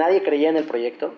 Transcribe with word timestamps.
nadie 0.00 0.22
creía 0.22 0.48
en 0.48 0.56
el 0.56 0.64
proyecto. 0.64 1.12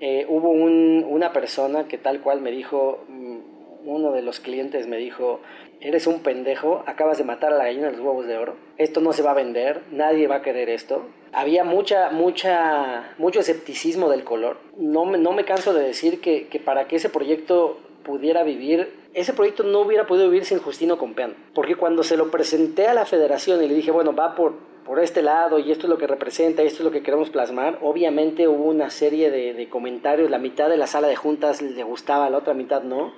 Eh, 0.00 0.26
hubo 0.28 0.50
un, 0.50 1.04
una 1.08 1.32
persona 1.32 1.88
que 1.88 1.98
tal 1.98 2.20
cual 2.20 2.40
me 2.40 2.50
dijo, 2.50 3.04
mm, 3.08 3.38
uno 3.84 4.12
de 4.12 4.22
los 4.22 4.40
clientes 4.40 4.86
me 4.86 4.98
dijo, 4.98 5.40
eres 5.80 6.06
un 6.06 6.20
pendejo, 6.20 6.84
acabas 6.86 7.18
de 7.18 7.24
matar 7.24 7.52
a 7.52 7.56
la 7.56 7.64
gallina 7.64 7.86
de 7.86 7.96
los 7.96 8.00
huevos 8.00 8.26
de 8.26 8.36
oro, 8.36 8.56
esto 8.76 9.00
no 9.00 9.12
se 9.12 9.22
va 9.22 9.30
a 9.30 9.34
vender, 9.34 9.82
nadie 9.90 10.26
va 10.26 10.36
a 10.36 10.42
querer 10.42 10.68
esto. 10.68 11.06
Había 11.32 11.64
mucha, 11.64 12.10
mucha, 12.10 13.14
mucho 13.18 13.40
escepticismo 13.40 14.10
del 14.10 14.24
color. 14.24 14.58
No 14.76 15.04
me, 15.04 15.16
no 15.16 15.32
me 15.32 15.44
canso 15.44 15.72
de 15.72 15.82
decir 15.82 16.20
que, 16.20 16.48
que 16.48 16.60
para 16.60 16.86
que 16.86 16.96
ese 16.96 17.08
proyecto 17.08 17.78
pudiera 18.04 18.42
vivir, 18.42 18.92
ese 19.14 19.32
proyecto 19.32 19.62
no 19.62 19.80
hubiera 19.80 20.06
podido 20.06 20.28
vivir 20.28 20.44
sin 20.44 20.58
Justino 20.58 20.98
Compeán. 20.98 21.34
Porque 21.54 21.76
cuando 21.76 22.02
se 22.02 22.16
lo 22.16 22.30
presenté 22.30 22.86
a 22.86 22.94
la 22.94 23.06
federación 23.06 23.62
y 23.62 23.68
le 23.68 23.74
dije, 23.74 23.90
bueno, 23.90 24.14
va 24.14 24.34
por, 24.34 24.54
por 24.90 24.98
este 24.98 25.22
lado 25.22 25.60
y 25.60 25.70
esto 25.70 25.86
es 25.86 25.88
lo 25.88 25.98
que 25.98 26.08
representa, 26.08 26.64
esto 26.64 26.78
es 26.78 26.84
lo 26.84 26.90
que 26.90 27.04
queremos 27.04 27.30
plasmar, 27.30 27.78
obviamente 27.80 28.48
hubo 28.48 28.64
una 28.64 28.90
serie 28.90 29.30
de, 29.30 29.68
comentarios, 29.68 30.28
la 30.28 30.40
mitad 30.40 30.68
de 30.68 30.76
la 30.76 30.88
sala 30.88 31.06
de 31.06 31.14
juntas 31.14 31.62
le 31.62 31.84
gustaba, 31.84 32.28
la 32.28 32.38
otra 32.38 32.54
mitad 32.54 32.82
no 32.82 33.12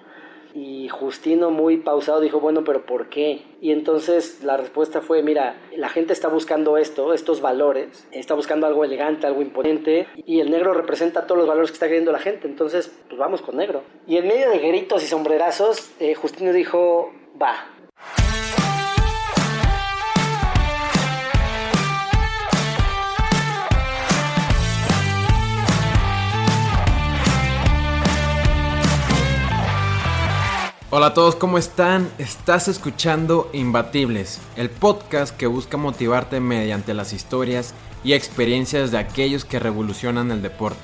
y 0.53 0.91
Justino 0.91 1.51
muy 1.51 1.79
pausado 1.79 2.21
dijo, 2.21 2.41
bueno, 2.41 2.63
pero 2.63 2.85
¿por 2.85 3.09
qué? 3.09 3.41
Y 3.63 3.71
entonces 3.71 4.45
la 4.45 4.59
respuesta 4.59 5.01
fue, 5.01 5.23
mira, 5.23 5.57
la 5.75 5.89
gente 5.89 6.13
está 6.13 6.29
buscando 6.29 6.77
esto, 6.77 7.15
estos 7.15 7.41
valores, 7.41 8.07
está 8.13 8.35
buscando 8.35 8.67
algo 8.67 8.85
elegante, 8.85 9.27
algo 9.27 9.41
imponente, 9.41 10.07
y 10.27 10.41
el 10.41 10.51
negro 10.51 10.75
representa 10.75 11.27
todos 11.27 11.39
los 11.39 11.49
valores 11.49 11.71
que 11.71 11.77
está 11.77 11.87
queriendo 11.87 12.13
la 12.13 12.19
gente, 12.19 12.47
entonces 12.47 12.95
pues 13.09 13.19
vamos 13.19 13.41
con 13.41 13.57
negro. 13.57 13.83
Y 14.07 14.19
en 14.19 14.29
medio 14.29 14.51
de 14.51 14.59
gritos 14.59 15.03
y 15.03 15.07
sombrerazos, 15.07 15.91
eh, 16.01 16.15
Justino 16.17 16.53
dijo, 16.53 17.15
va, 17.41 17.65
Hola 30.95 31.07
a 31.07 31.15
todos, 31.15 31.37
¿cómo 31.37 31.57
están? 31.57 32.07
Estás 32.19 32.69
escuchando 32.69 33.49
Imbatibles, 33.55 34.43
el 34.57 34.69
podcast 34.69 35.35
que 35.35 35.47
busca 35.47 35.79
motivarte 35.79 36.39
mediante 36.39 36.93
las 36.93 37.15
historias 37.15 37.73
y 38.05 38.13
experiencias 38.13 38.91
de 38.91 38.99
aquellos 38.99 39.47
que 39.47 39.59
revolucionan 39.59 40.31
el 40.31 40.43
deporte. 40.43 40.83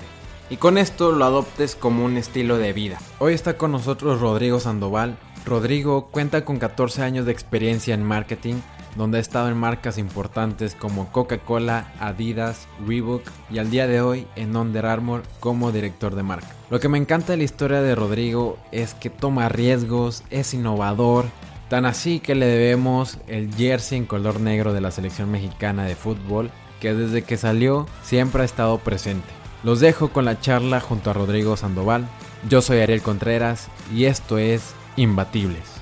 Y 0.48 0.56
con 0.56 0.78
esto 0.78 1.12
lo 1.12 1.26
adoptes 1.26 1.76
como 1.76 2.06
un 2.06 2.16
estilo 2.16 2.56
de 2.56 2.72
vida. 2.72 2.98
Hoy 3.18 3.34
está 3.34 3.58
con 3.58 3.70
nosotros 3.70 4.18
Rodrigo 4.18 4.60
Sandoval. 4.60 5.18
Rodrigo 5.44 6.06
cuenta 6.06 6.42
con 6.42 6.58
14 6.58 7.02
años 7.02 7.26
de 7.26 7.32
experiencia 7.32 7.92
en 7.92 8.02
marketing 8.02 8.62
donde 8.98 9.18
ha 9.18 9.20
estado 9.20 9.48
en 9.48 9.56
marcas 9.56 9.96
importantes 9.96 10.74
como 10.74 11.10
Coca-Cola, 11.12 11.92
Adidas, 12.00 12.66
Reebok 12.86 13.22
y 13.48 13.58
al 13.58 13.70
día 13.70 13.86
de 13.86 14.02
hoy 14.02 14.26
en 14.34 14.54
Under 14.56 14.84
Armour 14.84 15.22
como 15.40 15.72
director 15.72 16.16
de 16.16 16.24
marca. 16.24 16.48
Lo 16.68 16.80
que 16.80 16.88
me 16.88 16.98
encanta 16.98 17.32
de 17.32 17.38
la 17.38 17.44
historia 17.44 17.80
de 17.80 17.94
Rodrigo 17.94 18.58
es 18.72 18.94
que 18.94 19.08
toma 19.08 19.48
riesgos, 19.48 20.24
es 20.30 20.52
innovador, 20.52 21.26
tan 21.68 21.86
así 21.86 22.18
que 22.18 22.34
le 22.34 22.46
debemos 22.46 23.18
el 23.28 23.54
jersey 23.54 23.98
en 23.98 24.06
color 24.06 24.40
negro 24.40 24.72
de 24.72 24.80
la 24.80 24.90
selección 24.90 25.30
mexicana 25.30 25.84
de 25.84 25.94
fútbol 25.94 26.50
que 26.80 26.92
desde 26.92 27.22
que 27.22 27.36
salió 27.36 27.86
siempre 28.02 28.42
ha 28.42 28.44
estado 28.44 28.78
presente. 28.78 29.28
Los 29.62 29.80
dejo 29.80 30.08
con 30.08 30.24
la 30.24 30.40
charla 30.40 30.80
junto 30.80 31.10
a 31.10 31.14
Rodrigo 31.14 31.56
Sandoval. 31.56 32.08
Yo 32.48 32.62
soy 32.62 32.80
Ariel 32.80 33.02
Contreras 33.02 33.68
y 33.94 34.04
esto 34.04 34.38
es 34.38 34.74
Imbatibles. 34.96 35.77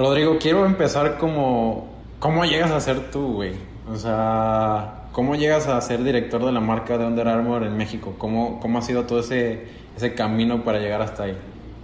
Rodrigo, 0.00 0.38
quiero 0.40 0.64
empezar 0.64 1.18
como... 1.18 1.86
¿Cómo 2.20 2.46
llegas 2.46 2.70
a 2.70 2.80
ser 2.80 3.10
tú, 3.10 3.34
güey? 3.34 3.52
O 3.86 3.96
sea, 3.96 5.10
¿cómo 5.12 5.34
llegas 5.34 5.66
a 5.66 5.78
ser 5.82 6.02
director 6.02 6.42
de 6.42 6.52
la 6.52 6.60
marca 6.60 6.96
de 6.96 7.04
Under 7.04 7.28
Armour 7.28 7.64
en 7.64 7.76
México? 7.76 8.14
¿Cómo, 8.16 8.60
cómo 8.60 8.78
ha 8.78 8.82
sido 8.82 9.04
todo 9.04 9.20
ese, 9.20 9.58
ese 9.94 10.14
camino 10.14 10.64
para 10.64 10.78
llegar 10.78 11.02
hasta 11.02 11.24
ahí? 11.24 11.36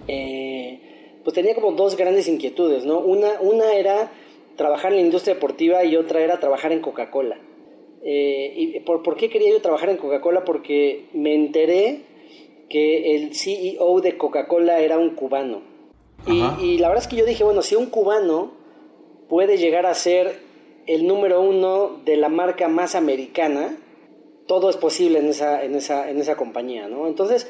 Eh, 0.09 1.21
pues 1.25 1.35
tenía 1.35 1.55
como 1.55 1.73
dos 1.73 1.95
grandes 1.99 2.27
inquietudes, 2.27 2.87
¿no? 2.87 3.01
Una, 3.01 3.39
una 3.43 3.75
era 3.75 4.11
trabajar 4.57 4.93
en 4.93 5.01
la 5.01 5.05
industria 5.05 5.35
deportiva 5.35 5.85
y 5.85 5.97
otra 5.97 6.23
era 6.23 6.41
trabajar 6.41 6.73
en 6.73 6.81
Coca-Cola. 6.81 7.37
Eh, 8.03 8.55
¿Y 8.57 8.81
por, 8.81 9.03
por 9.03 9.19
qué 9.19 9.29
quería 9.29 9.51
yo 9.51 9.61
trabajar 9.61 9.91
en 9.91 9.99
Coca-Cola? 9.99 10.43
Porque 10.43 11.11
me 11.13 11.35
enteré 11.35 12.01
que 12.71 13.15
el 13.15 13.35
CEO 13.35 14.01
de 14.01 14.17
Coca-Cola 14.17 14.81
era 14.81 14.97
un 14.97 15.11
cubano. 15.11 15.76
Y, 16.27 16.79
la 16.79 16.89
verdad 16.89 17.05
es 17.05 17.09
que 17.09 17.17
yo 17.17 17.25
dije, 17.25 17.45
bueno, 17.45 17.63
si 17.63 17.77
un 17.77 17.87
cubano 17.87 18.53
puede 19.29 19.59
llegar 19.59 19.87
a 19.87 19.95
ser 19.95 20.41
el 20.87 21.07
número 21.07 21.41
uno 21.41 22.01
de 22.05 22.17
la 22.17 22.29
marca 22.29 22.69
más 22.69 22.95
americana, 22.95 23.77
todo 24.47 24.71
es 24.71 24.77
posible 24.77 25.19
en 25.19 25.27
esa, 25.27 25.63
en 25.63 25.75
esa, 25.75 26.11
en 26.11 26.19
esa 26.19 26.37
compañía, 26.37 26.89
¿no? 26.89 27.07
Entonces, 27.07 27.49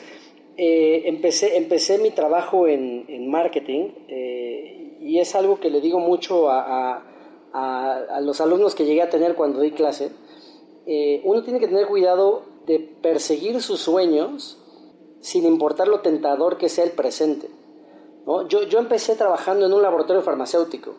eh, 0.57 1.03
empecé, 1.07 1.57
empecé 1.57 1.99
mi 1.99 2.11
trabajo 2.11 2.67
en, 2.67 3.05
en 3.09 3.31
marketing 3.31 3.91
eh, 4.09 4.97
y 5.01 5.19
es 5.19 5.35
algo 5.35 5.61
que 5.61 5.69
le 5.69 5.81
digo 5.83 6.01
mucho 6.01 6.49
a, 6.49 7.03
a, 7.53 7.97
a, 7.99 8.21
los 8.21 8.41
alumnos 8.41 8.75
que 8.75 8.85
llegué 8.85 9.03
a 9.03 9.11
tener 9.11 9.35
cuando 9.35 9.61
di 9.61 9.73
clase. 9.73 10.11
Eh, 10.87 11.21
uno 11.25 11.43
tiene 11.43 11.61
que 11.61 11.69
tener 11.69 11.87
cuidado 11.87 12.45
de 12.67 12.79
perseguir 12.79 13.61
sus 13.61 13.81
sueños 13.81 14.59
sin 15.21 15.45
importar 15.45 15.89
lo 15.89 16.01
tentador 16.01 16.57
que 16.59 16.69
sea 16.69 16.85
el 16.85 16.93
presente. 16.93 17.49
Yo, 18.49 18.63
yo 18.65 18.79
empecé 18.81 19.15
trabajando 19.15 19.67
en 19.67 19.73
un 19.73 19.83
laboratorio 19.83 20.21
farmacéutico. 20.21 20.95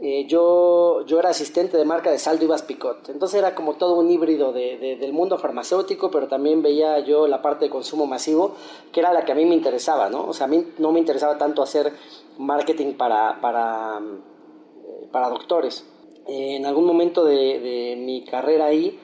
Eh, 0.00 0.26
yo, 0.26 1.04
yo 1.06 1.18
era 1.18 1.30
asistente 1.30 1.76
de 1.76 1.84
marca 1.84 2.10
de 2.10 2.18
Saldo 2.18 2.44
Ibas 2.44 2.62
Picot. 2.62 3.08
Entonces 3.10 3.38
era 3.38 3.54
como 3.54 3.74
todo 3.74 3.94
un 3.94 4.10
híbrido 4.10 4.52
de, 4.52 4.96
del 4.98 5.12
mundo 5.12 5.38
farmacéutico, 5.38 6.10
pero 6.10 6.26
también 6.26 6.62
veía 6.62 6.98
yo 7.00 7.26
la 7.28 7.42
parte 7.42 7.66
de 7.66 7.70
consumo 7.70 8.06
masivo, 8.06 8.54
que 8.92 9.00
era 9.00 9.12
la 9.12 9.24
que 9.24 9.32
a 9.32 9.34
mí 9.34 9.44
me 9.44 9.54
interesaba, 9.54 10.08
¿no? 10.08 10.26
O 10.26 10.32
sea, 10.32 10.46
a 10.46 10.48
mí 10.48 10.66
no 10.78 10.90
me 10.90 10.98
interesaba 10.98 11.38
tanto 11.38 11.62
hacer 11.62 11.92
marketing 12.38 12.94
para, 12.94 13.40
para, 13.40 14.00
eh, 14.00 15.08
para 15.12 15.28
doctores. 15.28 15.86
Eh, 16.26 16.56
en 16.56 16.66
algún 16.66 16.86
momento 16.86 17.24
de, 17.24 17.60
de 17.60 17.96
mi 17.96 18.24
carrera 18.24 18.66
ahí, 18.66 18.98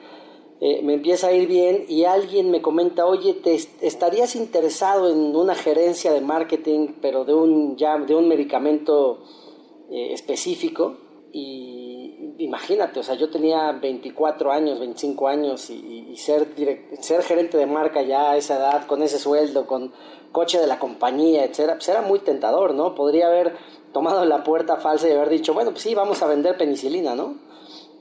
eh, 0.63 0.83
me 0.83 0.93
empieza 0.93 1.27
a 1.27 1.33
ir 1.33 1.47
bien 1.47 1.85
y 1.87 2.05
alguien 2.05 2.51
me 2.51 2.61
comenta, 2.61 3.07
oye, 3.07 3.33
¿te 3.33 3.55
estarías 3.55 4.35
interesado 4.35 5.11
en 5.11 5.35
una 5.35 5.55
gerencia 5.55 6.13
de 6.13 6.21
marketing, 6.21 6.89
pero 7.01 7.25
de 7.25 7.33
un, 7.33 7.77
ya, 7.77 7.97
de 7.97 8.13
un 8.13 8.27
medicamento 8.27 9.23
eh, 9.89 10.13
específico? 10.13 10.97
Y 11.33 12.35
imagínate, 12.37 12.99
o 12.99 13.03
sea, 13.03 13.15
yo 13.15 13.31
tenía 13.31 13.71
24 13.71 14.51
años, 14.51 14.79
25 14.79 15.27
años 15.27 15.67
y, 15.71 16.15
ser, 16.17 16.53
ser 16.99 17.23
gerente 17.23 17.57
de 17.57 17.65
marca 17.65 18.03
ya 18.03 18.29
a 18.29 18.37
esa 18.37 18.57
edad, 18.57 18.85
con 18.85 19.01
ese 19.01 19.17
sueldo, 19.17 19.65
con 19.65 19.91
coche 20.31 20.59
de 20.59 20.67
la 20.67 20.77
compañía, 20.77 21.43
etcétera, 21.43 21.73
pues 21.73 21.89
era 21.89 22.03
muy 22.03 22.19
tentador, 22.19 22.75
¿no? 22.75 22.93
Podría 22.93 23.25
haber 23.25 23.55
tomado 23.93 24.25
la 24.25 24.43
puerta 24.43 24.77
falsa 24.77 25.09
y 25.09 25.13
haber 25.13 25.29
dicho, 25.29 25.55
bueno, 25.55 25.71
pues 25.71 25.81
sí, 25.81 25.95
vamos 25.95 26.21
a 26.21 26.27
vender 26.27 26.55
penicilina, 26.55 27.15
¿no? 27.15 27.49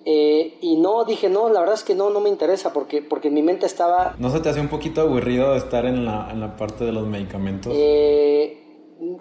Eh, 0.05 0.59
y 0.63 0.77
no, 0.77 1.05
dije, 1.05 1.29
no, 1.29 1.51
la 1.51 1.61
verdad 1.61 1.75
es 1.75 1.85
que 1.85 1.95
no, 1.95 2.11
no 2.11 2.21
me 2.21 2.31
interesa 2.31 2.73
porque, 2.73 3.03
porque 3.03 3.31
mi 3.31 3.43
mente 3.43 3.67
estaba... 3.67 4.15
¿No 4.19 4.31
se 4.31 4.41
te 4.41 4.49
hace 4.49 4.61
un 4.61 4.69
poquito 4.69 5.03
aburrido 5.03 5.55
estar 5.55 5.85
en 5.85 6.07
la, 6.07 6.31
en 6.31 6.41
la 6.41 6.57
parte 6.57 6.85
de 6.85 6.93
los 6.93 7.07
medicamentos? 7.07 7.73
Eh, 7.77 8.61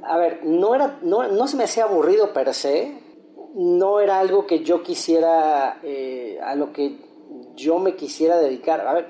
a 0.04 0.18
ver, 0.18 0.42
no, 0.46 0.76
era, 0.76 1.00
no, 1.02 1.28
no 1.28 1.48
se 1.48 1.58
me 1.58 1.66
hacía 1.66 1.84
aburrido 1.84 2.32
per 2.32 2.54
se, 2.54 2.98
no 3.56 4.00
era 4.00 4.20
algo 4.20 4.46
que 4.46 4.64
yo 4.64 4.82
quisiera, 4.82 5.80
eh, 5.84 6.40
a 6.42 6.56
lo 6.56 6.72
que 6.72 6.98
yo 7.56 7.80
me 7.80 7.96
quisiera 7.96 8.38
dedicar. 8.38 8.88
A 8.88 8.94
ver, 8.94 9.08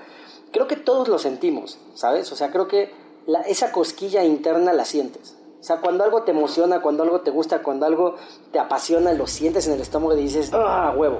creo 0.51 0.67
que 0.67 0.75
todos 0.75 1.07
lo 1.07 1.19
sentimos, 1.19 1.79
¿sabes? 1.93 2.31
O 2.31 2.35
sea, 2.35 2.49
creo 2.49 2.67
que 2.67 2.91
la, 3.27 3.41
esa 3.41 3.71
cosquilla 3.71 4.23
interna 4.23 4.73
la 4.73 4.85
sientes. 4.85 5.37
O 5.59 5.63
sea, 5.63 5.81
cuando 5.81 6.03
algo 6.03 6.23
te 6.23 6.31
emociona, 6.31 6.81
cuando 6.81 7.03
algo 7.03 7.21
te 7.21 7.31
gusta, 7.31 7.61
cuando 7.61 7.85
algo 7.85 8.15
te 8.51 8.57
apasiona, 8.57 9.13
lo 9.13 9.27
sientes 9.27 9.67
en 9.67 9.73
el 9.73 9.81
estómago 9.81 10.17
y 10.17 10.21
dices, 10.23 10.51
ah, 10.53 10.95
huevo 10.97 11.19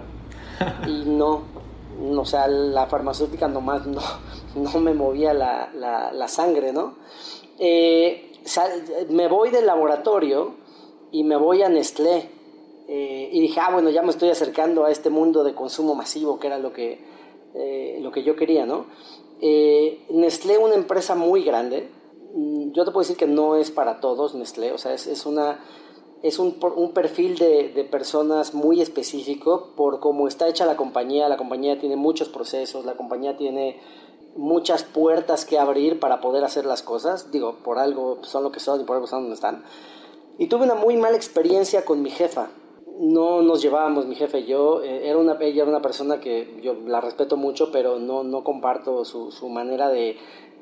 y 0.88 1.04
no, 1.06 1.44
o 2.18 2.26
sea, 2.26 2.48
la 2.48 2.88
farmacéutica 2.88 3.48
nomás 3.48 3.86
no, 3.86 4.02
no 4.56 4.80
me 4.80 4.94
movía 4.94 5.34
la, 5.34 5.70
la, 5.74 6.28
sangre, 6.28 6.72
¿no? 6.72 6.96
Eh, 7.58 8.32
me 9.10 9.28
voy 9.28 9.50
del 9.50 9.66
laboratorio 9.66 10.54
y 11.12 11.24
me 11.24 11.36
voy 11.36 11.62
a 11.62 11.70
Nestlé. 11.70 12.32
Eh, 12.88 13.30
y 13.32 13.42
dije, 13.42 13.60
ah, 13.60 13.70
bueno, 13.72 13.92
ya 13.92 14.02
me 14.02 14.10
estoy 14.10 14.30
acercando 14.30 14.86
a 14.86 14.92
este 14.92 15.12
mundo 15.12 15.44
de 15.44 15.54
consumo 15.54 15.94
masivo, 15.94 16.40
que 16.40 16.48
era 16.48 16.58
lo 16.58 16.74
que, 16.74 17.00
eh, 17.54 18.00
lo 18.02 18.12
que 18.12 18.24
yo 18.24 18.36
quería, 18.36 18.66
¿no? 18.66 18.86
Nestlé, 20.10 20.58
una 20.58 20.74
empresa 20.74 21.16
muy 21.16 21.44
grande, 21.44 21.88
mm, 22.34 22.72
yo 22.72 22.84
te 22.84 22.92
puedo 22.92 23.02
decir 23.02 23.16
que 23.16 23.28
no 23.28 23.56
es 23.56 23.70
para 23.70 24.00
todos 24.00 24.34
Nestlé, 24.34 24.72
o 24.72 24.78
sea, 24.78 24.94
es, 24.94 25.06
es 25.06 25.26
una 25.26 25.60
es 26.22 26.40
un, 26.40 26.58
un 26.76 26.92
perfil 26.92 27.38
de, 27.38 27.70
de, 27.70 27.84
personas 27.86 28.54
muy 28.54 28.82
específico 28.82 29.74
por 29.76 30.00
cómo 30.00 30.28
está 30.28 30.48
hecha 30.48 30.66
la 30.66 30.76
compañía. 30.76 31.30
La 31.30 31.38
compañía 31.38 31.80
tiene 31.80 31.96
muchos 31.96 32.30
procesos, 32.30 32.86
la 32.86 32.96
compañía 32.96 33.38
tiene 33.38 33.80
muchas 34.36 34.84
puertas 34.84 35.46
que 35.46 35.58
abrir 35.58 36.00
para 36.00 36.22
poder 36.22 36.44
hacer 36.44 36.66
las 36.66 36.84
cosas. 36.84 37.32
Digo, 37.32 37.58
por 37.64 37.80
algo 37.80 38.20
son 38.24 38.44
lo 38.44 38.52
que 38.52 38.60
son 38.60 38.82
y 38.82 38.84
por 38.84 38.96
algo 38.96 39.08
son 39.08 39.24
donde 39.24 39.36
están. 39.36 39.64
Y 40.38 40.48
tuve 40.48 40.64
una 40.64 40.76
muy 40.76 40.98
mala 40.98 41.18
experiencia 41.18 41.86
con 41.86 42.02
mi 42.02 42.10
jefa. 42.10 42.50
no 43.02 43.42
nos 43.42 43.62
llevábamos, 43.62 44.06
mi 44.08 44.16
jefe 44.16 44.40
y 44.40 44.46
yo. 44.46 44.84
Eh, 44.84 45.08
era 45.10 45.18
una, 45.18 45.38
ella 45.40 45.62
era 45.62 45.72
una 45.72 45.82
persona 45.82 46.20
que 46.20 46.60
yo 46.62 46.74
la 46.74 47.00
respeto 47.00 47.38
mucho, 47.38 47.72
pero 47.72 47.98
no, 47.98 48.24
no 48.24 48.44
comparto 48.44 49.06
su, 49.06 49.32
su 49.32 49.48
manera 49.48 49.90
de, 49.90 50.18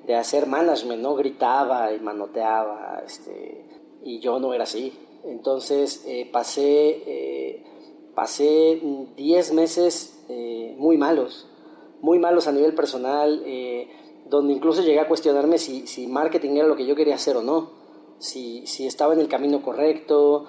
de, 0.06 0.16
hacer 0.16 0.46
management, 0.46 1.02
¿no? 1.02 1.16
Gritaba 1.16 1.94
y 1.94 2.00
manoteaba, 2.00 3.02
este, 3.06 3.66
y 4.04 4.20
yo 4.20 4.40
no 4.40 4.54
era 4.54 4.64
así. 4.64 4.94
Entonces 5.26 6.04
eh, 6.08 6.30
pasé, 6.32 7.04
eh, 7.06 7.64
pasé 8.16 8.82
10 9.16 9.54
meses 9.54 10.14
muy 10.78 10.98
malos, 10.98 11.48
muy 12.02 12.20
malos 12.20 12.48
a 12.48 12.52
nivel 12.52 12.76
personal, 12.76 13.44
donde 14.30 14.54
incluso 14.54 14.82
llegué 14.82 15.00
a 15.00 15.08
cuestionarme 15.08 15.58
si, 15.58 15.88
si 15.88 16.08
marketing 16.08 16.58
era 16.58 16.68
lo 16.68 16.76
que 16.76 16.86
yo 16.86 16.96
quería 16.96 17.16
hacer 17.16 17.38
o 17.38 17.42
no, 17.42 17.72
si, 18.20 18.68
si 18.68 18.86
estaba 18.86 19.14
en 19.14 19.22
el 19.22 19.30
camino 19.30 19.62
correcto, 19.62 20.48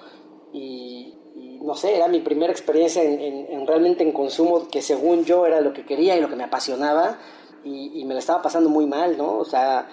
y, 0.51 1.13
no 1.61 1.75
sé, 1.75 1.95
era 1.95 2.07
mi 2.07 2.19
primera 2.19 2.51
experiencia 2.51 3.03
en, 3.03 3.67
realmente 3.67 4.03
en 4.03 4.11
consumo 4.11 4.67
que 4.69 4.81
según 4.81 5.25
yo 5.25 5.45
era 5.45 5.61
lo 5.61 5.73
que 5.73 5.85
quería 5.85 6.17
y 6.17 6.21
lo 6.21 6.29
que 6.29 6.35
me 6.35 6.43
apasionaba 6.43 7.19
y, 7.63 8.03
me 8.05 8.13
la 8.13 8.19
estaba 8.19 8.41
pasando 8.41 8.69
muy 8.69 8.85
mal, 8.85 9.17
¿no? 9.17 9.37
O 9.37 9.45
sea, 9.45 9.87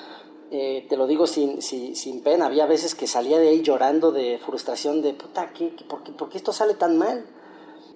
eh, 0.51 0.87
te 0.89 0.97
lo 0.97 1.07
digo 1.07 1.27
sin, 1.27 1.61
sin, 1.63 2.23
pena, 2.23 2.47
había 2.47 2.67
veces 2.67 2.95
que 2.95 3.07
salía 3.07 3.39
de 3.39 3.49
ahí 3.49 3.63
llorando 3.63 4.13
de 4.13 4.39
frustración 4.39 5.03
de, 5.03 5.15
puta, 5.15 5.53
¿qué, 5.53 5.75
qué, 5.75 5.85
¿por, 5.85 6.29
qué, 6.29 6.37
esto 6.39 6.53
sale 6.53 6.75
tan 6.75 6.99
mal? 6.99 7.27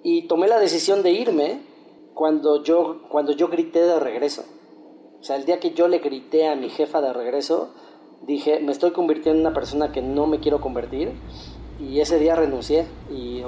Y 0.03 0.27
tomé 0.27 0.47
la 0.47 0.59
decisión 0.59 1.03
de 1.03 1.11
irme 1.11 1.61
cuando 2.13 2.63
yo, 2.63 3.03
cuando 3.09 3.31
yo 3.31 3.47
grité 3.47 3.81
de 3.81 3.99
regreso. 3.99 4.43
O 5.19 5.23
sea, 5.23 5.35
el 5.35 5.45
día 5.45 5.59
que 5.59 5.71
yo 5.71 5.87
le 5.87 5.99
grité 5.99 6.47
a 6.47 6.55
mi 6.55 6.69
jefa 6.69 6.99
de 7.01 7.13
regreso, 7.13 7.73
dije, 8.23 8.59
me 8.59 8.71
estoy 8.71 8.91
convirtiendo 8.91 9.39
en 9.39 9.45
una 9.45 9.53
persona 9.53 9.91
que 9.91 10.01
no 10.01 10.27
me 10.27 10.39
quiero 10.39 10.61
convertir 10.61 11.13
y 11.79 11.99
ese 11.99 12.19
día 12.19 12.35
renuncié 12.35 12.85
y, 13.09 13.43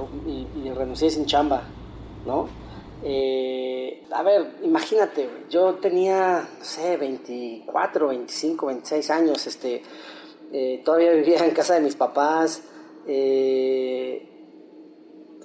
renuncié 0.76 1.10
sin 1.10 1.26
chamba, 1.26 1.64
¿no? 2.26 2.48
Eh, 3.06 4.04
a 4.12 4.24
ver, 4.24 4.56
imagínate, 4.64 5.30
yo 5.50 5.76
tenía, 5.76 6.48
no 6.58 6.66
sé, 6.66 6.96
24, 6.96 8.08
25, 8.08 8.66
26 8.68 9.10
años, 9.10 9.46
este, 9.46 9.82
eh, 10.54 10.82
todavía 10.86 11.12
vivía 11.12 11.46
en 11.46 11.52
casa 11.52 11.74
de 11.74 11.82
mis 11.82 11.96
papás, 11.96 12.64
eh, 13.06 14.30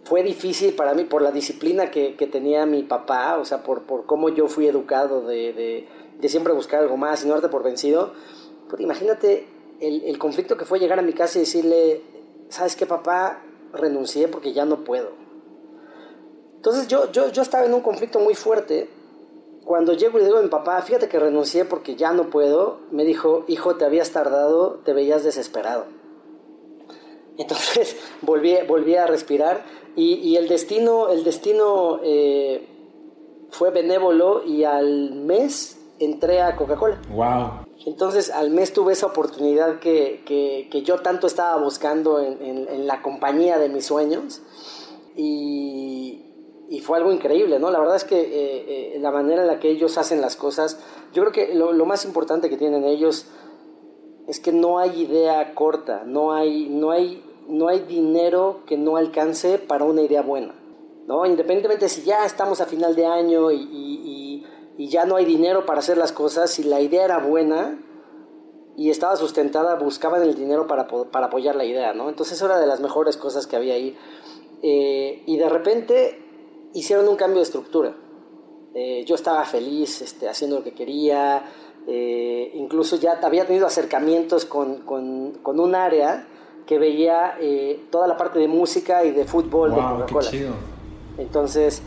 fue 0.05 0.23
difícil 0.23 0.75
para 0.75 0.95
mí 0.95 1.05
por 1.05 1.21
la 1.21 1.33
disciplina 1.33 1.91
que, 1.91 2.13
tenía 2.31 2.65
mi 2.65 2.85
papá, 2.85 3.39
o 3.39 3.45
sea, 3.45 3.63
por, 3.65 3.83
por 3.83 4.07
cómo 4.07 4.29
yo 4.29 4.47
fui 4.47 4.67
educado 4.69 5.23
de, 5.27 5.87
de, 6.21 6.29
siempre 6.29 6.53
buscar 6.53 6.81
algo 6.81 6.97
más 6.97 7.25
y 7.25 7.27
no 7.27 7.35
darte 7.35 7.49
por 7.49 7.63
vencido. 7.63 8.13
Pues 8.71 8.81
imagínate 8.81 9.47
el, 9.81 10.05
el 10.05 10.19
conflicto 10.19 10.57
que 10.57 10.65
fue 10.65 10.79
llegar 10.79 10.99
a 10.99 11.03
mi 11.03 11.13
casa 11.13 11.39
y 11.39 11.43
decirle, 11.43 12.03
¿sabes 12.49 12.77
qué, 12.77 12.87
papá? 12.87 13.43
Renuncié 13.73 14.29
porque 14.29 14.53
ya 14.53 14.65
no 14.65 14.85
puedo. 14.85 15.28
Entonces 16.59 16.89
yo, 16.89 17.13
yo, 17.13 17.31
yo 17.31 17.41
estaba 17.41 17.65
en 17.67 17.73
un 17.73 17.83
conflicto 17.83 18.19
muy 18.19 18.35
fuerte. 18.35 18.91
Cuando 19.65 19.93
llego 19.93 20.19
y 20.19 20.23
le 20.23 20.27
digo 20.27 20.39
a 20.39 20.43
mi 20.43 20.49
papá, 20.49 20.83
fíjate 20.83 21.09
que 21.09 21.21
renuncié 21.21 21.65
porque 21.65 21.95
ya 21.95 22.13
no 22.13 22.31
puedo, 22.31 22.81
me 22.91 23.05
dijo, 23.05 23.45
hijo, 23.47 23.77
te 23.77 23.85
habías 23.85 24.11
tardado, 24.11 24.81
te 24.85 24.93
veías 24.93 25.23
desesperado. 25.23 25.85
Entonces 27.37 27.97
volví, 28.23 28.57
volví 28.67 28.97
a 28.97 29.07
respirar 29.07 29.63
y, 29.95 30.15
y 30.15 30.37
el 30.37 30.49
destino, 30.49 31.11
el 31.11 31.23
destino 31.23 32.01
eh, 32.03 32.67
fue 33.51 33.71
benévolo 33.71 34.45
y 34.45 34.65
al 34.65 35.13
mes 35.13 35.79
entré 36.01 36.43
a 36.43 36.57
Coca-Cola. 36.57 37.01
Wow. 37.11 37.69
Entonces 37.87 38.31
al 38.31 38.51
mes 38.51 38.73
tuve 38.73 38.95
esa 38.95 39.07
oportunidad 39.07 39.79
que, 39.79 40.23
que, 40.27 40.83
yo 40.83 41.03
tanto 41.03 41.29
estaba 41.29 41.57
buscando 41.63 42.19
en, 42.19 42.67
en, 42.69 42.87
la 42.89 43.01
compañía 43.01 43.59
de 43.59 43.69
mis 43.69 43.87
sueños 43.87 44.43
y, 45.17 46.28
y, 46.69 46.81
fue 46.81 46.99
algo 46.99 47.13
increíble, 47.13 47.59
¿no? 47.59 47.71
La 47.71 47.79
verdad 47.79 47.97
es 47.97 48.05
que 48.05 48.21
eh, 48.21 48.95
eh, 48.97 48.99
la 49.01 49.11
manera 49.11 49.43
en 49.43 49.49
la 49.49 49.59
que 49.59 49.71
ellos 49.71 49.99
hacen 49.99 50.21
las 50.21 50.37
cosas, 50.37 50.81
yo 51.13 51.23
creo 51.23 51.33
que 51.33 51.55
lo, 51.55 51.73
lo, 51.73 51.87
más 51.87 52.05
importante 52.05 52.51
que 52.51 52.57
tienen 52.57 52.85
ellos 52.85 53.27
es 54.27 54.41
que 54.41 54.53
no 54.53 54.79
hay 54.79 55.03
idea 55.03 55.55
corta, 55.55 56.05
no 56.05 56.33
hay, 56.33 56.69
no 56.69 56.91
hay, 56.91 57.25
no 57.49 57.69
hay 57.69 57.81
dinero 57.81 58.61
que 58.67 58.77
no 58.77 58.97
alcance 58.97 59.59
para 59.59 59.85
una 59.85 60.03
idea 60.03 60.23
buena, 60.23 60.55
¿no? 61.07 61.25
Independientemente 61.25 61.89
si 61.89 62.03
ya 62.03 62.25
estamos 62.25 62.61
a 62.61 62.67
final 62.67 62.95
de 62.95 63.07
año 63.07 63.51
y 63.51 64.45
y 64.79 64.87
ya 64.87 65.05
no 65.05 65.17
hay 65.17 65.25
dinero 65.25 65.67
para 65.67 65.81
hacer 65.81 65.99
las 65.99 66.13
cosas, 66.13 66.53
si 66.53 66.63
la 66.63 66.81
idea 66.81 67.05
era 67.05 67.19
buena 67.19 67.81
y 68.77 68.91
estaba 68.91 69.17
sustentada, 69.17 69.75
buscaban 69.75 70.23
el 70.23 70.37
dinero 70.37 70.69
para, 70.69 70.87
para 70.87 71.27
apoyar 71.27 71.57
la 71.57 71.65
idea, 71.65 71.95
¿no? 71.95 72.09
Entonces 72.09 72.41
era 72.41 72.61
de 72.61 72.67
las 72.69 72.79
mejores 72.79 73.17
cosas 73.17 73.49
que 73.49 73.57
había 73.57 73.75
ahí. 73.75 73.99
Eh, 74.63 75.25
y 75.27 75.37
de 75.37 75.49
repente 75.49 76.28
hicieron 76.75 77.09
un 77.09 77.17
cambio 77.17 77.39
de 77.39 77.43
estructura. 77.45 77.95
Eh, 78.75 79.05
yo 79.07 79.15
estaba 79.15 79.45
feliz 79.45 80.03
este, 80.03 80.29
haciendo 80.29 80.59
lo 80.59 80.65
que 80.65 80.73
quería, 80.73 81.45
eh, 81.87 82.53
incluso 82.55 82.97
ya 82.97 83.19
había 83.23 83.47
tenido 83.47 83.67
acercamientos 83.67 84.45
con, 84.45 84.83
con, 84.83 85.33
con 85.43 85.59
un 85.59 85.75
área 85.75 86.27
que 86.67 86.79
veía 86.79 87.39
toda 87.91 88.07
la 88.07 88.19
parte 88.19 88.39
de 88.39 88.47
música 88.47 89.03
y 89.03 89.11
de 89.11 89.25
fútbol 89.25 89.71
de 89.71 89.81
Coca-Cola. 89.81 90.31
Entonces, 91.17 91.83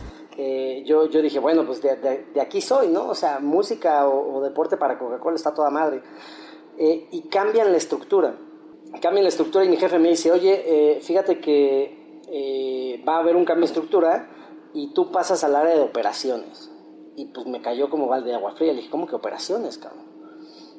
yo, 0.84 1.06
yo 1.06 1.22
dije, 1.22 1.38
bueno, 1.38 1.64
pues 1.64 1.80
de, 1.82 2.24
de, 2.34 2.40
aquí 2.40 2.60
soy, 2.60 2.88
¿no? 2.88 3.08
O 3.08 3.14
sea, 3.14 3.38
música 3.38 4.08
o, 4.08 4.42
deporte 4.42 4.76
para 4.76 4.98
Coca-Cola 4.98 5.36
está 5.36 5.54
toda 5.54 5.70
madre. 5.70 6.02
Eh, 6.78 7.08
y 7.10 7.22
cambian 7.22 7.70
la 7.70 7.78
estructura. 7.78 8.34
Cambian 9.00 9.24
la 9.24 9.28
estructura 9.28 9.64
y 9.64 9.68
mi 9.68 9.76
jefe 9.76 9.98
me 9.98 10.10
dice, 10.10 10.30
oye, 10.30 10.62
eh, 10.66 11.00
fíjate 11.00 11.38
que 11.38 12.20
eh, 12.28 13.02
va 13.06 13.16
a 13.16 13.18
haber 13.20 13.36
un 13.36 13.44
cambio 13.44 13.62
de 13.62 13.66
estructura 13.66 14.28
y 14.74 14.88
tú 14.94 15.10
pasas 15.10 15.44
al 15.44 15.56
área 15.56 15.76
de 15.76 15.82
operaciones. 15.82 16.70
Y 17.16 17.26
pues 17.26 17.46
me 17.46 17.60
cayó 17.60 17.90
como 17.90 18.08
balde 18.08 18.30
de 18.30 18.36
agua 18.36 18.52
fría. 18.52 18.72
Le 18.72 18.78
dije, 18.78 18.90
¿cómo 18.90 19.06
que 19.06 19.14
operaciones, 19.14 19.78
cabrón? 19.78 20.06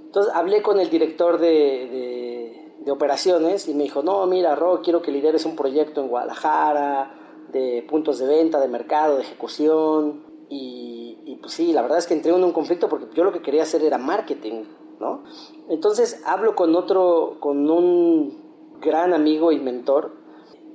Entonces 0.06 0.34
hablé 0.36 0.62
con 0.62 0.80
el 0.80 0.90
director 0.90 1.40
de, 1.40 2.74
de, 2.80 2.92
operaciones 2.92 3.68
y 3.68 3.74
me 3.74 3.84
dijo, 3.84 4.04
no, 4.04 4.26
mira, 4.28 4.56
Ro, 4.56 4.82
quiero 4.84 5.02
que 5.02 5.12
lideres 5.12 5.46
un 5.46 5.56
proyecto 5.56 6.02
en 6.02 6.10
Guadalajara 6.10 7.16
de 7.52 7.86
puntos 7.88 8.20
de 8.20 8.28
venta, 8.28 8.60
de 8.60 8.68
mercado, 8.68 9.16
de 9.16 9.24
ejecución. 9.24 10.24
Y, 10.50 11.40
pues 11.42 11.54
sí, 11.54 11.74
la 11.74 11.82
verdad 11.82 11.98
es 11.98 12.08
que 12.08 12.14
entré 12.14 12.32
en 12.34 12.44
un 12.44 12.52
conflicto 12.52 12.90
porque 12.90 13.08
yo 13.16 13.24
lo 13.24 13.34
que 13.34 13.42
quería 13.42 13.64
hacer 13.64 13.84
era 13.84 13.98
marketing, 13.98 14.66
¿no? 15.00 15.24
Entonces 15.68 16.22
hablo 16.26 16.56
con 16.56 16.76
otro, 16.76 17.38
con 17.40 17.70
un 17.70 18.80
gran 18.80 19.14
amigo 19.14 19.52
y 19.52 19.60
mentor 19.60 20.12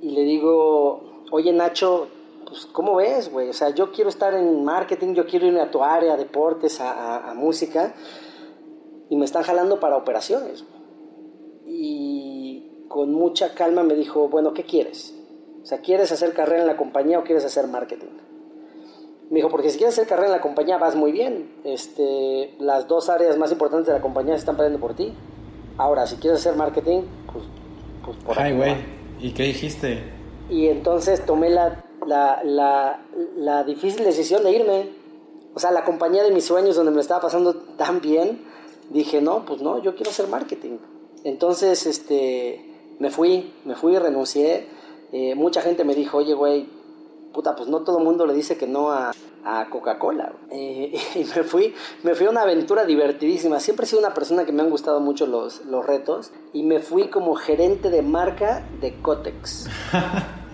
y 0.01 0.11
le 0.11 0.23
digo, 0.23 1.23
oye 1.31 1.53
Nacho, 1.53 2.07
pues 2.49 2.65
¿cómo 2.65 2.95
ves, 2.95 3.31
güey? 3.31 3.49
O 3.49 3.53
sea, 3.53 3.69
yo 3.69 3.91
quiero 3.91 4.09
estar 4.09 4.33
en 4.33 4.63
marketing, 4.63 5.13
yo 5.13 5.25
quiero 5.25 5.45
irme 5.45 5.61
a 5.61 5.71
tu 5.71 5.83
área, 5.83 6.13
a 6.13 6.17
deportes, 6.17 6.81
a, 6.81 7.29
a 7.29 7.33
música, 7.33 7.93
y 9.09 9.15
me 9.15 9.25
están 9.25 9.43
jalando 9.43 9.79
para 9.79 9.95
operaciones. 9.95 10.65
Y 11.65 12.85
con 12.89 13.13
mucha 13.13 13.53
calma 13.53 13.83
me 13.83 13.95
dijo, 13.95 14.27
bueno, 14.27 14.53
¿qué 14.53 14.63
quieres? 14.63 15.15
O 15.61 15.65
sea, 15.65 15.79
¿quieres 15.79 16.11
hacer 16.11 16.33
carrera 16.33 16.61
en 16.61 16.67
la 16.67 16.77
compañía 16.77 17.19
o 17.19 17.23
quieres 17.23 17.45
hacer 17.45 17.67
marketing? 17.67 18.07
Me 19.29 19.37
dijo, 19.37 19.49
porque 19.49 19.69
si 19.69 19.77
quieres 19.77 19.93
hacer 19.93 20.07
carrera 20.07 20.29
en 20.29 20.33
la 20.33 20.41
compañía 20.41 20.77
vas 20.77 20.95
muy 20.95 21.11
bien. 21.11 21.51
Este, 21.63 22.55
las 22.59 22.87
dos 22.87 23.09
áreas 23.09 23.37
más 23.37 23.51
importantes 23.51 23.87
de 23.87 23.93
la 23.93 24.01
compañía 24.01 24.33
se 24.33 24.39
están 24.39 24.55
peleando 24.55 24.79
por 24.79 24.95
ti. 24.95 25.13
Ahora, 25.77 26.07
si 26.07 26.15
quieres 26.15 26.39
hacer 26.39 26.55
marketing, 26.55 27.03
pues, 27.31 27.45
pues 28.03 28.17
por 28.17 28.39
Ay, 28.39 28.55
güey. 28.55 28.75
¿Y 29.19 29.31
qué 29.31 29.43
dijiste? 29.43 30.03
Y 30.49 30.67
entonces 30.67 31.23
tomé 31.25 31.51
la, 31.51 31.85
la, 32.05 32.41
la, 32.43 33.01
la, 33.37 33.63
difícil 33.63 34.03
decisión 34.03 34.43
de 34.43 34.51
irme. 34.51 34.89
O 35.53 35.59
sea, 35.59 35.71
la 35.71 35.83
compañía 35.83 36.23
de 36.23 36.31
mis 36.31 36.45
sueños 36.45 36.75
donde 36.75 36.91
me 36.91 37.01
estaba 37.01 37.21
pasando 37.21 37.55
tan 37.55 38.01
bien, 38.01 38.45
dije, 38.89 39.21
no, 39.21 39.45
pues 39.45 39.61
no, 39.61 39.81
yo 39.81 39.95
quiero 39.95 40.11
hacer 40.11 40.27
marketing. 40.27 40.77
Entonces, 41.23 41.85
este, 41.85 42.95
me 42.99 43.09
fui, 43.09 43.53
me 43.65 43.75
fui, 43.75 43.97
renuncié 43.97 44.67
eh, 45.11 45.33
mucha 45.35 45.61
gente 45.61 45.83
me 45.83 45.95
dijo, 45.95 46.17
oye, 46.17 46.33
güey, 46.33 46.67
puta, 47.33 47.55
pues 47.55 47.67
no 47.67 47.81
todo 47.81 47.97
el 47.97 48.03
mundo 48.03 48.25
le 48.25 48.33
dice 48.33 48.57
que 48.57 48.67
no 48.67 48.91
a, 48.91 49.11
a 49.43 49.69
Coca-Cola. 49.69 50.33
Eh, 50.51 50.93
y 51.15 51.23
me 51.23 51.43
fui, 51.43 51.73
me 52.03 52.13
fui 52.13 52.27
a 52.27 52.29
una 52.29 52.41
aventura 52.41 52.85
divertidísima. 52.85 53.59
Siempre 53.59 53.85
he 53.85 53.87
sido 53.87 53.99
una 53.99 54.13
persona 54.13 54.45
que 54.45 54.51
me 54.51 54.61
han 54.61 54.69
gustado 54.69 54.99
mucho 54.99 55.25
los, 55.25 55.65
los 55.65 55.85
retos 55.85 56.31
y 56.53 56.63
me 56.63 56.79
fui 56.79 57.09
como 57.09 57.35
gerente 57.35 57.89
de 57.89 58.01
marca 58.01 58.63
de 58.81 59.01
Cotex. 59.01 59.67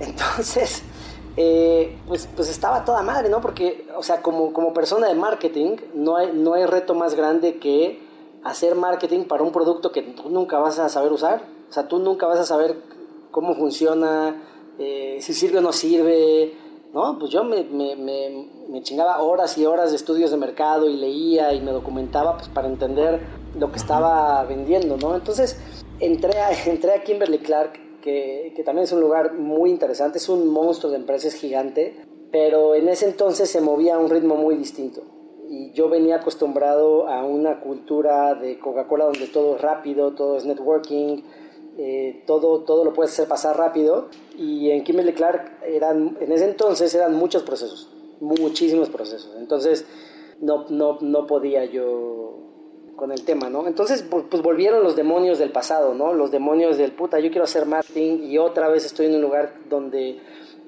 Entonces, 0.00 0.82
eh, 1.36 1.98
pues, 2.06 2.28
pues 2.34 2.48
estaba 2.48 2.84
toda 2.84 3.02
madre, 3.02 3.28
¿no? 3.28 3.40
Porque, 3.40 3.86
o 3.96 4.02
sea, 4.02 4.22
como, 4.22 4.52
como 4.52 4.72
persona 4.72 5.08
de 5.08 5.14
marketing, 5.14 5.76
no 5.94 6.16
hay, 6.16 6.32
no 6.32 6.54
hay 6.54 6.66
reto 6.66 6.94
más 6.94 7.14
grande 7.14 7.58
que 7.58 8.04
hacer 8.44 8.74
marketing 8.74 9.24
para 9.24 9.42
un 9.42 9.52
producto 9.52 9.90
que 9.90 10.02
tú 10.02 10.30
nunca 10.30 10.58
vas 10.58 10.78
a 10.78 10.88
saber 10.88 11.12
usar. 11.12 11.42
O 11.68 11.72
sea, 11.72 11.88
tú 11.88 11.98
nunca 11.98 12.26
vas 12.26 12.38
a 12.38 12.44
saber 12.44 12.76
cómo 13.30 13.54
funciona, 13.54 14.42
eh, 14.78 15.18
si 15.20 15.34
sirve 15.34 15.58
o 15.58 15.60
no 15.60 15.72
sirve, 15.72 16.54
¿no? 16.92 17.18
Pues 17.18 17.30
yo 17.30 17.44
me, 17.44 17.64
me, 17.64 17.96
me, 17.96 18.82
chingaba 18.82 19.20
horas 19.20 19.58
y 19.58 19.66
horas 19.66 19.90
de 19.90 19.96
estudios 19.96 20.30
de 20.30 20.36
mercado 20.36 20.88
y 20.88 20.96
leía 20.96 21.52
y 21.52 21.60
me 21.60 21.72
documentaba 21.72 22.36
pues, 22.36 22.48
para 22.48 22.68
entender 22.68 23.20
lo 23.58 23.70
que 23.70 23.78
estaba 23.78 24.44
vendiendo, 24.44 24.96
¿no? 24.96 25.14
Entonces 25.14 25.58
entré 26.00 26.38
a, 26.38 26.50
entré 26.66 26.94
a 26.94 27.02
Kimberly 27.02 27.38
Clark, 27.38 27.78
que, 28.06 28.62
también 28.64 28.84
es 28.84 28.92
un 28.92 29.00
lugar 29.00 29.34
muy 29.34 29.70
interesante, 29.70 30.18
es 30.18 30.28
un 30.28 30.48
monstruo 30.48 30.92
de 30.92 30.98
empresas 30.98 31.34
gigante, 31.34 31.96
pero 32.30 32.74
en 32.74 32.88
ese 32.88 33.06
entonces 33.06 33.50
se 33.50 33.60
movía 33.60 33.96
a 33.96 33.98
un 33.98 34.08
ritmo 34.08 34.36
muy 34.36 34.54
distinto. 34.56 35.02
Y 35.48 35.72
yo 35.72 35.88
venía 35.88 36.16
acostumbrado 36.16 37.08
a 37.08 37.24
una 37.24 37.60
cultura 37.60 38.34
de 38.34 38.58
Coca-Cola 38.58 39.06
donde 39.06 39.26
todo 39.26 39.56
es 39.56 39.62
rápido, 39.62 40.14
todo 40.14 40.36
es 40.36 40.44
networking, 40.44 41.22
eh, 41.78 42.22
todo, 42.26 42.64
todo 42.64 42.84
lo 42.84 42.92
puedes 42.92 43.12
hacer 43.12 43.28
pasar 43.28 43.56
rápido. 43.56 44.08
Y 44.36 44.70
en 44.70 44.84
Kimberly 44.84 45.12
Clark 45.12 45.58
eran, 45.64 46.16
en 46.20 46.32
ese 46.32 46.44
entonces 46.44 46.94
eran 46.94 47.14
muchos 47.14 47.42
procesos, 47.42 47.90
muchísimos 48.20 48.88
procesos. 48.88 49.34
Entonces 49.38 49.86
no, 50.40 50.66
no, 50.68 50.98
no 51.00 51.26
podía 51.26 51.64
yo 51.64 52.38
con 52.96 53.12
el 53.12 53.22
tema, 53.24 53.50
¿no? 53.50 53.68
Entonces, 53.68 54.02
pues 54.02 54.42
volvieron 54.42 54.82
los 54.82 54.96
demonios 54.96 55.38
del 55.38 55.52
pasado, 55.52 55.94
¿no? 55.94 56.14
Los 56.14 56.30
demonios 56.30 56.78
del 56.78 56.92
puta, 56.92 57.20
yo 57.20 57.30
quiero 57.30 57.44
hacer 57.44 57.66
marketing 57.66 58.24
y 58.24 58.38
otra 58.38 58.68
vez 58.68 58.86
estoy 58.86 59.06
en 59.06 59.16
un 59.16 59.22
lugar 59.22 59.54
donde 59.68 60.18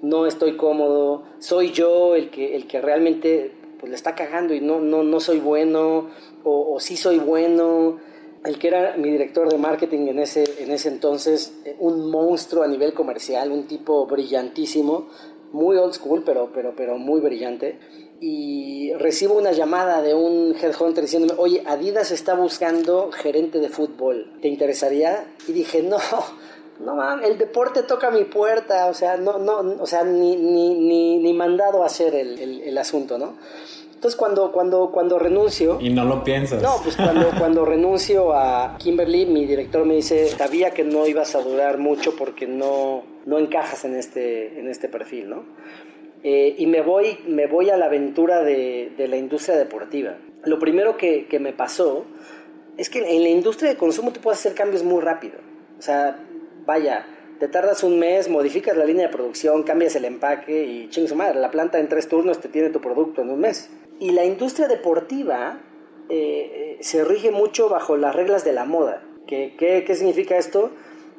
no 0.03 0.27
estoy 0.27 0.57
cómodo, 0.57 1.25
soy 1.39 1.73
yo 1.73 2.15
el 2.15 2.31
que, 2.31 2.55
el 2.55 2.67
que 2.69 2.81
realmente 2.81 3.53
pues, 3.81 3.91
le 3.91 3.97
está 3.97 4.15
cagando 4.15 4.55
y 4.55 4.61
no, 4.61 4.79
no, 4.81 5.03
no 5.03 5.21
soy 5.21 5.41
bueno, 5.41 6.11
o, 6.45 6.75
o 6.75 6.81
sí 6.81 6.97
soy 6.97 7.19
bueno. 7.19 7.99
El 8.45 8.57
que 8.59 8.69
era 8.69 8.97
mi 8.97 9.11
director 9.11 9.49
de 9.49 9.59
marketing 9.59 10.07
en 10.07 10.21
ese, 10.21 10.63
en 10.63 10.71
ese 10.71 10.89
entonces, 10.91 11.61
eh, 11.65 11.75
un 11.81 12.09
monstruo 12.09 12.63
a 12.63 12.69
nivel 12.69 12.95
comercial, 12.95 13.51
un 13.51 13.67
tipo 13.67 14.07
brillantísimo, 14.07 15.09
muy 15.53 15.77
old 15.77 15.95
school, 15.95 16.23
pero, 16.25 16.51
pero, 16.55 16.73
pero 16.77 16.99
muy 16.99 17.21
brillante 17.21 17.79
y 18.21 18.93
recibo 18.95 19.35
una 19.35 19.53
llamada 19.53 20.03
de 20.03 20.15
un 20.15 20.55
headhunter 20.61 21.05
diciéndome, 21.05 21.39
oye, 21.39 21.63
Adidas 21.67 22.11
está 22.11 22.35
buscando 22.35 23.11
gerente 23.13 23.61
de 23.61 23.69
fútbol, 23.69 24.33
¿te 24.43 24.49
interesaría? 24.49 25.27
Y 25.47 25.53
dije, 25.53 25.83
no, 25.83 25.99
no 26.81 26.95
mames, 26.97 27.29
el 27.29 27.39
deporte 27.39 27.83
toca 27.83 28.11
mi 28.11 28.25
puerta, 28.25 28.87
o 28.87 28.95
sea, 28.95 29.17
no, 29.17 29.39
no, 29.39 29.59
o 29.81 29.87
sea, 29.87 30.03
ni, 30.03 30.37
ni, 30.37 30.75
ni, 30.75 31.19
ni 31.19 31.33
mandado 31.33 31.83
a 31.83 31.87
hacer 31.87 32.15
el, 32.15 32.39
el, 32.39 32.61
el, 32.63 32.79
asunto, 32.79 33.19
¿no? 33.19 33.35
Entonces 33.95 34.17
cuando, 34.17 34.53
cuando, 34.53 34.93
cuando 34.93 35.19
renuncio... 35.19 35.79
Y 35.81 35.91
no 35.91 36.05
lo 36.05 36.23
piensas. 36.23 36.63
No, 36.63 36.77
pues 36.85 36.97
cuando, 36.97 37.31
cuando 37.39 37.65
renuncio 37.65 38.33
a 38.33 38.77
Kimberly, 38.79 39.27
mi 39.27 39.45
director 39.45 39.85
me 39.85 39.95
dice, 39.95 40.29
sabía 40.29 40.71
que 40.71 40.85
no 40.85 41.07
ibas 41.07 41.35
a 41.35 41.43
durar 41.43 41.79
mucho 41.79 42.15
porque 42.15 42.47
no, 42.47 43.03
no 43.27 43.39
encajas 43.39 43.85
en 43.85 43.97
este, 43.97 44.61
en 44.61 44.69
este 44.69 44.89
perfil, 44.89 45.31
¿no? 45.31 45.43
Eh, 46.23 46.55
y 46.59 46.67
me 46.67 46.83
voy, 46.83 47.19
me 47.27 47.47
voy 47.47 47.71
a 47.71 47.77
la 47.77 47.87
aventura 47.87 48.43
de, 48.43 48.93
de 48.97 49.09
la 49.09 49.17
industria 49.17 49.57
deportiva. 49.57 50.19
Lo 50.45 50.59
primero 50.59 50.97
que, 50.97 51.27
que, 51.27 51.39
me 51.39 51.53
pasó 51.53 52.05
es 52.77 52.91
que 52.91 52.99
en 52.99 53.23
la 53.23 53.29
industria 53.29 53.71
de 53.71 53.77
consumo 53.77 54.13
tú 54.13 54.21
puedes 54.21 54.41
hacer 54.41 54.55
cambios 54.55 54.83
muy 54.83 55.01
rápido. 55.01 55.39
O 55.79 55.83
sea, 55.83 56.19
vaya, 56.67 57.07
te 57.39 57.47
tardas 57.47 57.85
un 57.85 57.99
mes, 57.99 58.29
modificas 58.29 58.77
la 58.77 58.85
línea 58.85 59.07
de 59.07 59.13
producción, 59.13 59.63
cambias 59.63 59.95
el 59.95 60.05
empaque 60.05 60.65
y 60.65 60.89
ching 60.89 61.07
su 61.07 61.15
madre, 61.15 61.39
la 61.39 61.51
planta 61.51 61.79
en 61.79 61.89
tres 61.89 62.09
turnos 62.09 62.41
te 62.41 62.49
tiene 62.49 62.71
tu 62.71 62.81
producto 62.81 63.23
en 63.23 63.31
un 63.31 63.41
mes. 63.41 63.71
Y 64.01 64.11
la 64.11 64.25
industria 64.25 64.67
deportiva 64.67 65.61
eh, 66.09 66.77
eh 66.79 66.79
se 66.81 67.05
rige 67.05 67.31
mucho 67.31 67.69
bajo 67.69 67.97
las 67.97 68.15
reglas 68.15 68.45
de 68.45 68.53
la 68.53 68.65
moda. 68.65 69.03
¿Qué, 69.27 69.55
qué, 69.59 69.85
qué 69.85 69.95
significa 69.95 70.37
esto? 70.37 70.71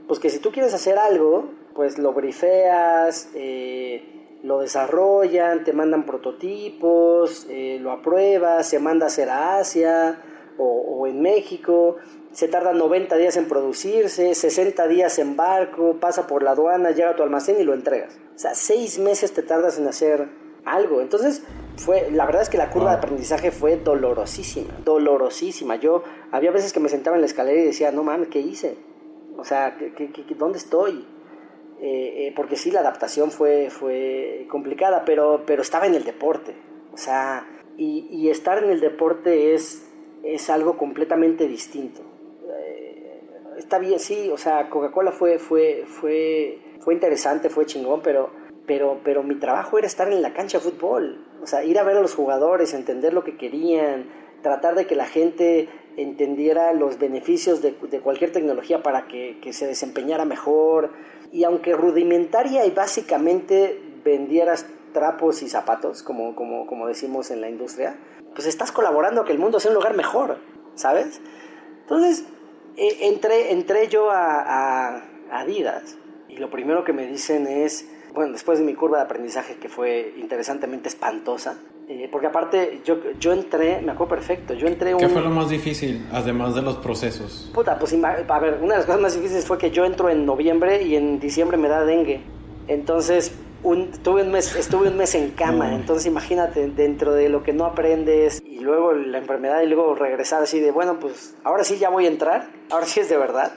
Pues 0.07 0.19
que 0.19 0.29
si 0.29 0.39
tú 0.39 0.51
quieres 0.51 0.73
hacer 0.73 0.97
algo, 0.97 1.51
pues 1.75 1.97
lo 1.97 2.13
brifeas, 2.13 3.29
eh, 3.35 4.18
lo 4.43 4.59
desarrollan, 4.59 5.63
te 5.63 5.73
mandan 5.73 6.05
prototipos, 6.05 7.45
eh, 7.49 7.77
lo 7.81 7.91
apruebas, 7.91 8.67
se 8.67 8.79
manda 8.79 9.05
a 9.05 9.07
hacer 9.07 9.29
a 9.29 9.57
Asia 9.57 10.21
o, 10.57 10.63
o, 10.65 11.07
en 11.07 11.21
México, 11.21 11.97
se 12.31 12.47
tarda 12.47 12.73
90 12.73 13.15
días 13.17 13.37
en 13.37 13.47
producirse, 13.47 14.33
60 14.35 14.87
días 14.87 15.19
en 15.19 15.35
barco, 15.35 15.97
pasa 15.99 16.27
por 16.27 16.43
la 16.43 16.51
aduana, 16.51 16.91
llega 16.91 17.11
a 17.11 17.15
tu 17.15 17.23
almacén 17.23 17.59
y 17.59 17.63
lo 17.63 17.73
entregas. 17.73 18.17
O 18.35 18.39
sea, 18.39 18.55
seis 18.55 18.99
meses 18.99 19.33
te 19.33 19.41
tardas 19.41 19.77
en 19.77 19.87
hacer 19.87 20.29
algo. 20.65 21.01
Entonces, 21.01 21.43
fue, 21.77 22.09
la 22.11 22.25
verdad 22.25 22.41
es 22.41 22.49
que 22.49 22.57
la 22.57 22.69
curva 22.69 22.91
de 22.91 22.97
aprendizaje 22.97 23.51
fue 23.51 23.77
dolorosísima, 23.77 24.73
dolorosísima. 24.83 25.75
Yo 25.77 26.03
había 26.31 26.51
veces 26.51 26.73
que 26.73 26.79
me 26.79 26.89
sentaba 26.89 27.15
en 27.15 27.21
la 27.21 27.27
escalera 27.27 27.59
y 27.59 27.65
decía, 27.65 27.91
no 27.91 28.03
mames, 28.03 28.29
¿qué 28.29 28.39
hice? 28.39 28.77
O 29.37 29.45
sea, 29.45 29.77
¿qué, 29.77 29.93
qué, 29.93 30.11
qué, 30.11 30.35
¿dónde 30.35 30.57
estoy? 30.57 31.05
Eh, 31.81 32.27
eh, 32.27 32.33
porque 32.35 32.57
sí, 32.57 32.71
la 32.71 32.81
adaptación 32.81 33.31
fue, 33.31 33.69
fue 33.69 34.45
complicada, 34.49 35.05
pero, 35.05 35.43
pero 35.45 35.61
estaba 35.61 35.87
en 35.87 35.95
el 35.95 36.03
deporte. 36.03 36.53
O 36.93 36.97
sea, 36.97 37.47
y, 37.77 38.29
estar 38.29 38.61
en 38.61 38.69
el 38.69 38.81
deporte 38.81 39.53
es, 39.53 39.87
es 40.23 40.49
algo 40.49 40.77
completamente 40.77 41.47
distinto. 41.47 42.01
Eh, 42.49 43.21
está 43.57 43.79
bien, 43.79 43.99
sí, 43.99 44.29
o 44.29 44.37
sea, 44.37 44.69
Coca-Cola 44.69 45.13
fue, 45.13 45.39
fue, 45.39 45.85
fue, 45.85 46.59
fue 46.81 46.93
interesante, 46.93 47.49
fue 47.49 47.65
chingón, 47.65 48.01
pero, 48.01 48.31
pero, 48.65 48.99
pero 49.03 49.23
mi 49.23 49.35
trabajo 49.35 49.77
era 49.77 49.87
estar 49.87 50.11
en 50.11 50.21
la 50.21 50.33
cancha 50.33 50.57
de 50.57 50.65
fútbol. 50.65 51.25
O 51.41 51.47
sea, 51.47 51.63
ir 51.63 51.79
a 51.79 51.83
ver 51.83 51.95
a 51.95 52.01
los 52.01 52.15
jugadores, 52.15 52.73
entender 52.73 53.13
lo 53.13 53.23
que 53.23 53.37
querían, 53.37 54.09
tratar 54.41 54.75
de 54.75 54.85
que 54.85 54.95
la 54.95 55.05
gente 55.05 55.69
entendiera 56.01 56.73
los 56.73 56.97
beneficios 56.97 57.61
de, 57.61 57.73
cualquier 57.73 58.31
tecnología 58.31 58.81
para 58.81 59.07
que, 59.07 59.37
se 59.51 59.67
desempeñara 59.67 60.25
mejor 60.25 60.91
y 61.31 61.43
aunque 61.43 61.73
rudimentaria 61.73 62.65
y 62.65 62.71
básicamente 62.71 63.81
vendieras 64.03 64.65
trapos 64.93 65.43
y 65.43 65.49
zapatos, 65.49 66.01
como, 66.01 66.35
como, 66.35 66.65
como 66.65 66.87
decimos 66.87 67.31
en 67.31 67.41
la 67.41 67.49
industria, 67.49 67.97
pues 68.33 68.47
estás 68.47 68.71
colaborando 68.71 69.21
a 69.21 69.25
que 69.25 69.33
el 69.33 69.39
mundo 69.39 69.59
sea 69.59 69.71
un 69.71 69.75
lugar 69.75 69.95
mejor, 69.95 70.37
¿sabes? 70.75 71.21
Entonces, 71.81 72.25
eh, 72.77 72.97
entré, 73.01 73.51
entré 73.51 73.87
yo 73.87 74.09
a, 74.09 74.95
a, 74.95 75.03
Adidas 75.31 75.97
y 76.27 76.37
lo 76.37 76.49
primero 76.49 76.83
que 76.83 76.93
me 76.93 77.05
dicen 77.05 77.45
es, 77.45 77.87
bueno, 78.13 78.31
después 78.31 78.57
de 78.57 78.65
mi 78.65 78.73
curva 78.73 78.97
de 78.97 79.03
aprendizaje 79.03 79.57
que 79.57 79.69
fue 79.69 80.13
interesantemente 80.17 80.89
espantosa, 80.89 81.59
eh, 81.91 82.07
porque 82.11 82.27
aparte 82.27 82.81
yo, 82.85 82.97
yo 83.19 83.33
entré, 83.33 83.81
me 83.81 83.93
acuerdo 83.93 84.15
perfecto, 84.15 84.53
yo 84.53 84.67
entré... 84.67 84.95
¿Qué 84.95 85.07
un... 85.07 85.11
fue 85.11 85.23
lo 85.23 85.31
más 85.31 85.49
difícil, 85.49 86.05
además 86.11 86.53
de 86.53 86.61
los 86.61 86.77
procesos? 86.77 87.49
Puta, 87.51 87.79
pues 87.79 87.95
a 87.95 88.39
ver, 88.39 88.59
una 88.61 88.75
de 88.75 88.77
las 88.77 88.85
cosas 88.85 89.01
más 89.01 89.15
difíciles 89.15 89.43
fue 89.43 89.57
que 89.57 89.71
yo 89.71 89.85
entro 89.85 90.07
en 90.07 90.23
noviembre 90.23 90.83
y 90.83 90.95
en 90.95 91.19
diciembre 91.19 91.57
me 91.57 91.67
da 91.67 91.83
dengue. 91.83 92.21
Entonces, 92.67 93.33
un, 93.63 93.89
tuve 93.89 94.21
un 94.21 94.31
mes, 94.31 94.55
estuve 94.55 94.89
un 94.89 94.97
mes 94.97 95.15
en 95.15 95.31
cama, 95.31 95.73
entonces 95.73 96.05
imagínate, 96.05 96.67
dentro 96.67 97.11
de 97.13 97.27
lo 97.27 97.41
que 97.41 97.53
no 97.53 97.65
aprendes 97.65 98.39
y 98.45 98.59
luego 98.59 98.93
la 98.93 99.17
enfermedad 99.17 99.63
y 99.63 99.65
luego 99.65 99.95
regresar 99.95 100.43
así 100.43 100.59
de, 100.59 100.69
bueno, 100.69 100.99
pues 100.99 101.35
ahora 101.43 101.63
sí 101.63 101.79
ya 101.79 101.89
voy 101.89 102.05
a 102.05 102.09
entrar, 102.09 102.51
ahora 102.69 102.85
sí 102.85 102.99
es 102.99 103.09
de 103.09 103.17
verdad. 103.17 103.53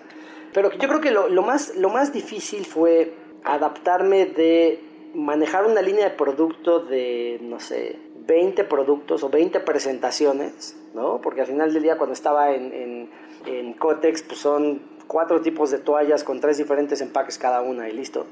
Pero 0.55 0.73
yo 0.73 0.89
creo 0.89 1.03
que 1.03 1.11
lo, 1.11 1.29
lo 1.29 1.43
más, 1.43 1.77
lo 1.77 1.91
más 1.91 2.15
difícil 2.15 2.65
fue 2.65 3.13
adaptarme 3.45 4.25
de 4.25 4.81
manejar 5.15 5.67
una 5.67 5.83
línea 5.83 6.09
de 6.09 6.17
producto 6.17 6.81
de, 6.81 7.39
no 7.43 7.61
sé, 7.61 7.99
20 8.27 8.65
productos 8.65 9.23
o 9.23 9.29
20 9.29 9.61
presentaciones, 9.61 10.77
¿no? 10.95 11.21
Porque 11.21 11.41
al 11.41 11.47
final 11.47 11.73
del 11.73 11.83
día 11.83 11.97
cuando 11.97 12.15
estaba 12.15 12.55
en, 12.55 12.73
en, 12.73 13.11
en 13.47 13.73
Cotex, 13.75 14.23
pues 14.23 14.39
son 14.39 14.81
cuatro 15.07 15.41
tipos 15.41 15.71
de 15.71 15.79
toallas 15.79 16.25
con 16.25 16.41
tres 16.41 16.59
diferentes 16.59 17.01
empaques 17.01 17.39
cada 17.39 17.63
una 17.63 17.89
y 17.89 17.93
listo. 17.93 18.27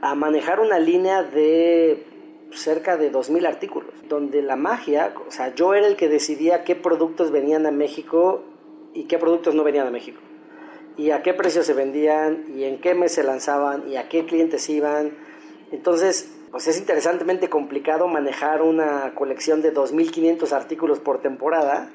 A 0.00 0.14
manejar 0.14 0.60
una 0.60 0.78
línea 0.78 1.22
de 1.22 2.04
cerca 2.52 2.96
de 2.96 3.12
2.000 3.12 3.46
artículos, 3.46 3.90
donde 4.08 4.42
la 4.42 4.56
magia, 4.56 5.14
o 5.26 5.30
sea, 5.30 5.54
yo 5.54 5.74
era 5.74 5.86
el 5.86 5.96
que 5.96 6.08
decidía 6.08 6.64
qué 6.64 6.76
productos 6.76 7.30
venían 7.30 7.66
a 7.66 7.70
México 7.70 8.42
y 8.94 9.04
qué 9.04 9.18
productos 9.18 9.54
no 9.54 9.64
venían 9.64 9.86
a 9.86 9.90
México, 9.90 10.20
y 10.96 11.10
a 11.10 11.22
qué 11.22 11.34
precio 11.34 11.62
se 11.62 11.74
vendían, 11.74 12.44
y 12.56 12.64
en 12.64 12.80
qué 12.80 12.94
mes 12.94 13.12
se 13.12 13.22
lanzaban, 13.22 13.88
y 13.88 13.96
a 13.96 14.08
qué 14.08 14.24
clientes 14.24 14.68
iban. 14.70 15.12
Entonces, 15.70 16.35
pues 16.50 16.68
es 16.68 16.78
interesantemente 16.78 17.48
complicado 17.48 18.08
manejar 18.08 18.62
una 18.62 19.14
colección 19.14 19.62
de 19.62 19.74
2.500 19.74 20.52
artículos 20.52 21.00
por 21.00 21.20
temporada 21.20 21.90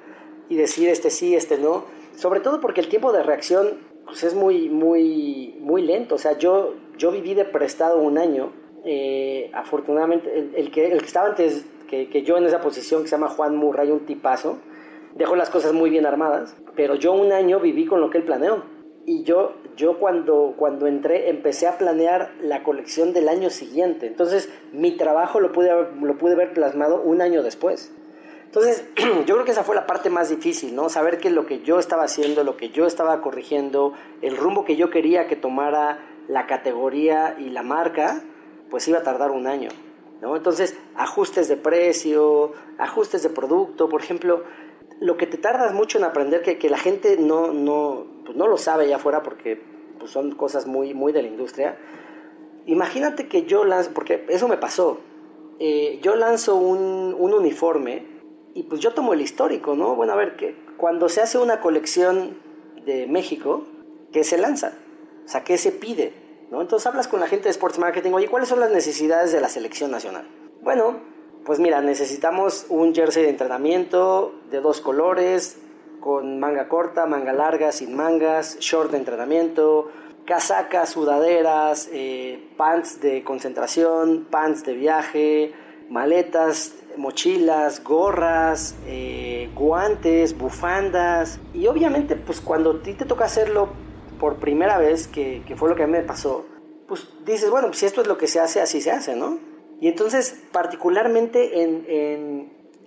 y 0.49 0.55
decir 0.55 0.89
este 0.89 1.09
sí, 1.09 1.35
este 1.35 1.57
no, 1.57 1.85
sobre 2.15 2.39
todo 2.39 2.59
porque 2.59 2.81
el 2.81 2.89
tiempo 2.89 3.11
de 3.11 3.23
reacción 3.23 3.91
pues 4.05 4.23
es 4.23 4.35
muy, 4.35 4.69
muy, 4.69 5.55
muy 5.59 5.81
lento. 5.81 6.15
O 6.15 6.17
sea, 6.17 6.37
yo, 6.37 6.75
yo 6.97 7.11
viví 7.11 7.33
de 7.33 7.45
prestado 7.45 7.97
un 7.99 8.17
año. 8.17 8.51
Eh, 8.83 9.49
afortunadamente, 9.53 10.51
el, 10.55 10.71
que, 10.71 10.91
el 10.91 10.99
que 10.99 11.05
estaba 11.05 11.29
antes 11.29 11.65
que, 11.87 12.09
que, 12.09 12.23
yo 12.23 12.37
en 12.37 12.45
esa 12.45 12.61
posición, 12.61 13.03
que 13.03 13.09
se 13.09 13.15
llama 13.15 13.29
Juan 13.29 13.55
Murray, 13.55 13.91
un 13.91 14.05
tipazo, 14.05 14.57
dejó 15.15 15.35
las 15.35 15.49
cosas 15.49 15.73
muy 15.73 15.89
bien 15.89 16.05
armadas, 16.05 16.55
pero 16.75 16.95
yo 16.95 17.13
un 17.13 17.31
año 17.31 17.59
viví 17.59 17.85
con 17.85 18.01
lo 18.01 18.09
que 18.09 18.17
él 18.17 18.23
planeó. 18.23 18.63
Y 19.05 19.23
yo, 19.23 19.55
yo 19.75 19.97
cuando, 19.99 20.53
cuando 20.57 20.87
entré 20.87 21.29
empecé 21.29 21.67
a 21.67 21.77
planear 21.77 22.33
la 22.41 22.63
colección 22.63 23.13
del 23.13 23.29
año 23.29 23.49
siguiente. 23.49 24.05
Entonces 24.07 24.49
mi 24.71 24.95
trabajo 24.95 25.39
lo 25.39 25.51
pude, 25.51 25.71
lo 26.01 26.17
pude 26.17 26.35
ver 26.35 26.53
plasmado 26.53 27.01
un 27.01 27.21
año 27.21 27.41
después. 27.41 27.93
Entonces 28.45 28.85
yo 29.25 29.35
creo 29.35 29.45
que 29.45 29.51
esa 29.51 29.63
fue 29.63 29.75
la 29.75 29.87
parte 29.87 30.09
más 30.09 30.29
difícil, 30.29 30.75
¿no? 30.75 30.89
Saber 30.89 31.17
que 31.17 31.29
lo 31.29 31.45
que 31.45 31.61
yo 31.61 31.79
estaba 31.79 32.03
haciendo, 32.03 32.43
lo 32.43 32.57
que 32.57 32.69
yo 32.69 32.85
estaba 32.85 33.21
corrigiendo, 33.21 33.93
el 34.21 34.37
rumbo 34.37 34.65
que 34.65 34.75
yo 34.75 34.89
quería 34.89 35.27
que 35.27 35.35
tomara 35.35 35.99
la 36.27 36.45
categoría 36.45 37.35
y 37.39 37.49
la 37.49 37.63
marca, 37.63 38.21
pues 38.69 38.87
iba 38.87 38.99
a 38.99 39.03
tardar 39.03 39.31
un 39.31 39.47
año. 39.47 39.69
¿no? 40.21 40.35
Entonces, 40.35 40.77
ajustes 40.95 41.47
de 41.47 41.57
precio, 41.57 42.53
ajustes 42.77 43.23
de 43.23 43.29
producto, 43.29 43.89
por 43.89 44.01
ejemplo, 44.01 44.43
lo 45.01 45.17
que 45.17 45.25
te 45.25 45.37
tardas 45.37 45.73
mucho 45.73 45.97
en 45.97 46.03
aprender 46.03 46.43
que, 46.43 46.57
que 46.59 46.69
la 46.69 46.77
gente 46.77 47.17
no, 47.17 47.51
no, 47.51 48.05
pues 48.23 48.37
no 48.37 48.47
lo 48.47 48.57
sabe 48.57 48.85
allá 48.85 48.97
afuera 48.97 49.23
porque 49.23 49.59
pues 49.99 50.11
son 50.11 50.31
cosas 50.35 50.67
muy, 50.67 50.93
muy 50.93 51.11
de 51.11 51.23
la 51.23 51.27
industria. 51.27 51.77
Imagínate 52.67 53.27
que 53.27 53.43
yo 53.43 53.65
lanzo, 53.65 53.91
porque 53.93 54.25
eso 54.29 54.47
me 54.47 54.57
pasó, 54.57 54.99
eh, 55.59 55.99
yo 56.03 56.15
lanzo 56.15 56.55
un, 56.55 57.15
un, 57.17 57.33
uniforme 57.33 58.05
y 58.53 58.63
pues 58.63 58.79
yo 58.79 58.93
tomo 58.93 59.13
el 59.13 59.21
histórico, 59.21 59.75
¿no? 59.75 59.95
Bueno, 59.95 60.13
a 60.13 60.15
ver, 60.15 60.35
que 60.35 60.55
cuando 60.77 61.09
se 61.09 61.21
hace 61.21 61.39
una 61.39 61.61
colección 61.61 62.37
de 62.85 63.07
México, 63.07 63.63
¿qué 64.13 64.23
se 64.23 64.37
lanza? 64.37 64.73
O 65.25 65.27
sea, 65.27 65.43
¿qué 65.43 65.57
se 65.57 65.71
pide? 65.71 66.13
¿no? 66.51 66.61
Entonces 66.61 66.85
hablas 66.85 67.07
con 67.07 67.19
la 67.19 67.27
gente 67.27 67.45
de 67.45 67.51
Sports 67.51 67.79
Marketing, 67.79 68.11
oye, 68.11 68.27
¿cuáles 68.27 68.49
son 68.49 68.59
las 68.59 68.69
necesidades 68.69 69.31
de 69.31 69.41
la 69.41 69.49
selección 69.49 69.89
nacional? 69.89 70.27
Bueno, 70.61 70.99
pues 71.45 71.59
mira, 71.59 71.81
necesitamos 71.81 72.65
un 72.69 72.93
jersey 72.93 73.23
de 73.23 73.29
entrenamiento 73.29 74.33
de 74.51 74.61
dos 74.61 74.81
colores, 74.81 75.57
con 75.99 76.39
manga 76.39 76.67
corta, 76.67 77.05
manga 77.05 77.31
larga, 77.31 77.71
sin 77.71 77.95
mangas, 77.95 78.57
short 78.59 78.91
de 78.91 78.97
entrenamiento, 78.97 79.89
casacas, 80.25 80.89
sudaderas, 80.89 81.89
eh, 81.93 82.49
pants 82.57 83.01
de 83.01 83.23
concentración, 83.23 84.27
pants 84.29 84.63
de 84.65 84.73
viaje, 84.73 85.53
maletas, 85.89 86.73
mochilas, 86.97 87.83
gorras, 87.83 88.75
eh, 88.87 89.49
guantes, 89.55 90.37
bufandas. 90.37 91.39
Y 91.53 91.67
obviamente, 91.67 92.15
pues 92.15 92.41
cuando 92.41 92.71
a 92.71 92.81
ti 92.81 92.93
te 92.93 93.05
toca 93.05 93.25
hacerlo 93.25 93.69
por 94.19 94.35
primera 94.37 94.77
vez, 94.77 95.07
que, 95.07 95.43
fue 95.55 95.69
lo 95.69 95.75
que 95.75 95.83
a 95.83 95.87
mí 95.87 95.93
me 95.93 96.01
pasó, 96.01 96.45
pues 96.87 97.07
dices, 97.25 97.49
bueno, 97.49 97.67
pues 97.67 97.79
si 97.79 97.85
esto 97.85 98.01
es 98.01 98.07
lo 98.07 98.17
que 98.17 98.27
se 98.27 98.39
hace, 98.39 98.61
así 98.61 98.81
se 98.81 98.91
hace, 98.91 99.15
¿no? 99.15 99.50
Y 99.81 99.87
entonces, 99.87 100.39
particularmente 100.51 101.63
en, 101.63 101.85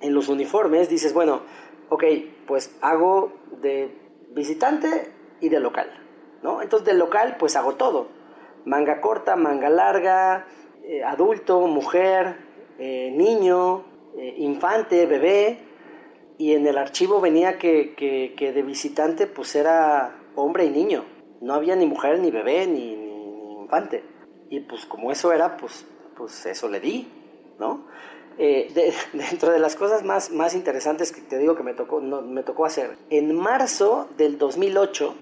en, 0.00 0.14
los 0.14 0.28
uniformes, 0.28 0.88
dices, 0.88 1.12
bueno, 1.12 1.40
ok, 1.88 2.04
pues 2.46 2.76
hago 2.82 3.32
de 3.60 3.90
visitante 4.30 5.10
y 5.40 5.48
de 5.48 5.58
local, 5.58 5.90
¿no? 6.42 6.62
Entonces, 6.62 6.86
de 6.86 6.94
local, 6.94 7.36
pues 7.36 7.56
hago 7.56 7.74
todo. 7.74 8.06
Manga 8.64 9.00
corta, 9.00 9.34
manga 9.34 9.70
larga, 9.70 10.46
eh, 10.84 11.02
adulto, 11.02 11.66
mujer, 11.66 12.36
eh, 12.78 13.10
niño, 13.12 13.84
eh, 14.16 14.36
infante, 14.38 15.04
bebé. 15.06 15.58
Y 16.38 16.52
en 16.52 16.64
el 16.64 16.78
archivo 16.78 17.20
venía 17.20 17.58
que, 17.58 17.94
que, 17.96 18.52
de 18.52 18.62
visitante, 18.62 19.26
pues 19.26 19.56
era 19.56 20.16
hombre 20.36 20.64
y 20.66 20.70
niño. 20.70 21.04
No 21.40 21.54
había 21.54 21.74
ni 21.74 21.86
mujer, 21.86 22.20
ni 22.20 22.30
bebé, 22.30 22.68
ni, 22.68 22.94
ni 22.94 23.62
infante. 23.62 24.04
Y 24.48 24.60
pues 24.60 24.86
como 24.86 25.10
eso 25.10 25.32
era, 25.32 25.56
pues 25.56 25.86
pues 26.16 26.47
eso 26.47 26.68
le 26.68 26.80
di, 26.80 27.09
¿no? 27.59 27.87
Eh, 28.38 28.92
dentro 29.12 29.52
de 29.52 29.59
las 29.59 29.76
cosas 29.76 30.02
más, 30.04 30.30
más 30.30 30.54
interesantes 30.54 31.12
que 31.12 31.21
te 31.21 31.38
digo 31.38 31.54
que 31.54 31.62
me 31.62 31.75
tocó, 31.75 32.00
no, 32.00 32.23
me 32.23 32.42
tocó 32.42 32.66
hacer, 32.66 32.97
en 33.11 33.35
marzo 33.35 34.09
del 34.16 34.38
2008, 34.38 35.14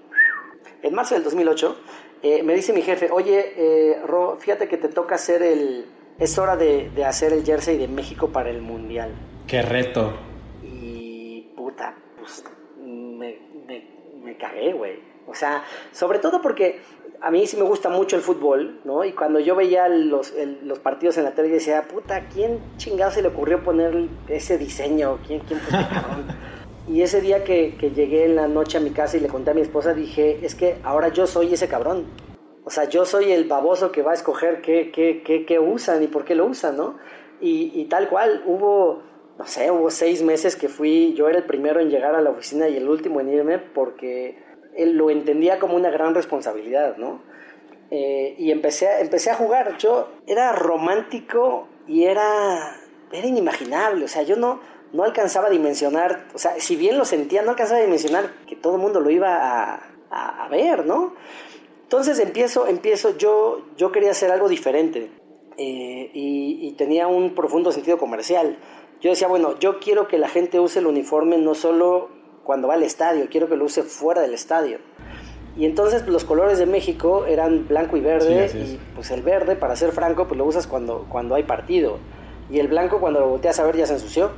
en 0.81 0.93
marzo 0.93 1.15
del 1.15 1.23
2008, 1.23 1.77
eh, 2.23 2.43
me 2.43 2.55
dice 2.55 2.73
mi 2.73 2.81
jefe, 2.81 3.09
oye, 3.11 3.53
eh, 3.57 4.01
Ro, 4.05 4.37
fíjate 4.39 4.67
que 4.67 4.77
te 4.77 4.87
toca 4.87 5.15
hacer 5.15 5.43
el, 5.43 5.85
es 6.19 6.37
hora 6.37 6.55
de, 6.55 6.89
de, 6.91 7.05
hacer 7.05 7.33
el 7.33 7.43
jersey 7.43 7.77
de 7.77 7.87
México 7.87 8.29
para 8.29 8.49
el 8.49 8.61
Mundial. 8.61 9.13
¡Qué 9.45 9.61
reto! 9.61 10.13
Y 10.63 11.51
puta, 11.55 11.95
pues 12.17 12.43
me, 12.79 13.39
me, 13.67 13.87
me 14.23 14.37
cagué, 14.37 14.73
güey. 14.73 14.99
O 15.27 15.35
sea, 15.35 15.63
sobre 15.91 16.19
todo 16.19 16.41
porque 16.41 16.81
a 17.23 17.31
mí 17.31 17.47
sí 17.47 17.55
me 17.55 17.63
gusta 17.63 17.87
mucho 17.87 18.17
el 18.17 18.21
fútbol, 18.21 18.81
¿no? 18.83 19.05
Y 19.05 19.13
cuando 19.13 19.39
yo 19.39 19.55
veía 19.55 19.87
los, 19.87 20.33
los 20.61 20.79
partidos 20.79 21.17
en 21.17 21.23
la 21.23 21.31
tele, 21.31 21.47
decía, 21.47 21.83
puta, 21.83 22.27
¿quién 22.27 22.59
chingado 22.75 23.11
se 23.11 23.21
le 23.21 23.29
ocurrió 23.29 23.63
poner 23.63 24.09
ese 24.27 24.57
diseño? 24.57 25.19
¿Quién, 25.25 25.39
quién 25.39 25.61
fue 25.61 25.79
ese 25.79 25.89
cabrón? 25.89 26.27
Y 26.85 27.01
ese 27.01 27.21
día 27.21 27.45
que, 27.45 27.77
que, 27.79 27.91
llegué 27.91 28.25
en 28.25 28.35
la 28.35 28.49
noche 28.49 28.77
a 28.77 28.81
mi 28.81 28.89
casa 28.89 29.15
y 29.15 29.21
le 29.21 29.29
conté 29.29 29.51
a 29.51 29.53
mi 29.53 29.61
esposa, 29.61 29.93
dije, 29.93 30.39
es 30.45 30.53
que 30.53 30.75
ahora 30.83 31.07
yo 31.07 31.25
soy 31.25 31.53
ese 31.53 31.69
cabrón. 31.69 32.07
O 32.65 32.69
sea, 32.69 32.89
yo 32.89 33.05
soy 33.05 33.31
el 33.31 33.45
baboso 33.45 33.93
que 33.93 34.01
va 34.01 34.11
a 34.11 34.15
escoger 34.15 34.61
qué, 34.61 34.91
qué, 34.91 35.23
qué, 35.23 35.45
qué 35.45 35.59
usan 35.59 36.03
y 36.03 36.07
por 36.07 36.25
qué 36.25 36.35
lo 36.35 36.45
usan, 36.45 36.75
¿no? 36.75 36.97
Y, 37.39 37.71
y, 37.73 37.85
tal 37.85 38.09
cual, 38.09 38.43
hubo, 38.45 39.01
no 39.39 39.47
sé, 39.47 39.71
hubo 39.71 39.89
seis 39.91 40.21
meses 40.21 40.57
que 40.57 40.67
fui, 40.67 41.13
yo 41.13 41.29
era 41.29 41.37
el 41.37 41.45
primero 41.45 41.79
en 41.79 41.89
llegar 41.89 42.15
a 42.15 42.21
la 42.21 42.31
oficina 42.31 42.67
y 42.67 42.75
el 42.75 42.89
último 42.89 43.21
en 43.21 43.29
irme 43.29 43.59
porque 43.59 44.43
él 44.75 44.97
lo 44.97 45.09
entendía 45.09 45.59
como 45.59 45.75
una 45.75 45.89
gran 45.89 46.15
responsabilidad, 46.15 46.97
¿no? 46.97 47.21
Eh, 47.91 48.35
y 48.39 48.51
empecé 48.51 48.87
a, 48.87 48.99
empecé 49.01 49.29
a 49.29 49.35
jugar. 49.35 49.77
Yo 49.77 50.09
era 50.25 50.51
romántico 50.53 51.67
y 51.87 52.05
era, 52.05 52.75
era 53.11 53.27
inimaginable. 53.27 54.05
O 54.05 54.07
sea, 54.07 54.23
yo 54.23 54.35
no, 54.35 54.59
no 54.93 55.03
alcanzaba 55.03 55.47
a 55.47 55.49
dimensionar, 55.51 56.27
o 56.33 56.37
sea, 56.37 56.59
si 56.59 56.75
bien 56.75 56.97
lo 56.97 57.05
sentía, 57.05 57.41
no 57.41 57.51
alcanzaba 57.51 57.79
a 57.79 57.83
dimensionar 57.83 58.31
que 58.47 58.55
todo 58.55 58.75
el 58.75 58.81
mundo 58.81 58.99
lo 58.99 59.09
iba 59.09 59.35
a, 59.35 59.91
a, 60.09 60.47
ver, 60.49 60.85
¿no? 60.85 61.15
Entonces 61.81 62.19
empiezo, 62.19 62.67
empiezo, 62.67 63.17
yo, 63.17 63.65
yo 63.75 63.91
quería 63.91 64.11
hacer 64.11 64.31
algo 64.31 64.47
diferente 64.47 65.11
eh, 65.57 66.11
y, 66.13 66.59
y, 66.67 66.71
tenía 66.73 67.07
un 67.07 67.35
profundo 67.35 67.71
sentido 67.71 67.97
comercial. 67.97 68.57
Yo 69.01 69.09
decía, 69.09 69.27
bueno, 69.27 69.59
yo 69.59 69.79
quiero 69.79 70.07
que 70.07 70.17
la 70.17 70.29
gente 70.29 70.59
use 70.59 70.79
el 70.79 70.87
uniforme 70.87 71.37
no 71.37 71.55
solo 71.55 72.09
cuando 72.43 72.67
va 72.67 72.75
al 72.75 72.83
estadio, 72.83 73.27
quiero 73.29 73.47
que 73.47 73.55
lo 73.55 73.65
use 73.65 73.83
fuera 73.83 74.21
del 74.21 74.33
estadio. 74.33 74.79
Y 75.55 75.65
entonces 75.65 76.07
los 76.07 76.25
colores 76.25 76.57
de 76.57 76.65
México 76.65 77.25
eran 77.25 77.67
blanco 77.67 77.95
y 77.95 78.01
verde, 78.01 78.49
y 78.55 78.79
pues 78.95 79.11
el 79.11 79.21
verde, 79.21 79.55
para 79.55 79.75
ser 79.75 79.91
franco, 79.91 80.27
pues 80.27 80.37
lo 80.37 80.45
usas 80.45 80.65
cuando, 80.65 81.05
cuando 81.09 81.35
hay 81.35 81.43
partido. 81.43 81.99
Y 82.49 82.59
el 82.59 82.67
blanco 82.67 82.99
cuando 82.99 83.19
lo 83.19 83.29
volteas 83.29 83.59
a 83.59 83.63
ver 83.63 83.77
ya 83.77 83.85
se 83.85 83.93
ensució. 83.93 84.31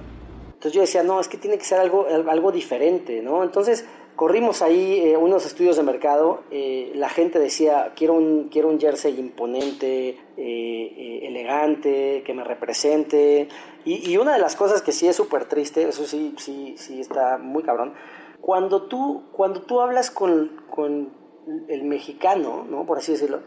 Entonces 0.48 0.74
yo 0.74 0.82
decía, 0.82 1.04
no, 1.04 1.20
es 1.20 1.28
que 1.28 1.38
tiene 1.38 1.58
que 1.58 1.63
ser 1.63 1.80
algo, 1.80 2.06
algo 2.30 2.52
diferente, 2.52 3.22
¿no? 3.22 3.44
Entonces 3.44 3.86
corrimos 4.15 4.62
ahí 4.62 5.02
eh, 5.04 5.18
unos 5.18 5.46
estudios 5.46 5.78
de 5.78 5.84
mercado, 5.84 6.44
eh, 6.52 6.91
la 6.96 7.10
gente 7.10 7.39
decía, 7.39 7.94
quiero 7.96 8.13
un, 8.13 8.50
quiero 8.50 8.70
un 8.70 8.80
jersey 8.80 9.18
imponente, 9.20 10.18
eh, 10.38 11.20
elegante, 11.24 12.24
que 12.26 12.34
me 12.34 12.44
represente. 12.44 13.48
Y, 13.86 14.17
una 14.17 14.34
de 14.34 14.39
las 14.39 14.56
cosas 14.56 14.82
que 14.82 14.91
sí 14.91 15.08
es 15.08 15.15
súper 15.15 15.45
triste, 15.45 15.88
eso 15.88 16.06
sí, 16.06 16.34
sí, 16.39 16.74
sí 16.76 17.00
está 17.00 17.38
muy 17.38 17.62
cabrón, 17.62 17.93
cuando 18.41 18.84
tú, 18.84 19.26
cuando 19.32 19.62
tú 19.62 19.80
hablas 19.80 20.10
con, 20.10 20.63
con 20.71 21.13
el 21.67 21.84
mexicano, 21.84 22.65
¿no? 22.67 22.88
por 22.88 22.98
así 22.98 23.12
decirlo, 23.12 23.41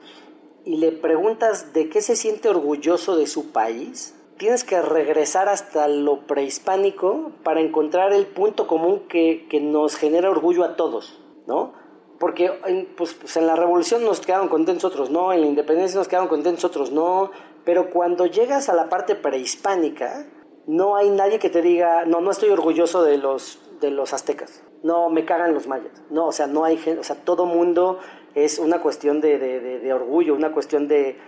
y 0.64 0.76
le 0.76 0.92
preguntas 0.92 1.72
de 1.72 1.88
qué 1.88 2.00
se 2.02 2.14
siente 2.14 2.48
orgulloso 2.48 3.16
de 3.16 3.26
su 3.26 3.50
país, 3.50 4.14
tienes 4.36 4.64
que 4.64 4.80
regresar 4.80 5.48
hasta 5.48 5.88
lo 5.88 6.26
prehispánico 6.26 7.32
para 7.42 7.60
encontrar 7.60 8.12
el 8.12 8.26
punto 8.26 8.66
común 8.66 9.08
que, 9.08 9.46
que 9.50 9.60
nos 9.60 9.96
genera 9.96 10.30
orgullo 10.30 10.64
a 10.64 10.76
todos, 10.76 11.20
¿no? 11.46 11.72
Porque 12.18 12.50
pues, 12.96 13.14
pues, 13.14 13.36
en 13.36 13.46
la 13.46 13.56
revolución 13.56 14.04
nos 14.04 14.20
quedaron 14.20 14.48
contentos 14.48 14.84
otros, 14.84 15.10
no, 15.10 15.32
en 15.32 15.40
la 15.40 15.46
independencia 15.46 15.98
nos 15.98 16.08
quedaron 16.08 16.28
contentos 16.28 16.64
otros, 16.64 16.90
no, 16.90 17.30
pero 17.68 17.90
cuando 17.90 18.24
llegas 18.24 18.70
a 18.70 18.74
la 18.74 18.88
parte 18.88 19.14
prehispánica, 19.14 20.24
no 20.66 20.96
hay 20.96 21.10
nadie 21.10 21.38
que 21.38 21.50
te 21.50 21.60
diga, 21.60 22.06
no, 22.06 22.22
no 22.22 22.30
estoy 22.30 22.48
orgulloso 22.48 23.02
de 23.02 23.18
los, 23.18 23.60
de 23.78 23.90
los 23.90 24.14
aztecas, 24.14 24.62
no, 24.82 25.10
me 25.10 25.26
cagan 25.26 25.52
los 25.52 25.66
mayas, 25.66 25.92
no, 26.08 26.28
o 26.28 26.32
sea, 26.32 26.46
no 26.46 26.64
hay 26.64 26.78
gente, 26.78 27.00
o 27.00 27.04
sea, 27.04 27.16
todo 27.16 27.44
mundo 27.44 27.98
es 28.34 28.58
una 28.58 28.80
cuestión 28.80 29.20
de, 29.20 29.38
de, 29.38 29.80
de 29.80 29.92
orgullo, 29.92 30.34
una 30.34 30.50
cuestión 30.50 30.88
de, 30.88 31.18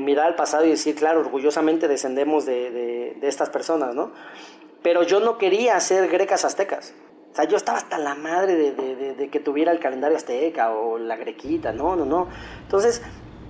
mirar 0.00 0.26
al 0.26 0.34
pasado 0.34 0.64
y 0.64 0.70
decir, 0.70 0.96
claro, 0.96 1.20
orgullosamente 1.20 1.86
descendemos 1.86 2.44
de, 2.44 3.16
estas 3.22 3.48
personas, 3.48 3.94
¿no? 3.94 4.10
Pero 4.82 5.04
yo 5.04 5.20
no 5.20 5.38
quería 5.38 5.78
ser 5.78 6.08
grecas 6.08 6.44
aztecas. 6.44 6.92
O 7.30 7.36
sea, 7.36 7.44
yo 7.44 7.56
estaba 7.56 7.78
hasta 7.78 7.98
la 7.98 8.16
madre 8.16 8.72
de, 8.72 9.28
que 9.30 9.38
tuviera 9.38 9.70
el 9.70 9.78
calendario 9.78 10.16
azteca 10.16 10.72
o 10.72 10.98
la 10.98 11.14
grequita, 11.14 11.72
no, 11.72 11.94
no, 11.94 12.04
no. 12.04 12.26
Entonces, 12.62 13.00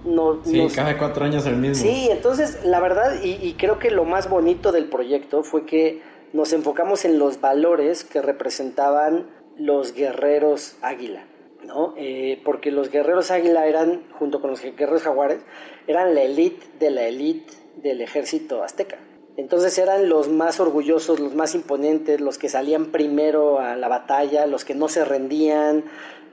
no, 0.05 0.41
sí, 0.45 0.67
cada 0.75 0.99
cuatro 0.99 1.25
años 1.25 1.47
el 1.47 1.57
mismo. 1.57 1.83
Sí, 1.83 2.09
entonces, 2.11 2.65
la 2.65 2.81
verdad, 2.81 3.23
y, 3.23 3.39
y 3.41 3.55
creo 3.55 3.79
que 3.79 3.91
lo 3.91 4.05
más 4.05 4.29
bonito 4.29 4.73
del 4.73 4.87
proyecto 4.87 5.43
fue 5.43 5.65
que 5.67 6.03
nos 6.33 6.53
enfocamos 6.53 7.05
en 7.05 7.19
los 7.19 7.41
valores 7.41 8.05
que 8.05 8.23
representaban 8.23 9.29
los 9.57 9.93
guerreros 9.93 10.77
águila. 10.83 11.27
¿no? 11.65 11.95
Eh, 11.97 12.41
porque 12.45 12.71
los 12.71 12.91
guerreros 12.91 13.31
águila 13.31 13.67
eran, 13.67 14.03
junto 14.19 14.41
con 14.41 14.51
los 14.51 14.63
guerreros 14.63 15.03
jaguares, 15.03 15.41
eran 15.87 16.15
la 16.15 16.23
élite 16.23 16.67
de 16.79 16.91
la 16.91 17.05
élite 17.05 17.53
del 17.77 18.01
ejército 18.01 18.63
azteca. 18.63 18.99
Entonces 19.37 19.79
eran 19.79 20.09
los 20.09 20.29
más 20.29 20.61
orgullosos, 20.61 21.19
los 21.19 21.35
más 21.35 21.55
imponentes, 21.55 22.21
los 22.21 22.37
que 22.37 22.49
salían 22.49 22.87
primero 22.87 23.61
a 23.61 23.77
la 23.77 23.89
batalla, 23.89 24.47
los 24.47 24.65
que 24.65 24.75
no 24.75 24.89
se 24.89 25.05
rendían, 25.05 25.85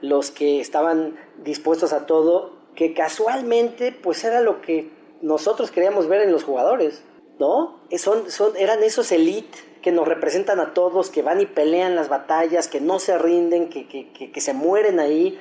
los 0.02 0.30
que 0.30 0.60
estaban 0.60 1.16
dispuestos 1.42 1.92
a 1.92 2.06
todo, 2.06 2.59
que 2.74 2.94
casualmente 2.94 3.92
pues 3.92 4.24
era 4.24 4.40
lo 4.40 4.60
que 4.60 4.90
nosotros 5.22 5.70
queríamos 5.70 6.08
ver 6.08 6.22
en 6.22 6.32
los 6.32 6.44
jugadores, 6.44 7.04
¿no? 7.38 7.80
Son, 7.96 8.30
son, 8.30 8.56
eran 8.56 8.82
esos 8.82 9.12
elite 9.12 9.58
que 9.82 9.92
nos 9.92 10.06
representan 10.06 10.60
a 10.60 10.74
todos, 10.74 11.10
que 11.10 11.22
van 11.22 11.40
y 11.40 11.46
pelean 11.46 11.96
las 11.96 12.08
batallas, 12.08 12.68
que 12.68 12.80
no 12.80 12.98
se 12.98 13.18
rinden, 13.18 13.68
que, 13.68 13.86
que, 13.86 14.30
que, 14.30 14.40
se 14.40 14.52
mueren 14.52 15.00
ahí. 15.00 15.38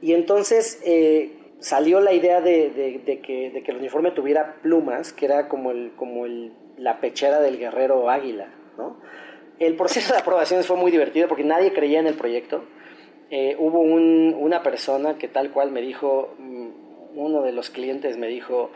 Y 0.00 0.14
entonces 0.14 0.80
eh, 0.84 1.36
salió 1.60 2.00
la 2.00 2.12
idea 2.12 2.40
de, 2.40 2.70
de, 2.70 3.20
que, 3.20 3.50
de, 3.50 3.62
que, 3.62 3.70
el 3.70 3.78
uniforme 3.78 4.10
tuviera 4.12 4.56
plumas, 4.62 5.12
que 5.12 5.26
era 5.26 5.48
como, 5.48 5.70
el, 5.70 5.92
como 5.96 6.24
el, 6.24 6.52
la 6.78 7.00
pechera 7.00 7.40
del 7.40 7.58
guerrero 7.58 8.08
águila. 8.08 8.48
¿no? 8.78 8.96
El 9.58 9.76
proceso 9.76 10.14
de 10.14 10.20
aprobaciones 10.20 10.66
fue 10.66 10.76
muy 10.76 10.90
divertido 10.90 11.28
porque 11.28 11.44
nadie 11.44 11.72
creía 11.72 12.00
en 12.00 12.06
el 12.06 12.14
proyecto. 12.14 12.64
Eh, 13.30 13.56
hubo 13.58 13.80
un, 13.80 14.34
una 14.38 14.62
persona 14.62 15.18
que 15.18 15.28
tal 15.28 15.50
cual 15.50 15.70
me 15.70 15.80
dijo, 15.80 16.34
mm, 16.38 16.68
uno 17.14 17.42
de 17.42 17.52
los 17.52 17.70
clientes 17.70 18.16
me 18.16 18.28
dijo, 18.28 18.70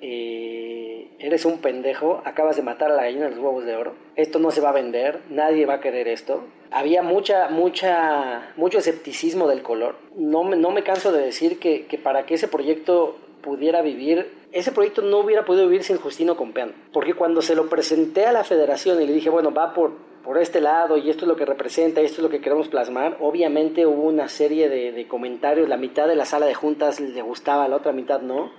eh, 0.00 1.10
eres 1.18 1.44
un 1.44 1.58
pendejo, 1.58 2.22
acabas 2.24 2.56
de 2.56 2.62
matar 2.62 2.92
a 2.92 2.94
la 2.94 3.02
gallina 3.02 3.24
de 3.24 3.30
los 3.30 3.40
huevos 3.40 3.64
de 3.64 3.74
oro, 3.74 3.94
esto 4.14 4.38
no 4.38 4.50
se 4.50 4.60
va 4.60 4.70
a 4.70 4.72
vender, 4.72 5.20
nadie 5.30 5.66
va 5.66 5.74
a 5.74 5.80
querer 5.80 6.06
esto. 6.08 6.44
Había 6.70 7.02
mucha, 7.02 7.48
mucha, 7.48 8.52
mucho 8.56 8.78
escepticismo 8.78 9.48
del 9.48 9.62
color. 9.62 9.96
No 10.14 10.44
me, 10.44 10.56
no 10.56 10.70
me 10.70 10.82
canso 10.82 11.10
de 11.12 11.22
decir 11.22 11.58
que, 11.58 11.86
que 11.86 11.98
para 11.98 12.26
que 12.26 12.34
ese 12.34 12.46
proyecto 12.46 13.16
pudiera 13.42 13.82
vivir, 13.82 14.30
ese 14.52 14.72
proyecto 14.72 15.02
no 15.02 15.18
hubiera 15.18 15.44
podido 15.44 15.66
vivir 15.66 15.82
sin 15.82 15.96
Justino 15.96 16.36
Compeán. 16.36 16.74
Porque 16.92 17.14
cuando 17.14 17.42
se 17.42 17.54
lo 17.54 17.68
presenté 17.68 18.26
a 18.26 18.32
la 18.32 18.44
federación 18.44 19.00
y 19.00 19.06
le 19.06 19.12
dije, 19.14 19.30
bueno, 19.30 19.52
va 19.52 19.72
por, 19.72 19.92
por 20.28 20.36
este 20.36 20.60
lado 20.60 20.98
y 20.98 21.08
esto 21.08 21.24
es 21.24 21.28
lo 21.28 21.36
que 21.36 21.46
representa, 21.46 22.02
esto 22.02 22.16
es 22.16 22.22
lo 22.22 22.28
que 22.28 22.42
queremos 22.42 22.68
plasmar, 22.68 23.16
obviamente 23.18 23.86
hubo 23.86 24.02
una 24.02 24.28
serie 24.28 24.68
de, 24.68 25.08
comentarios, 25.08 25.70
la 25.70 25.78
mitad 25.78 26.06
de 26.06 26.16
la 26.16 26.26
sala 26.26 26.44
de 26.44 26.52
juntas 26.52 27.00
le 27.00 27.22
gustaba, 27.22 27.66
la 27.66 27.76
otra 27.76 27.92
mitad 27.92 28.20
no. 28.20 28.52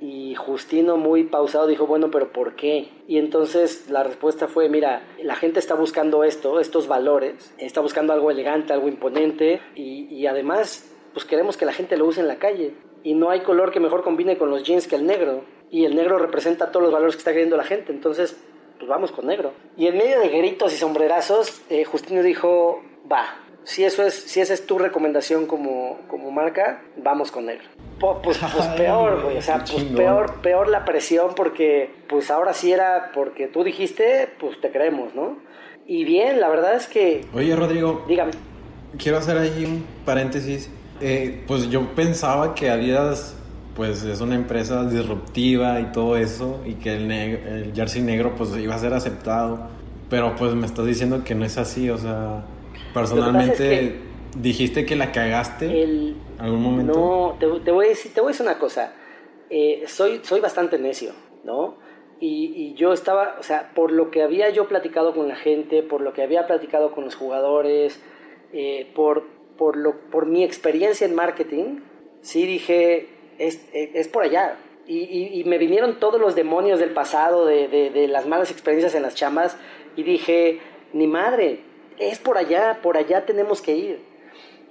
Y 0.00 0.36
Justino 0.36 0.96
muy 0.96 1.24
pausado 1.24 1.66
dijo, 1.66 1.88
bueno, 1.88 2.12
pero 2.12 2.30
¿por 2.30 2.54
qué? 2.54 2.90
Y 3.08 3.18
entonces 3.18 3.90
la 3.90 4.04
respuesta 4.04 4.46
fue, 4.46 4.68
mira, 4.68 5.02
la 5.20 5.34
gente 5.34 5.58
está 5.58 5.74
buscando 5.74 6.22
esto, 6.22 6.60
estos 6.60 6.86
valores, 6.86 7.52
está 7.58 7.80
buscando 7.80 8.12
algo 8.12 8.30
elegante, 8.30 8.72
algo 8.72 8.86
imponente 8.86 9.60
y, 9.74 10.04
y 10.14 10.28
además 10.28 10.94
pues 11.14 11.24
queremos 11.24 11.56
que 11.56 11.66
la 11.66 11.72
gente 11.72 11.96
lo 11.96 12.06
use 12.06 12.20
en 12.20 12.28
la 12.28 12.38
calle. 12.38 12.74
Y 13.02 13.14
no 13.14 13.30
hay 13.30 13.40
color 13.40 13.72
que 13.72 13.80
mejor 13.80 14.04
combine 14.04 14.38
con 14.38 14.50
los 14.50 14.62
jeans 14.62 14.86
que 14.86 14.94
el 14.94 15.04
negro. 15.04 15.42
Y 15.68 15.84
el 15.84 15.96
negro 15.96 16.18
representa 16.18 16.70
todos 16.70 16.84
los 16.84 16.92
valores 16.92 17.16
que 17.16 17.20
está 17.20 17.32
queriendo 17.32 17.56
la 17.56 17.64
gente. 17.64 17.92
Entonces, 17.92 18.40
pues 18.78 18.88
vamos 18.88 19.12
con 19.12 19.26
negro. 19.26 19.52
Y 19.76 19.86
en 19.86 19.98
medio 19.98 20.20
de 20.20 20.28
gritos 20.28 20.72
y 20.72 20.76
sombrerazos, 20.76 21.62
eh, 21.68 21.84
Justino 21.84 22.22
dijo, 22.22 22.82
va, 23.10 23.36
si, 23.64 23.84
eso 23.84 24.02
es, 24.02 24.14
si 24.14 24.40
esa 24.40 24.54
es 24.54 24.66
tu 24.66 24.78
recomendación 24.78 25.46
como, 25.46 25.98
como 26.08 26.30
marca, 26.30 26.82
vamos 26.96 27.30
con 27.30 27.46
negro. 27.46 27.68
Pues, 28.00 28.38
pues 28.38 28.38
peor, 28.76 29.22
güey, 29.22 29.36
o 29.36 29.42
sea, 29.42 29.64
pues 29.64 29.84
peor, 29.84 30.40
peor 30.40 30.68
la 30.68 30.84
presión 30.84 31.34
porque 31.34 31.90
pues 32.08 32.30
ahora 32.30 32.54
sí 32.54 32.72
era 32.72 33.10
porque 33.12 33.48
tú 33.48 33.64
dijiste, 33.64 34.28
pues 34.40 34.60
te 34.60 34.70
creemos, 34.70 35.14
¿no? 35.14 35.38
Y 35.86 36.04
bien, 36.04 36.40
la 36.40 36.48
verdad 36.48 36.76
es 36.76 36.86
que... 36.86 37.24
Oye, 37.34 37.56
Rodrigo. 37.56 38.04
Dígame. 38.06 38.32
Quiero 38.98 39.18
hacer 39.18 39.38
ahí 39.38 39.64
un 39.64 39.86
paréntesis. 40.04 40.70
Eh, 41.00 41.44
pues 41.46 41.70
yo 41.70 41.94
pensaba 41.94 42.54
que 42.54 42.68
Adidas 42.68 43.37
pues 43.78 44.02
es 44.02 44.20
una 44.20 44.34
empresa 44.34 44.84
disruptiva 44.84 45.78
y 45.78 45.92
todo 45.92 46.16
eso 46.16 46.60
y 46.66 46.74
que 46.74 46.96
el, 46.96 47.08
el 47.12 47.72
jersey 47.72 48.02
negro 48.02 48.34
pues 48.36 48.54
iba 48.56 48.74
a 48.74 48.78
ser 48.78 48.92
aceptado. 48.92 49.68
Pero 50.10 50.34
pues 50.34 50.52
me 50.54 50.66
estás 50.66 50.84
diciendo 50.84 51.22
que 51.24 51.36
no 51.36 51.44
es 51.44 51.56
así, 51.58 51.88
o 51.88 51.96
sea, 51.96 52.44
personalmente 52.92 54.00
dijiste 54.36 54.84
que 54.84 54.96
la 54.96 55.12
cagaste 55.12 55.84
en 55.84 56.16
algún 56.38 56.62
momento. 56.62 56.92
No, 56.92 57.36
te, 57.38 57.60
te, 57.64 57.70
voy 57.70 57.86
a 57.86 57.88
decir, 57.90 58.12
te 58.12 58.20
voy 58.20 58.30
a 58.30 58.32
decir 58.32 58.46
una 58.46 58.58
cosa. 58.58 58.94
Eh, 59.48 59.84
soy, 59.86 60.22
soy 60.24 60.40
bastante 60.40 60.76
necio, 60.80 61.12
¿no? 61.44 61.76
Y, 62.18 62.52
y, 62.56 62.74
yo 62.74 62.92
estaba, 62.92 63.36
o 63.38 63.44
sea, 63.44 63.70
por 63.76 63.92
lo 63.92 64.10
que 64.10 64.24
había 64.24 64.50
yo 64.50 64.66
platicado 64.66 65.14
con 65.14 65.28
la 65.28 65.36
gente, 65.36 65.84
por 65.84 66.00
lo 66.00 66.12
que 66.14 66.22
había 66.22 66.48
platicado 66.48 66.90
con 66.90 67.04
los 67.04 67.14
jugadores, 67.14 68.02
eh, 68.52 68.90
por, 68.96 69.24
por, 69.56 69.76
lo, 69.76 70.00
por 70.10 70.26
mi 70.26 70.42
experiencia 70.42 71.06
en 71.06 71.14
marketing, 71.14 71.80
sí 72.22 72.44
dije, 72.44 73.17
es, 73.38 73.60
es 73.72 74.08
por 74.08 74.24
allá. 74.24 74.56
Y, 74.86 75.38
y, 75.38 75.44
me 75.44 75.58
vinieron 75.58 76.00
todos 76.00 76.18
los 76.18 76.34
demonios 76.34 76.80
del 76.80 76.90
pasado, 76.90 77.44
de, 77.44 77.68
de, 77.68 78.08
las 78.08 78.26
malas 78.26 78.50
experiencias 78.50 78.94
en 78.94 79.02
las 79.02 79.14
chamas, 79.14 79.54
y 79.96 80.02
dije, 80.02 80.60
ni 80.94 81.06
madre, 81.06 81.60
es 81.98 82.18
por 82.18 82.38
allá, 82.38 82.78
por 82.82 82.96
allá 82.96 83.26
tenemos 83.26 83.60
que 83.60 83.76
ir. 83.76 84.00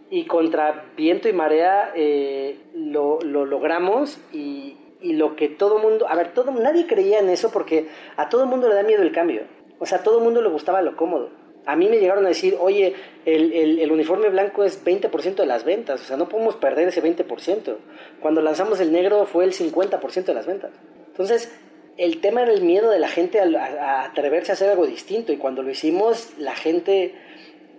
Y 0.10 0.26
contra 0.26 0.86
viento 0.96 1.30
y 1.30 1.34
marea 1.34 1.92
eh, 1.96 2.58
lo, 2.74 3.20
lo, 3.22 3.46
logramos 3.46 4.18
y, 4.34 4.78
y, 5.02 5.14
lo 5.14 5.36
que 5.36 5.50
todo 5.50 5.78
mundo, 5.78 6.08
a 6.10 6.16
ver, 6.16 6.34
todo, 6.34 6.50
nadie 6.50 6.88
creía 6.88 7.20
en 7.20 7.30
eso 7.30 7.52
porque 7.52 7.88
a 8.16 8.28
todo 8.28 8.48
mundo 8.48 8.70
le 8.70 8.74
da 8.74 8.82
miedo 8.82 9.04
el 9.04 9.12
cambio. 9.12 9.44
O 9.78 9.86
sea, 9.86 10.00
a 10.00 10.04
todo 10.04 10.20
mundo 10.20 10.42
le 10.42 10.50
gustaba 10.50 10.82
lo 10.82 10.96
cómodo 10.96 11.30
a 11.68 11.76
mí 11.76 11.90
me 11.90 12.00
llegaron 12.00 12.26
a 12.26 12.30
decir, 12.30 12.56
oye, 12.58 12.96
el, 13.26 13.52
el, 13.54 13.92
uniforme 13.92 14.30
blanco 14.30 14.64
es 14.64 14.84
20% 14.86 15.36
de 15.36 15.46
las 15.46 15.66
ventas, 15.66 16.02
o 16.02 16.06
sea, 16.06 16.16
no 16.16 16.30
podemos 16.30 16.56
perder 16.56 16.88
ese 16.88 17.04
20%. 17.04 17.76
Cuando 18.22 18.42
lanzamos 18.42 18.80
el 18.80 18.94
negro 18.94 19.26
fue 19.26 19.44
el 19.44 19.52
50% 19.52 20.24
de 20.24 20.34
las 20.34 20.46
ventas. 20.46 20.72
Entonces, 21.08 21.54
el 21.98 22.22
tema 22.22 22.44
era 22.44 22.54
el 22.54 22.62
miedo 22.62 22.90
de 22.90 23.00
la 23.00 23.10
gente 23.10 23.42
a, 23.42 24.06
atreverse 24.06 24.52
a 24.52 24.54
hacer 24.54 24.70
algo 24.70 24.88
distinto 24.88 25.34
y 25.34 25.38
cuando 25.38 25.62
lo 25.62 25.70
hicimos, 25.70 26.30
la 26.38 26.56
gente, 26.56 27.16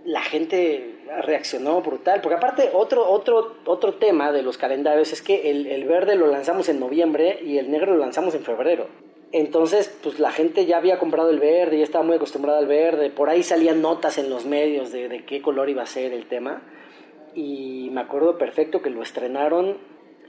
la 0.05 0.21
gente 0.21 0.99
reaccionó 1.23 1.81
brutal. 1.81 2.21
Porque 2.21 2.35
aparte, 2.35 2.69
otro, 2.73 3.09
otro, 3.09 3.55
otro 3.65 3.95
tema 3.95 4.31
de 4.31 4.43
los 4.43 4.59
calendarios 4.59 5.13
es 5.13 5.23
que 5.23 5.49
el, 5.49 5.65
el 5.65 5.85
verde 5.85 6.15
lo 6.15 6.27
lanzamos 6.27 6.69
en 6.69 6.79
noviembre 6.79 7.39
y 7.43 7.57
el 7.57 7.71
negro 7.71 7.93
lo 7.93 7.99
lanzamos 7.99 8.35
en 8.35 8.43
febrero. 8.43 9.08
Entonces, 9.31 9.95
pues 10.01 10.19
la 10.19 10.31
gente 10.31 10.65
ya 10.65 10.77
había 10.77 10.97
comprado 10.97 11.29
el 11.29 11.39
verde, 11.39 11.77
ya 11.77 11.83
estaba 11.83 12.03
muy 12.03 12.15
acostumbrada 12.15 12.59
al 12.59 12.67
verde, 12.67 13.11
por 13.11 13.29
ahí 13.29 13.43
salían 13.43 13.81
notas 13.81 14.17
en 14.17 14.29
los 14.29 14.45
medios 14.45 14.91
de, 14.91 15.07
de 15.07 15.23
qué 15.23 15.41
color 15.41 15.69
iba 15.69 15.83
a 15.83 15.87
ser 15.87 16.13
el 16.13 16.25
tema. 16.27 16.63
Y 17.35 17.89
me 17.91 18.01
acuerdo 18.01 18.37
perfecto 18.37 18.81
que 18.81 18.89
lo 18.89 19.03
estrenaron 19.03 19.77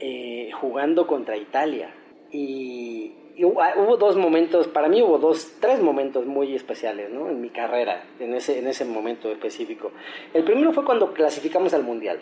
eh, 0.03 0.51
jugando 0.53 1.07
contra 1.07 1.37
Italia. 1.37 1.95
Y, 2.33 3.13
y, 3.37 3.45
hubo 3.45 3.97
dos 3.99 4.17
momentos, 4.17 4.67
para 4.69 4.89
mí 4.89 5.03
hubo 5.03 5.19
dos, 5.19 5.57
tres 5.61 5.83
momentos 5.83 6.25
muy 6.25 6.55
especiales 6.55 7.11
¿no? 7.11 7.29
en 7.29 7.41
mi 7.41 7.51
carrera, 7.51 8.05
en 8.19 8.35
ese, 8.35 8.59
en 8.59 8.67
ese 8.67 8.87
momento 8.87 9.31
específico. 9.31 9.93
El 10.33 10.45
primero 10.45 10.73
fue 10.73 10.87
cuando 10.87 11.13
clasificamos 11.13 11.75
al 11.75 11.83
Mundial, 11.83 12.19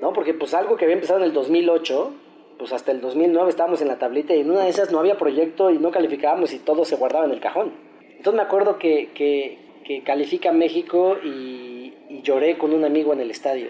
¿no? 0.00 0.12
porque 0.12 0.34
pues 0.34 0.54
algo 0.54 0.76
que 0.76 0.86
había 0.86 0.94
empezado 0.94 1.20
en 1.20 1.26
el 1.26 1.32
2008 1.32 2.12
pues 2.60 2.74
hasta 2.74 2.92
el 2.92 3.00
2009 3.00 3.48
estábamos 3.48 3.80
en 3.80 3.88
la 3.88 3.98
tablita 3.98 4.34
y 4.34 4.40
en 4.40 4.50
una 4.50 4.64
de 4.64 4.68
esas 4.68 4.92
no 4.92 4.98
había 4.98 5.16
proyecto 5.16 5.70
y 5.70 5.78
no 5.78 5.90
calificábamos 5.90 6.52
y 6.52 6.58
todo 6.58 6.84
se 6.84 6.94
guardaba 6.94 7.24
en 7.24 7.30
el 7.30 7.40
cajón. 7.40 7.72
Entonces 8.18 8.34
me 8.34 8.42
acuerdo 8.42 8.78
que, 8.78 9.12
que, 9.14 9.56
que 9.82 10.02
califica 10.02 10.52
México 10.52 11.16
y, 11.24 11.94
y, 12.10 12.20
lloré 12.22 12.58
con 12.58 12.74
un 12.74 12.84
amigo 12.84 13.14
en 13.14 13.20
el 13.20 13.30
estadio. 13.30 13.68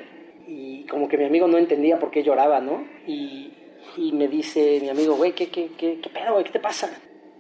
Y 0.48 0.86
como 0.86 1.06
que 1.06 1.16
mi 1.16 1.24
amigo 1.24 1.46
no 1.46 1.56
entendía 1.56 2.00
por 2.00 2.10
qué 2.10 2.24
lloraba, 2.24 2.60
¿no? 2.60 2.84
Y, 3.06 3.52
y 3.96 4.10
me 4.10 4.26
dice 4.26 4.80
mi 4.82 4.88
amigo, 4.88 5.14
güey, 5.14 5.36
¿qué, 5.36 5.50
qué, 5.50 5.70
qué, 5.78 6.00
qué 6.02 6.10
pedo, 6.10 6.32
güey? 6.32 6.44
¿Qué 6.44 6.50
te 6.50 6.58
pasa? 6.58 6.90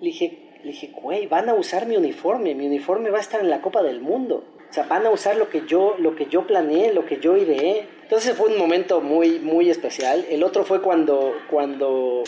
Le 0.00 0.06
dije, 0.06 0.38
le 0.62 0.70
dije, 0.70 0.92
güey, 1.02 1.26
van 1.26 1.48
a 1.48 1.54
usar 1.54 1.84
mi 1.84 1.96
uniforme, 1.96 2.54
mi 2.54 2.68
uniforme 2.68 3.10
va 3.10 3.18
a 3.18 3.22
estar 3.22 3.40
en 3.40 3.50
la 3.50 3.60
Copa 3.60 3.82
del 3.82 4.00
Mundo. 4.00 4.44
O 4.70 4.72
sea, 4.72 4.84
van 4.84 5.04
a 5.04 5.10
usar 5.10 5.36
lo 5.36 5.48
que 5.48 5.62
yo, 5.66 5.96
lo 5.98 6.14
que 6.14 6.26
yo 6.26 6.46
planeé, 6.46 6.92
lo 6.92 7.06
que 7.06 7.18
yo 7.18 7.36
ideé. 7.36 7.88
Entonces 8.10 8.36
fue 8.36 8.48
un 8.48 8.58
momento 8.58 9.00
muy, 9.00 9.38
muy 9.38 9.70
especial. 9.70 10.26
El 10.28 10.42
otro 10.42 10.64
fue 10.64 10.82
cuando, 10.82 11.32
cuando, 11.48 12.24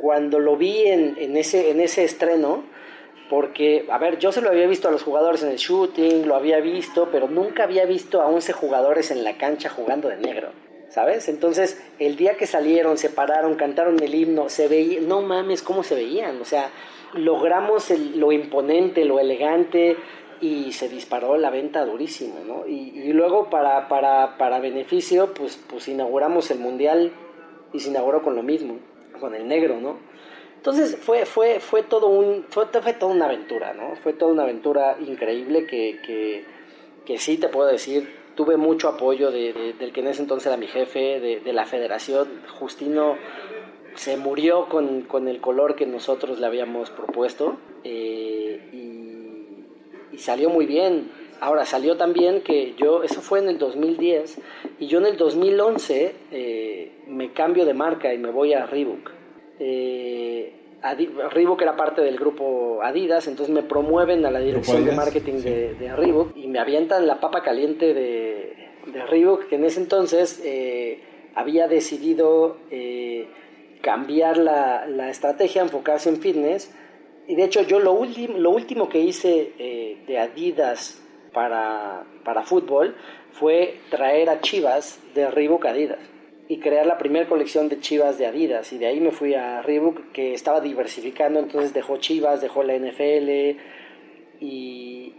cuando 0.00 0.38
lo 0.38 0.56
vi 0.56 0.86
en, 0.86 1.18
en, 1.18 1.36
ese, 1.36 1.70
en 1.70 1.80
ese 1.80 2.02
estreno, 2.02 2.64
porque, 3.28 3.84
a 3.90 3.98
ver, 3.98 4.18
yo 4.18 4.32
se 4.32 4.40
lo 4.40 4.48
había 4.48 4.66
visto 4.66 4.88
a 4.88 4.90
los 4.90 5.02
jugadores 5.02 5.42
en 5.42 5.50
el 5.50 5.58
shooting, 5.58 6.26
lo 6.26 6.34
había 6.34 6.60
visto, 6.60 7.10
pero 7.12 7.28
nunca 7.28 7.64
había 7.64 7.84
visto 7.84 8.22
a 8.22 8.26
11 8.26 8.54
jugadores 8.54 9.10
en 9.10 9.22
la 9.22 9.36
cancha 9.36 9.68
jugando 9.68 10.08
de 10.08 10.16
negro. 10.16 10.48
¿Sabes? 10.88 11.28
Entonces, 11.28 11.78
el 11.98 12.16
día 12.16 12.38
que 12.38 12.46
salieron, 12.46 12.96
se 12.96 13.10
pararon, 13.10 13.56
cantaron 13.56 14.02
el 14.02 14.14
himno, 14.14 14.48
se 14.48 14.66
veía, 14.66 15.02
no 15.02 15.20
mames, 15.20 15.60
cómo 15.60 15.82
se 15.82 15.94
veían. 15.94 16.40
O 16.40 16.46
sea, 16.46 16.70
logramos 17.12 17.90
el, 17.90 18.18
lo 18.18 18.32
imponente, 18.32 19.04
lo 19.04 19.20
elegante, 19.20 19.98
y 20.40 20.72
se 20.72 20.88
disparó 20.88 21.36
la 21.36 21.50
venta 21.50 21.84
durísimo, 21.84 22.36
¿no? 22.46 22.66
Y, 22.66 23.12
luego 23.12 23.50
para, 23.50 23.88
para, 23.88 24.36
para, 24.38 24.60
beneficio, 24.60 25.34
pues, 25.34 25.62
pues 25.68 25.88
inauguramos 25.88 26.50
el 26.50 26.58
Mundial 26.58 27.12
y 27.72 27.80
se 27.80 27.90
inauguró 27.90 28.22
con 28.22 28.36
lo 28.36 28.42
mismo, 28.42 28.78
con 29.20 29.34
el 29.34 29.48
negro, 29.48 29.80
¿no? 29.80 29.98
Entonces 30.56 30.96
fue, 30.96 31.24
fue, 31.24 31.60
fue, 31.60 31.82
todo 31.82 32.08
un, 32.08 32.44
fue, 32.48 32.66
fue 32.66 32.96
una 33.06 33.26
aventura, 33.26 33.74
¿no? 33.74 33.94
Fue 33.96 34.12
toda 34.12 34.32
una 34.32 34.42
aventura 34.42 34.96
increíble 35.00 35.66
que, 35.66 36.00
que, 36.04 36.44
que 37.06 37.18
sí 37.18 37.38
te 37.38 37.48
puedo 37.48 37.68
decir, 37.68 38.12
tuve 38.34 38.56
mucho 38.56 38.88
apoyo 38.88 39.30
de, 39.30 39.52
de, 39.52 39.72
del 39.72 39.92
que 39.92 40.00
en 40.00 40.08
ese 40.08 40.22
entonces 40.22 40.46
era 40.46 40.56
mi 40.56 40.66
jefe, 40.66 41.20
de, 41.20 41.52
la 41.52 41.64
federación, 41.64 42.28
Justino 42.58 43.16
se 43.94 44.16
murió 44.16 44.68
con, 44.68 45.02
con, 45.02 45.26
el 45.26 45.40
color 45.40 45.74
que 45.74 45.86
nosotros 45.86 46.38
le 46.38 46.46
habíamos 46.46 46.90
propuesto 46.90 47.56
eh, 47.82 48.68
y 50.18 50.20
salió 50.20 50.50
muy 50.50 50.66
bien. 50.66 51.10
Ahora 51.40 51.64
salió 51.64 51.96
también 51.96 52.42
que 52.42 52.74
yo, 52.76 53.04
eso 53.04 53.20
fue 53.20 53.38
en 53.38 53.48
el 53.48 53.58
2010, 53.58 54.38
y 54.80 54.88
yo 54.88 54.98
en 54.98 55.06
el 55.06 55.16
2011 55.16 56.14
eh, 56.32 56.92
me 57.06 57.32
cambio 57.32 57.64
de 57.64 57.74
marca 57.74 58.12
y 58.12 58.18
me 58.18 58.30
voy 58.30 58.52
a 58.52 58.66
Reebok. 58.66 59.10
Eh, 59.60 60.52
Adi 60.82 61.06
Reebok 61.06 61.62
era 61.62 61.76
parte 61.76 62.02
del 62.02 62.16
grupo 62.16 62.80
Adidas, 62.82 63.28
entonces 63.28 63.54
me 63.54 63.62
promueven 63.62 64.26
a 64.26 64.30
la 64.32 64.40
dirección 64.40 64.84
de 64.84 64.92
marketing 64.92 65.38
sí. 65.38 65.48
de, 65.48 65.74
de, 65.74 65.94
Reebok 65.94 66.36
y 66.36 66.48
me 66.48 66.58
avientan 66.58 67.06
la 67.06 67.20
papa 67.20 67.42
caliente 67.42 67.94
de, 67.94 68.70
de 68.86 69.06
Reebok, 69.06 69.48
que 69.48 69.56
en 69.56 69.64
ese 69.64 69.80
entonces 69.80 70.40
eh, 70.44 71.00
había 71.36 71.68
decidido 71.68 72.56
eh, 72.72 73.28
cambiar 73.82 74.36
la, 74.38 74.86
la 74.86 75.10
estrategia, 75.10 75.62
enfocarse 75.62 76.08
en 76.08 76.16
fitness 76.20 76.72
y 77.28 77.36
de 77.36 77.44
hecho 77.44 77.62
yo 77.62 77.78
lo, 77.78 77.92
último 77.92 78.38
lo 78.38 78.50
último 78.50 78.88
que 78.88 79.00
hice 79.00 79.52
eh, 79.58 79.98
de 80.06 80.18
Adidas 80.18 81.00
para, 81.32 82.04
para 82.24 82.42
fútbol 82.42 82.96
fue 83.32 83.76
traer 83.90 84.30
a 84.30 84.40
Chivas 84.40 84.98
de 85.14 85.30
Reebok 85.30 85.66
Adidas 85.66 86.00
y 86.48 86.58
crear 86.58 86.86
la 86.86 86.96
primera 86.96 87.28
colección 87.28 87.68
de 87.68 87.78
Chivas 87.80 88.16
de 88.16 88.26
Adidas. 88.26 88.72
Y 88.72 88.78
de 88.78 88.86
ahí 88.86 89.00
me 89.00 89.10
fui 89.12 89.34
a 89.34 89.60
Reebok, 89.60 90.12
que 90.12 90.32
estaba 90.32 90.62
diversificando, 90.62 91.38
entonces 91.38 91.74
dejó 91.74 91.98
Chivas, 91.98 92.40
dejó 92.40 92.62
la 92.62 92.74
NFL 92.74 93.58
y, 94.40 95.14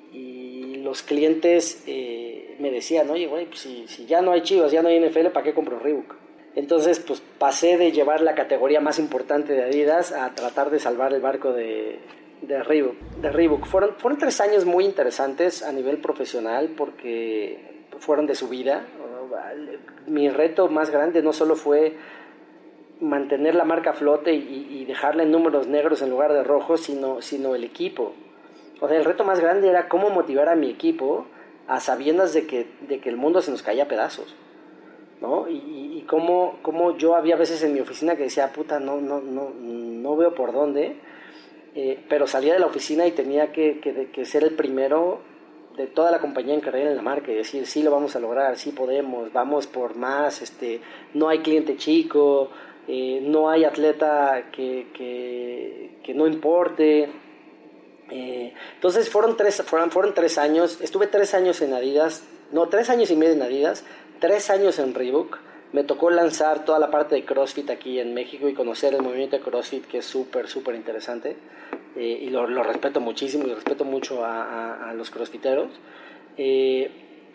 los 0.84 1.04
clientes 1.04 1.84
eh, 1.86 2.56
me 2.58 2.72
decían, 2.72 3.08
oye, 3.12 3.28
güey, 3.28 3.46
pues 3.46 3.60
si, 3.60 3.88
si, 3.88 4.08
ya 4.08 4.24
no 4.24 4.32
hay 4.32 4.42
Chivas, 4.42 4.72
ya 4.72 4.82
no 4.82 4.90
hay 4.90 5.00
NFL, 5.00 5.28
¿para 5.28 5.44
qué 5.44 5.54
compro 5.54 5.78
Reebok? 5.78 6.16
Entonces, 6.56 7.00
pues 7.00 7.22
pasé 7.38 7.78
de 7.78 7.92
llevar 7.92 8.22
la 8.22 8.36
categoría 8.36 8.82
más 8.82 9.00
importante 9.00 9.54
de 9.54 9.64
Adidas 9.64 10.12
a 10.12 10.34
tratar 10.34 10.70
de 10.72 10.80
salvar 10.80 11.14
el 11.14 11.22
barco 11.22 11.54
de, 11.54 12.00
de 12.42 12.64
Reebok. 12.64 12.96
De. 13.22 13.68
Fueron, 13.68 14.18
tres 14.18 14.42
años 14.42 14.66
muy 14.66 14.86
interesantes 14.86 15.64
a 15.64 15.72
nivel 15.72 16.00
profesional 16.00 16.70
porque 16.76 17.86
fueron 18.00 18.26
de 18.26 18.36
su 18.36 18.50
vida. 18.50 18.86
Mi 20.08 20.30
reto 20.30 20.68
más 20.70 20.90
grande 20.90 21.22
no 21.22 21.34
solo 21.34 21.56
fue 21.56 21.96
mantener 23.00 23.56
la 23.56 23.64
marca 23.64 23.92
a 23.92 23.94
flote 23.94 24.34
y, 24.34 24.68
y, 24.70 24.86
dejarla 24.86 25.24
en 25.24 25.32
números 25.32 25.68
negros 25.68 26.02
en 26.02 26.10
lugar 26.10 26.34
de 26.34 26.44
rojos, 26.44 26.82
sino, 26.82 27.22
sino 27.22 27.56
el 27.56 27.64
equipo. 27.64 28.14
O 28.82 28.88
sea, 28.88 28.98
el 28.98 29.06
reto 29.06 29.24
más 29.24 29.40
grande 29.40 29.70
era 29.70 29.88
cómo 29.88 30.10
motivar 30.10 30.50
a 30.50 30.56
mi 30.56 30.70
equipo 30.70 31.26
a 31.68 31.80
sabiendas 31.80 32.34
de 32.34 32.48
que, 32.48 32.68
de 32.88 33.00
que 33.00 33.10
el 33.10 33.16
mundo 33.16 33.42
se 33.42 33.52
nos 33.52 33.62
caía 33.62 33.84
a 33.84 33.88
pedazos. 33.88 34.36
¿No? 35.22 35.48
Y, 35.50 35.98
y 35.98 36.06
cómo, 36.08 36.60
cómo, 36.62 36.98
yo 36.98 37.16
había 37.16 37.36
veces 37.36 37.62
en 37.64 37.74
mi 37.74 37.80
oficina 37.80 38.16
que 38.16 38.24
decía, 38.24 38.52
puta, 38.54 38.80
no, 38.80 39.00
no, 39.02 39.22
no, 39.22 39.50
no 39.50 40.16
veo 40.16 40.34
por 40.34 40.54
dónde, 40.54 40.96
eh, 41.76 42.04
pero 42.10 42.28
salía 42.28 42.54
de 42.54 42.60
la 42.60 42.66
oficina 42.66 43.06
y 43.06 43.12
tenía 43.12 43.52
que, 43.52 43.80
que, 43.80 44.10
que, 44.12 44.26
ser 44.26 44.44
el 44.44 44.56
primero 44.56 45.20
de 45.78 45.88
toda 45.88 46.12
la 46.12 46.20
compañía 46.20 46.54
en 46.54 46.62
creer 46.62 46.88
en 46.88 46.96
la 46.96 47.02
marca 47.02 47.32
y 47.32 47.36
decir, 47.36 47.66
sí 47.68 47.84
lo 47.84 47.92
vamos 47.92 48.16
a 48.16 48.20
lograr, 48.20 48.58
sí 48.58 48.72
podemos, 48.72 49.32
vamos 49.32 49.68
por 49.68 49.96
más, 49.96 50.42
este, 50.42 50.82
no 51.14 51.30
hay 51.30 51.40
cliente 51.40 51.78
chico, 51.78 52.50
eh, 52.88 53.22
no 53.22 53.50
hay 53.50 53.66
atleta 53.66 54.50
que, 54.52 54.88
que, 54.94 56.00
que 56.04 56.14
no 56.14 56.26
importe. 56.26 57.10
Eh, 58.10 58.54
entonces 58.74 59.10
fueron 59.10 59.38
tres, 59.38 59.62
fueron, 59.64 59.92
fueron 59.92 60.14
tres 60.16 60.40
años, 60.40 60.82
estuve 60.82 61.06
tres 61.06 61.36
años 61.36 61.62
en 61.62 61.74
Adidas, 61.74 62.24
no, 62.52 62.68
tres 62.68 62.90
años 62.90 63.12
y 63.12 63.16
medio 63.16 63.34
en 63.34 63.44
Adidas, 63.44 63.86
tres 64.20 64.50
años 64.50 64.80
en 64.80 64.94
Reebok. 64.94 65.40
Me 65.72 65.84
tocó 65.84 66.10
lanzar 66.10 66.66
toda 66.66 66.80
la 66.80 66.90
parte 66.90 67.16
de 67.16 67.26
CrossFit 67.26 67.70
aquí 67.70 68.00
en 68.00 68.14
México 68.14 68.50
y 68.50 68.54
conocer 68.54 68.96
el 68.96 69.04
movimiento 69.04 69.38
de 69.38 69.44
CrossFit 69.44 69.86
que 69.86 70.00
es 70.00 70.06
súper, 70.06 70.48
súper 70.48 70.76
interesante. 70.76 71.36
Eh, 71.96 72.20
y 72.24 72.30
lo, 72.30 72.48
lo, 72.48 72.64
respeto 72.64 73.00
muchísimo 73.02 73.48
y 73.48 73.54
respeto 73.54 73.86
mucho 73.86 74.24
a, 74.26 74.94
los 74.96 75.12
crossfiteros. 75.12 75.68
Eh, 76.38 76.90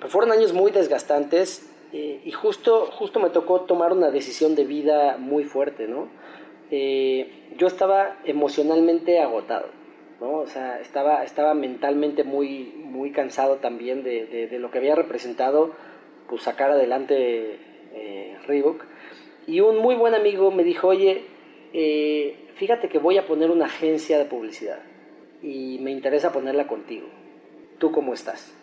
fueron 0.09 0.33
años 0.33 0.53
muy 0.53 0.73
desgastantes 0.73 1.71
eh, 1.93 2.21
y 2.25 2.33
justo, 2.33 2.87
justo 2.87 3.21
me 3.21 3.31
tocó 3.31 3.63
tomar 3.63 3.93
una 3.93 4.11
decisión 4.11 4.55
de 4.55 4.65
vida 4.65 5.17
muy 5.17 5.45
fuerte, 5.45 5.87
¿no? 5.87 6.09
Eh, 6.71 7.53
yo 7.57 7.69
estaba 7.69 8.17
emocionalmente 8.25 9.21
agotado, 9.21 9.67
¿no? 10.21 10.39
O 10.39 10.47
sea, 10.47 10.81
estaba, 10.81 11.23
estaba 11.23 11.55
mentalmente 11.55 12.25
muy, 12.25 12.73
muy 12.85 13.13
cansado 13.13 13.57
también 13.57 14.03
de, 14.03 14.49
de 14.51 14.59
lo 14.59 14.71
que 14.71 14.79
había 14.79 14.97
representado 14.97 15.73
pues 16.29 16.43
sacar 16.43 16.71
adelante 16.71 17.59
eh, 17.95 18.39
Reebok. 18.47 18.85
Y 19.47 19.61
un 19.61 19.79
muy 19.79 19.95
buen 19.95 20.15
amigo 20.15 20.51
me 20.51 20.65
dijo, 20.65 20.89
oye, 20.89 21.25
eh, 21.73 22.37
fíjate 22.57 22.89
que 22.89 22.99
voy 22.99 23.19
a 23.19 23.27
poner 23.27 23.51
una 23.51 23.67
agencia 23.67 24.19
de 24.19 24.25
publicidad 24.25 24.79
y 25.43 25.79
me 25.81 25.91
interesa 25.91 26.33
ponerla 26.33 26.67
contigo. 26.67 27.07
¿Tú 27.79 27.93
cómo 27.93 28.15
estás? 28.15 28.55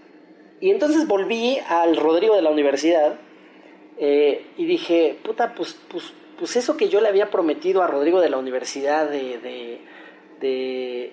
Y 0.59 0.71
entonces 0.71 1.07
volví 1.07 1.59
al 1.67 1.97
Rodrigo 1.97 2.35
de 2.35 2.41
la 2.41 2.49
universidad 2.49 3.15
eh, 3.97 4.45
y 4.57 4.65
dije, 4.65 5.17
puta, 5.23 5.53
pues, 5.53 5.79
pues, 5.89 6.13
pues 6.37 6.55
eso 6.55 6.77
que 6.77 6.89
yo 6.89 7.01
le 7.01 7.09
había 7.09 7.29
prometido 7.29 7.83
a 7.83 7.87
Rodrigo 7.87 8.19
de 8.21 8.29
la 8.29 8.37
universidad 8.37 9.09
de, 9.09 9.37
de, 9.39 9.79
de, 10.39 11.11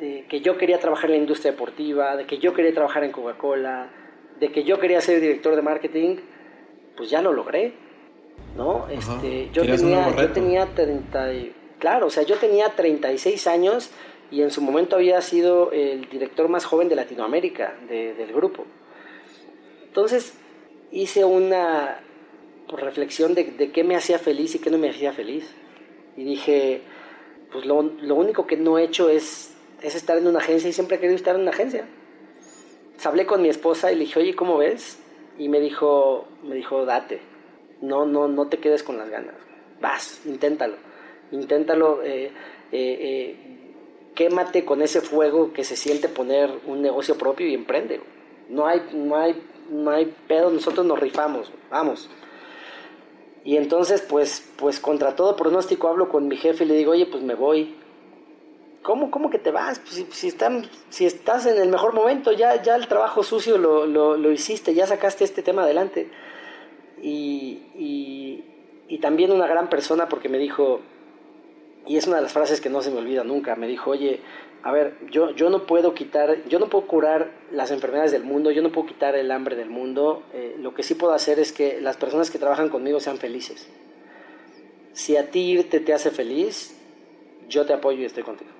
de 0.00 0.24
que 0.28 0.40
yo 0.40 0.58
quería 0.58 0.78
trabajar 0.78 1.06
en 1.06 1.12
la 1.12 1.22
industria 1.22 1.52
deportiva, 1.52 2.16
de 2.16 2.26
que 2.26 2.38
yo 2.38 2.52
quería 2.52 2.74
trabajar 2.74 3.04
en 3.04 3.12
Coca-Cola, 3.12 3.90
de 4.38 4.52
que 4.52 4.64
yo 4.64 4.78
quería 4.78 5.00
ser 5.00 5.20
director 5.20 5.56
de 5.56 5.62
marketing, 5.62 6.16
pues 6.96 7.10
ya 7.10 7.22
lo 7.22 7.32
logré, 7.32 7.74
¿no? 8.56 8.88
Este, 8.88 9.50
yo 9.52 9.62
tenía, 9.62 10.14
yo 10.16 10.32
tenía 10.32 10.66
30, 10.66 11.30
claro, 11.78 12.06
o 12.06 12.10
sea, 12.10 12.22
yo 12.22 12.36
tenía 12.36 12.70
36 12.74 13.46
años 13.46 13.90
y 14.30 14.42
en 14.42 14.50
su 14.50 14.60
momento 14.60 14.96
había 14.96 15.20
sido 15.22 15.72
el 15.72 16.08
director 16.08 16.48
más 16.48 16.64
joven 16.64 16.88
de 16.88 16.96
Latinoamérica 16.96 17.74
de, 17.88 18.14
del 18.14 18.32
grupo. 18.32 18.64
Entonces 19.86 20.34
hice 20.90 21.24
una 21.24 22.00
reflexión 22.68 23.34
de, 23.34 23.44
de, 23.44 23.72
qué 23.72 23.84
me 23.84 23.96
hacía 23.96 24.18
feliz 24.18 24.54
y 24.54 24.58
qué 24.58 24.70
no 24.70 24.78
me 24.78 24.90
hacía 24.90 25.12
feliz. 25.12 25.50
Y 26.16 26.24
dije, 26.24 26.82
pues 27.52 27.64
lo, 27.64 27.82
lo 27.82 28.14
único 28.14 28.46
que 28.46 28.56
no 28.56 28.78
he 28.78 28.84
hecho 28.84 29.08
es, 29.08 29.54
es 29.82 29.94
estar 29.94 30.18
en 30.18 30.26
una 30.26 30.40
agencia 30.40 30.68
y 30.68 30.72
siempre 30.72 30.96
he 30.96 31.00
querido 31.00 31.16
estar 31.16 31.34
en 31.34 31.42
una 31.42 31.50
agencia 31.50 31.86
hablé 33.06 33.26
con 33.26 33.42
mi 33.42 33.48
esposa 33.48 33.92
y 33.92 33.94
le 33.94 34.00
dije, 34.04 34.20
oye, 34.20 34.34
¿cómo 34.34 34.58
ves? 34.58 34.98
Y 35.38 35.48
me 35.48 35.60
dijo, 35.60 36.26
me 36.42 36.54
dijo, 36.54 36.84
date, 36.84 37.20
no, 37.80 38.06
no, 38.06 38.28
no 38.28 38.48
te 38.48 38.58
quedes 38.58 38.82
con 38.82 38.98
las 38.98 39.08
ganas, 39.08 39.34
vas, 39.80 40.20
inténtalo, 40.26 40.76
inténtalo, 41.30 42.02
eh, 42.02 42.26
eh, 42.26 42.32
eh, 42.72 43.36
quémate 44.14 44.64
con 44.64 44.82
ese 44.82 45.00
fuego 45.00 45.52
que 45.52 45.64
se 45.64 45.76
siente 45.76 46.08
poner 46.08 46.50
un 46.66 46.82
negocio 46.82 47.16
propio 47.16 47.46
y 47.46 47.54
emprende. 47.54 48.00
No 48.48 48.66
hay, 48.66 48.82
no 48.92 49.16
hay, 49.16 49.40
no 49.70 49.90
hay 49.90 50.12
pedo, 50.26 50.50
nosotros 50.50 50.84
nos 50.84 50.98
rifamos, 50.98 51.52
vamos. 51.70 52.10
Y 53.44 53.56
entonces, 53.56 54.02
pues, 54.02 54.50
pues 54.56 54.80
contra 54.80 55.14
todo 55.14 55.36
pronóstico 55.36 55.88
hablo 55.88 56.08
con 56.08 56.28
mi 56.28 56.36
jefe 56.36 56.64
y 56.64 56.66
le 56.66 56.74
digo, 56.74 56.92
oye, 56.92 57.06
pues 57.06 57.22
me 57.22 57.34
voy, 57.34 57.76
¿Cómo, 58.88 59.10
cómo 59.10 59.28
que 59.28 59.38
te 59.38 59.50
vas? 59.50 59.80
Pues 59.80 60.06
si, 60.88 61.04
estás 61.04 61.44
en 61.44 61.60
el 61.60 61.68
mejor 61.68 61.92
momento, 61.92 62.32
ya, 62.32 62.54
el 62.54 62.88
trabajo 62.88 63.22
sucio 63.22 63.58
lo, 63.58 64.32
hiciste, 64.32 64.72
ya 64.72 64.86
sacaste 64.86 65.24
este 65.24 65.42
tema 65.42 65.64
adelante. 65.64 66.08
Y, 67.02 68.42
también 69.02 69.30
una 69.30 69.46
gran 69.46 69.68
persona 69.68 70.08
porque 70.08 70.30
me 70.30 70.38
dijo, 70.38 70.80
y 71.86 71.98
es 71.98 72.06
una 72.06 72.16
de 72.16 72.22
las 72.22 72.32
frases 72.32 72.62
que 72.62 72.70
no 72.70 72.80
se 72.80 72.90
me 72.90 72.96
olvida 72.96 73.24
nunca, 73.24 73.56
me 73.56 73.66
dijo, 73.66 73.90
oye, 73.90 74.20
a 74.62 74.72
ver, 74.72 74.96
yo, 75.10 75.32
yo 75.32 75.50
no 75.50 75.66
puedo 75.66 75.92
quitar, 75.92 76.48
yo 76.48 76.58
no 76.58 76.70
puedo 76.70 76.86
curar 76.86 77.30
las 77.52 77.70
enfermedades 77.70 78.10
del 78.10 78.24
mundo, 78.24 78.50
yo 78.52 78.62
no 78.62 78.72
puedo 78.72 78.86
quitar 78.86 79.16
el 79.16 79.30
hambre 79.30 79.54
del 79.54 79.68
mundo, 79.68 80.22
eh, 80.32 80.56
lo 80.58 80.72
que 80.72 80.82
sí 80.82 80.94
puedo 80.94 81.12
hacer 81.12 81.38
es 81.38 81.52
que 81.52 81.78
las 81.82 81.98
personas 81.98 82.30
que 82.30 82.38
trabajan 82.38 82.70
conmigo 82.70 83.00
sean 83.00 83.18
felices. 83.18 83.68
Si 84.94 85.18
a 85.18 85.30
ti 85.30 85.40
irte 85.40 85.78
te 85.78 85.92
hace 85.92 86.10
feliz, 86.10 86.74
yo 87.50 87.66
te 87.66 87.74
apoyo 87.74 88.00
y 88.00 88.06
estoy 88.06 88.22
contigo. 88.22 88.57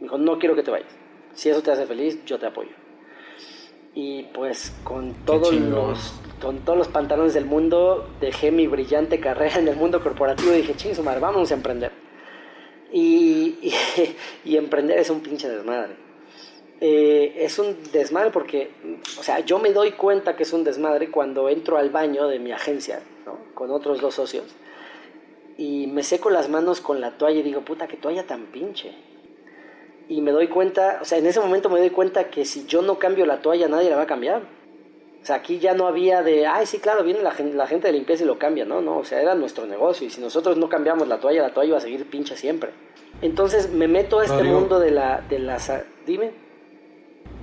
Me 0.00 0.02
dijo, 0.02 0.18
no 0.18 0.38
quiero 0.38 0.54
que 0.54 0.62
te 0.62 0.70
vayas. 0.70 0.92
Si 1.34 1.48
eso 1.50 1.62
te 1.62 1.72
hace 1.72 1.86
feliz, 1.86 2.24
yo 2.24 2.38
te 2.38 2.46
apoyo. 2.46 2.70
Y 3.94 4.24
pues 4.34 4.72
con 4.82 5.14
todos 5.24 5.52
los 5.54 6.14
con 6.40 6.58
todos 6.58 6.76
los 6.76 6.88
pantalones 6.88 7.32
del 7.32 7.46
mundo 7.46 8.08
dejé 8.20 8.50
mi 8.50 8.66
brillante 8.66 9.20
carrera 9.20 9.58
en 9.60 9.68
el 9.68 9.76
mundo 9.76 10.02
corporativo 10.02 10.52
y 10.52 10.56
dije, 10.56 10.74
ching, 10.74 11.02
madre, 11.02 11.20
vamos 11.20 11.50
a 11.50 11.54
emprender. 11.54 11.92
Y, 12.92 13.58
y, 13.62 13.72
y, 14.44 14.56
emprender 14.56 14.98
es 14.98 15.10
un 15.10 15.20
pinche 15.20 15.48
desmadre. 15.48 15.96
Eh, 16.80 17.36
es 17.38 17.58
un 17.58 17.76
desmadre 17.92 18.30
porque, 18.30 18.72
o 19.18 19.22
sea, 19.22 19.40
yo 19.40 19.58
me 19.58 19.72
doy 19.72 19.92
cuenta 19.92 20.36
que 20.36 20.42
es 20.42 20.52
un 20.52 20.64
desmadre 20.64 21.10
cuando 21.10 21.48
entro 21.48 21.78
al 21.78 21.90
baño 21.90 22.26
de 22.28 22.38
mi 22.38 22.52
agencia, 22.52 23.00
¿no? 23.24 23.38
Con 23.54 23.70
otros 23.70 24.00
dos 24.00 24.14
socios. 24.14 24.44
Y 25.56 25.86
me 25.86 26.02
seco 26.02 26.30
las 26.30 26.50
manos 26.50 26.80
con 26.80 27.00
la 27.00 27.12
toalla 27.12 27.40
y 27.40 27.42
digo, 27.42 27.62
puta, 27.62 27.86
qué 27.86 27.96
toalla 27.96 28.26
tan 28.26 28.46
pinche 28.46 28.92
y 30.08 30.20
me 30.20 30.32
doy 30.32 30.48
cuenta, 30.48 30.98
o 31.00 31.04
sea, 31.04 31.18
en 31.18 31.26
ese 31.26 31.40
momento 31.40 31.70
me 31.70 31.80
doy 31.80 31.90
cuenta 31.90 32.24
que 32.24 32.44
si 32.44 32.66
yo 32.66 32.82
no 32.82 32.98
cambio 32.98 33.26
la 33.26 33.40
toalla, 33.40 33.68
nadie 33.68 33.90
la 33.90 33.96
va 33.96 34.02
a 34.02 34.06
cambiar. 34.06 34.42
O 35.22 35.26
sea, 35.26 35.36
aquí 35.36 35.58
ya 35.58 35.72
no 35.72 35.86
había 35.86 36.22
de, 36.22 36.46
ay, 36.46 36.66
sí, 36.66 36.78
claro, 36.78 37.02
viene 37.02 37.22
la 37.22 37.30
gente, 37.30 37.56
la 37.56 37.66
gente 37.66 37.86
de 37.86 37.94
limpieza 37.94 38.24
y 38.24 38.26
lo 38.26 38.38
cambia, 38.38 38.66
no, 38.66 38.82
no, 38.82 38.98
o 38.98 39.04
sea, 39.04 39.22
era 39.22 39.34
nuestro 39.34 39.66
negocio 39.66 40.06
y 40.06 40.10
si 40.10 40.20
nosotros 40.20 40.58
no 40.58 40.68
cambiamos 40.68 41.08
la 41.08 41.18
toalla, 41.18 41.40
la 41.40 41.54
toalla 41.54 41.68
iba 41.68 41.78
a 41.78 41.80
seguir 41.80 42.04
pincha 42.10 42.36
siempre. 42.36 42.72
Entonces 43.22 43.72
me 43.72 43.88
meto 43.88 44.18
a 44.18 44.24
este 44.24 44.36
Rodrigo, 44.36 44.60
mundo 44.60 44.78
de 44.78 44.90
la, 44.90 45.22
de 45.22 45.38
las, 45.38 45.72
dime. 46.06 46.32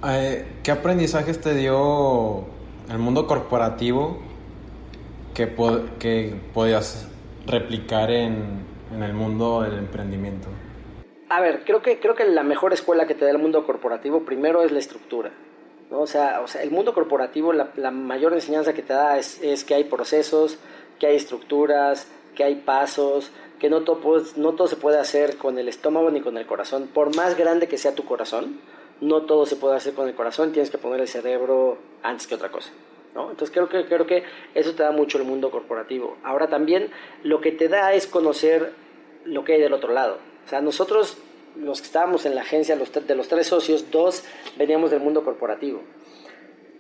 Eh, 0.08 0.46
¿Qué 0.62 0.70
aprendizajes 0.70 1.42
te 1.42 1.56
dio 1.56 2.46
el 2.92 3.00
mundo 3.00 3.26
corporativo 3.26 4.20
que, 5.34 5.56
que 5.98 6.36
podías 6.54 7.08
replicar 7.48 8.12
en, 8.12 8.64
en 8.94 9.02
el 9.02 9.14
mundo 9.14 9.64
del 9.64 9.80
emprendimiento? 9.80 10.50
A 11.32 11.40
ver, 11.40 11.64
creo 11.64 11.82
que, 11.82 11.98
creo 11.98 12.14
que 12.14 12.26
la 12.26 12.44
mejor 12.44 12.74
escuela 12.74 13.08
que 13.08 13.16
te 13.16 13.24
da 13.24 13.32
el 13.32 13.38
mundo 13.38 13.66
corporativo 13.66 14.26
primero 14.26 14.64
es 14.64 14.74
la 14.74 14.80
estructura. 14.80 15.32
¿no? 15.90 16.02
O, 16.02 16.06
sea, 16.06 16.42
o 16.42 16.48
sea, 16.50 16.62
el 16.62 16.72
mundo 16.72 16.94
corporativo, 16.94 17.54
la, 17.54 17.70
la 17.78 17.90
mayor 17.90 18.34
enseñanza 18.34 18.74
que 18.74 18.82
te 18.82 18.92
da 18.92 19.18
es, 19.18 19.42
es, 19.42 19.64
que 19.64 19.74
hay 19.74 19.86
procesos, 19.86 20.60
que 21.00 21.08
hay 21.08 21.16
estructuras, 21.16 22.12
que 22.36 22.44
hay 22.44 22.56
pasos, 22.56 23.32
que 23.60 23.70
no 23.70 23.84
todo, 23.84 24.22
no 24.36 24.56
todo 24.56 24.68
se 24.68 24.76
puede 24.76 25.00
hacer 25.00 25.38
con 25.38 25.58
el 25.58 25.70
estómago 25.70 26.12
ni 26.12 26.20
con 26.20 26.38
el 26.38 26.46
corazón. 26.46 26.90
Por 26.94 27.16
más 27.16 27.38
grande 27.38 27.70
que 27.70 27.78
sea 27.78 27.96
tu 27.96 28.04
corazón, 28.04 28.60
no 29.00 29.22
todo 29.22 29.46
se 29.46 29.56
puede 29.56 29.78
hacer 29.78 29.94
con 29.94 30.10
el 30.10 30.16
corazón, 30.16 30.52
tienes 30.52 30.70
que 30.70 30.80
poner 30.80 31.00
el 31.00 31.08
cerebro 31.08 31.78
antes 32.04 32.28
que 32.28 32.36
otra 32.36 32.52
cosa. 32.52 32.74
¿no? 33.16 33.32
Entonces 33.32 33.52
creo 33.52 33.70
que, 33.70 33.86
creo 33.86 34.06
que 34.06 34.26
eso 34.54 34.76
te 34.76 34.84
da 34.84 34.92
mucho 34.92 35.18
el 35.18 35.24
mundo 35.24 35.50
corporativo. 35.50 36.18
Ahora 36.24 36.50
también 36.50 36.92
lo 37.24 37.40
que 37.40 37.54
te 37.54 37.70
da 37.70 37.94
es 37.94 38.06
conocer 38.06 38.74
lo 39.24 39.46
que 39.46 39.54
hay 39.54 39.62
del 39.62 39.72
otro 39.72 39.94
lado. 39.94 40.18
O 40.46 40.50
sea, 40.50 40.62
nosotros, 40.62 41.18
los 41.56 41.82
que 41.82 41.88
estábamos 41.88 42.26
en 42.26 42.36
la 42.36 42.42
agencia, 42.42 42.76
los, 42.76 42.92
de 42.92 43.16
los 43.16 43.28
tres 43.28 43.48
socios, 43.48 43.92
dos 43.92 44.24
veníamos 44.58 44.92
del 44.92 45.00
mundo 45.00 45.24
corporativo. 45.24 45.82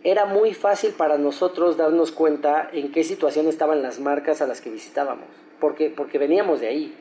Era 0.04 0.26
muy 0.26 0.54
fácil 0.54 0.93
para 0.93 1.17
nosotros 1.17 1.78
darnos 1.78 2.12
cuenta 2.12 2.69
en 2.74 2.91
qué 2.91 3.04
situación 3.04 3.47
estaban 3.47 3.82
las 3.82 4.00
marcas 4.00 4.41
a 4.41 4.47
las 4.47 4.60
que 4.60 4.71
visitábamos, 4.71 5.28
porque, 5.60 5.89
porque 5.89 6.17
veníamos 6.17 6.60
de 6.60 6.67
ahí. 6.67 6.95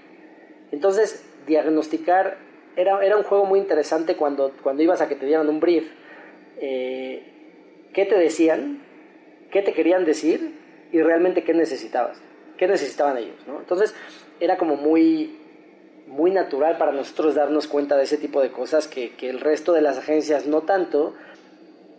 Entonces, 0.70 1.24
diagnosticar 1.46 2.36
era, 2.76 3.04
era 3.04 3.16
un 3.16 3.22
juego 3.22 3.46
muy 3.46 3.58
interesante 3.58 4.16
cuando, 4.16 4.52
cuando 4.62 4.82
ibas 4.82 5.00
a 5.00 5.08
que 5.08 5.16
te 5.16 5.26
dieran 5.26 5.48
un 5.48 5.60
brief. 5.60 5.90
Eh, 6.60 7.88
¿Qué 7.92 8.04
te 8.04 8.16
decían? 8.16 8.82
¿Qué 9.50 9.62
te 9.62 9.72
querían 9.72 10.04
decir? 10.04 10.54
Y 10.92 11.00
realmente 11.00 11.42
qué 11.42 11.54
necesitabas. 11.54 12.22
¿Qué 12.56 12.68
necesitaban 12.68 13.16
ellos? 13.16 13.36
¿no? 13.46 13.58
Entonces, 13.58 13.94
era 14.38 14.56
como 14.58 14.76
muy, 14.76 15.39
muy 16.10 16.32
natural 16.32 16.76
para 16.76 16.92
nosotros 16.92 17.34
darnos 17.34 17.68
cuenta 17.68 17.96
de 17.96 18.02
ese 18.04 18.18
tipo 18.18 18.42
de 18.42 18.50
cosas 18.50 18.88
que, 18.88 19.14
que 19.14 19.30
el 19.30 19.40
resto 19.40 19.72
de 19.72 19.80
las 19.80 19.96
agencias 19.96 20.46
no 20.46 20.62
tanto, 20.62 21.14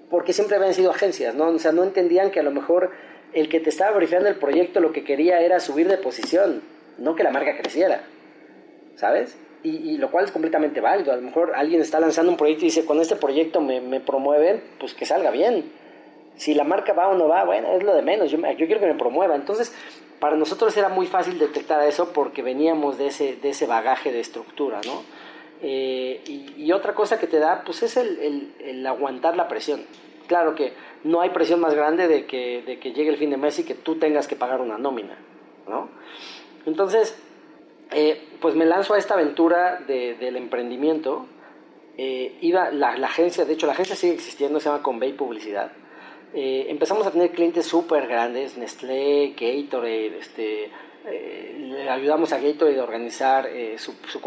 porque 0.09 0.33
siempre 0.33 0.57
habían 0.57 0.73
sido 0.73 0.91
agencias, 0.91 1.33
¿no? 1.33 1.47
O 1.47 1.59
sea, 1.59 1.71
no 1.71 1.83
entendían 1.83 2.29
que 2.29 2.41
a 2.41 2.43
lo 2.43 2.51
mejor 2.51 2.91
el 3.33 3.47
que 3.47 3.61
te 3.61 3.69
estaba 3.69 3.91
verificando 3.91 4.29
el 4.29 4.35
proyecto 4.35 4.81
lo 4.81 4.91
que 4.91 5.03
quería 5.03 5.39
era 5.39 5.59
subir 5.59 5.87
de 5.87 5.97
posición, 5.97 6.61
no 6.97 7.15
que 7.15 7.23
la 7.23 7.31
marca 7.31 7.57
creciera, 7.57 8.03
¿sabes? 8.95 9.37
Y, 9.63 9.97
lo 9.99 10.09
cual 10.09 10.25
es 10.25 10.31
completamente 10.31 10.81
válido. 10.81 11.13
A 11.13 11.15
lo 11.15 11.21
mejor 11.21 11.53
alguien 11.55 11.81
está 11.81 11.99
lanzando 11.99 12.31
un 12.31 12.37
proyecto 12.37 12.63
y 12.63 12.69
dice, 12.69 12.83
con 12.83 12.99
este 12.99 13.15
proyecto 13.15 13.61
me, 13.61 13.79
me 13.79 13.99
promueven, 13.99 14.59
pues 14.79 14.95
que 14.95 15.05
salga 15.05 15.29
bien. 15.29 15.71
Si 16.35 16.55
la 16.55 16.63
marca 16.63 16.93
va 16.93 17.09
o 17.09 17.15
no 17.15 17.27
va, 17.27 17.43
bueno, 17.45 17.75
es 17.77 17.83
lo 17.83 17.93
de 17.93 18.01
menos. 18.01 18.31
Yo, 18.31 18.39
yo 18.39 18.65
quiero 18.65 18.79
que 18.79 18.87
me 18.87 18.95
promueva. 18.95 19.35
Entonces, 19.35 19.71
para 20.21 20.37
nosotros 20.37 20.77
era 20.77 20.87
muy 20.87 21.07
fácil 21.07 21.39
detectar 21.39 21.83
eso 21.83 22.13
porque 22.13 22.43
veníamos 22.43 22.99
de 22.99 23.07
ese, 23.07 23.37
de 23.37 23.49
ese 23.49 23.65
bagaje 23.65 24.11
de 24.11 24.19
estructura, 24.19 24.79
¿no? 24.85 25.01
Eh, 25.63 26.21
y, 26.57 26.71
otra 26.71 26.93
cosa 26.93 27.19
que 27.19 27.25
te 27.25 27.39
da, 27.39 27.63
pues 27.65 27.81
es 27.81 27.97
el, 27.97 28.53
el, 28.59 28.85
aguantar 28.85 29.35
la 29.35 29.47
presión. 29.47 29.83
Claro 30.27 30.53
que 30.53 30.73
no 31.03 31.21
hay 31.21 31.31
presión 31.31 31.59
más 31.59 31.73
grande 31.73 32.07
de 32.07 32.27
que, 32.27 32.61
de 32.61 32.79
que 32.79 32.93
llegue 32.93 33.09
el 33.09 33.17
fin 33.17 33.31
de 33.31 33.37
mes 33.37 33.57
y 33.57 33.63
que 33.63 33.73
tú 33.73 33.95
tengas 33.95 34.27
que 34.27 34.35
pagar 34.35 34.61
una 34.61 34.77
nómina, 34.77 35.17
¿no? 35.67 35.89
Entonces, 36.67 37.19
eh, 37.89 38.23
pues 38.39 38.53
me 38.53 38.65
lanzo 38.65 38.93
a 38.93 38.99
esta 38.99 39.15
aventura 39.15 39.79
de, 39.87 40.13
del 40.15 40.37
emprendimiento. 40.37 41.25
Eh, 41.97 42.37
iba 42.41 42.69
la, 42.69 42.95
la, 42.95 43.07
agencia, 43.07 43.43
de 43.43 43.53
hecho 43.53 43.65
la 43.65 43.73
agencia 43.73 43.95
sigue 43.95 44.13
existiendo, 44.13 44.59
se 44.59 44.69
llama 44.69 44.83
Convey 44.83 45.13
Publicidad. 45.13 45.71
Eh, 46.33 46.67
empezamos 46.69 47.05
a 47.05 47.11
tener 47.11 47.31
clientes 47.31 47.65
súper 47.65 48.07
grandes, 48.07 48.57
Nestlé, 48.57 49.33
Gatorade, 49.37 50.17
este, 50.17 50.71
le 51.57 51.89
ayudamos 51.89 52.31
a 52.31 52.39
Gatorade 52.39 52.79
a 52.79 52.83
organizar 52.83 53.49
su, 53.77 53.93
su, 54.07 54.19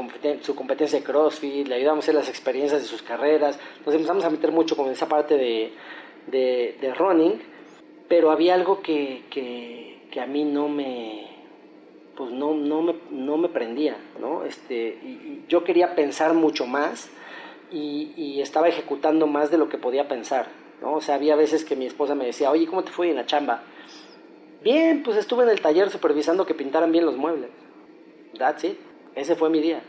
su, 0.43 0.55
competencia 0.55 0.99
de 0.99 1.05
CrossFit, 1.05 1.69
le 1.69 1.77
ayudamos 1.77 2.03
a 2.03 2.05
hacer 2.05 2.15
las 2.15 2.29
experiencias 2.29 2.83
de 2.83 2.87
sus 2.87 3.03
carreras, 3.03 3.59
nos 3.87 3.95
empezamos 3.95 4.25
a 4.25 4.31
meter 4.31 4.53
mucho 4.53 4.77
con 4.77 4.91
esa 4.91 5.09
parte 5.09 5.37
de, 5.37 6.95
running, 6.99 7.41
pero 8.09 8.31
había 8.31 8.55
algo 8.55 8.83
que, 8.83 9.23
que, 9.31 10.07
que 10.11 10.21
a 10.21 10.27
mí 10.27 10.45
no 10.45 10.69
me, 10.69 11.35
pues 12.17 12.31
no, 12.31 12.55
no, 12.55 12.83
me, 12.83 12.95
no 13.11 13.37
me 13.37 13.49
prendía, 13.49 13.97
¿no? 14.21 14.45
Este, 14.45 14.99
y, 15.03 15.45
yo 15.49 15.65
quería 15.65 15.95
pensar 15.95 16.35
mucho 16.35 16.67
más 16.67 17.11
y, 17.71 18.41
estaba 18.41 18.69
ejecutando 18.69 19.27
más 19.27 19.51
de 19.51 19.59
lo 19.59 19.69
que 19.69 19.79
podía 19.79 20.07
pensar, 20.07 20.47
¿no? 20.85 20.95
O 20.95 21.01
sea, 21.01 21.15
había 21.17 21.35
veces 21.35 21.65
que 21.65 21.77
mi 21.77 21.87
esposa 21.87 22.15
me 22.15 22.27
decía, 22.27 22.51
oye, 22.51 22.67
¿cómo 22.67 22.85
te 22.85 22.93
fue 22.93 23.11
en 23.11 23.17
la 23.17 23.27
chamba? 23.27 23.63
Bien, 24.63 25.03
pues 25.03 25.17
estuve 25.17 25.45
en 25.45 25.51
el 25.51 25.61
taller 25.61 25.91
supervisando 25.91 26.47
que 26.47 26.55
pintaran 26.55 26.93
bien 26.93 27.07
los 27.07 27.17
muebles. 27.17 27.51
That's 28.39 28.65
it. 28.65 28.79
Ese 29.15 29.35
fue 29.37 29.51
mi 29.51 29.61
día. 29.61 29.83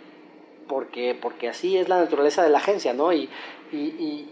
Porque, 0.68 1.18
porque 1.20 1.50
así 1.50 1.78
es 1.78 1.90
la 1.90 2.00
naturaleza 2.00 2.44
de 2.44 2.50
la 2.50 2.58
agencia, 2.58 2.94
¿no? 2.94 3.14
Y, 3.14 3.30
y, 3.72 4.30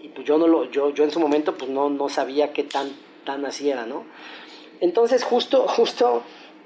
y 0.00 0.10
pues 0.14 0.26
yo, 0.26 0.38
no 0.38 0.46
lo, 0.46 0.70
yo, 0.70 0.90
yo 0.90 1.04
en 1.04 1.10
su 1.10 1.20
momento 1.20 1.54
pues 1.56 1.70
no, 1.70 1.90
no 1.90 2.08
sabía 2.08 2.52
qué 2.52 2.64
tan, 2.64 2.90
tan 3.24 3.44
así 3.44 3.70
era, 3.70 3.86
¿no? 3.86 4.04
Entonces 4.80 5.24
justo, 5.24 5.66
justo 5.68 6.22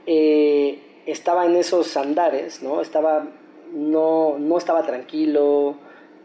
eh, 0.07 1.03
estaba 1.07 1.47
en 1.47 1.57
esos 1.57 1.97
andares, 1.97 2.63
¿no? 2.63 2.81
Estaba, 2.81 3.27
no, 3.73 4.37
no 4.39 4.59
estaba 4.59 4.85
tranquilo, 4.85 5.77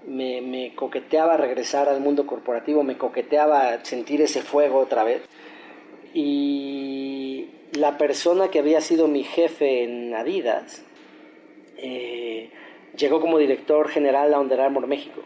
me, 0.07 0.73
coqueteaba 0.75 1.37
regresar 1.37 1.89
al 1.89 1.99
mundo 1.99 2.25
corporativo, 2.25 2.83
me 2.83 2.97
coqueteaba 2.97 3.83
sentir 3.85 4.21
ese 4.21 4.41
fuego 4.41 4.79
otra 4.79 5.03
vez. 5.03 5.21
Y 6.13 7.49
la 7.73 7.97
persona 7.97 8.49
que 8.49 8.59
había 8.59 8.81
sido 8.81 9.07
mi 9.07 9.23
jefe 9.23 9.83
en 9.83 10.15
Adidas 10.15 10.83
eh, 11.77 12.49
llegó 12.97 13.21
como 13.21 13.37
director 13.37 13.89
general 13.89 14.33
a 14.33 14.39
Under 14.39 14.61
Armour 14.61 14.87
México. 14.87 15.21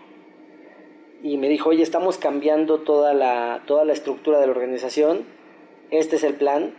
Y 1.24 1.38
me 1.38 1.50
dijo, 1.50 1.70
oye, 1.70 1.84
estamos 1.84 2.17
cambiando 2.17 2.80
toda 2.80 3.13
la, 3.13 3.62
toda 3.67 3.86
la 3.86 3.94
estructura 3.94 4.39
de 4.39 4.48
la 4.48 4.52
organización, 4.52 5.26
este 5.91 6.15
es 6.15 6.24
el 6.24 6.34
plan, 6.34 6.74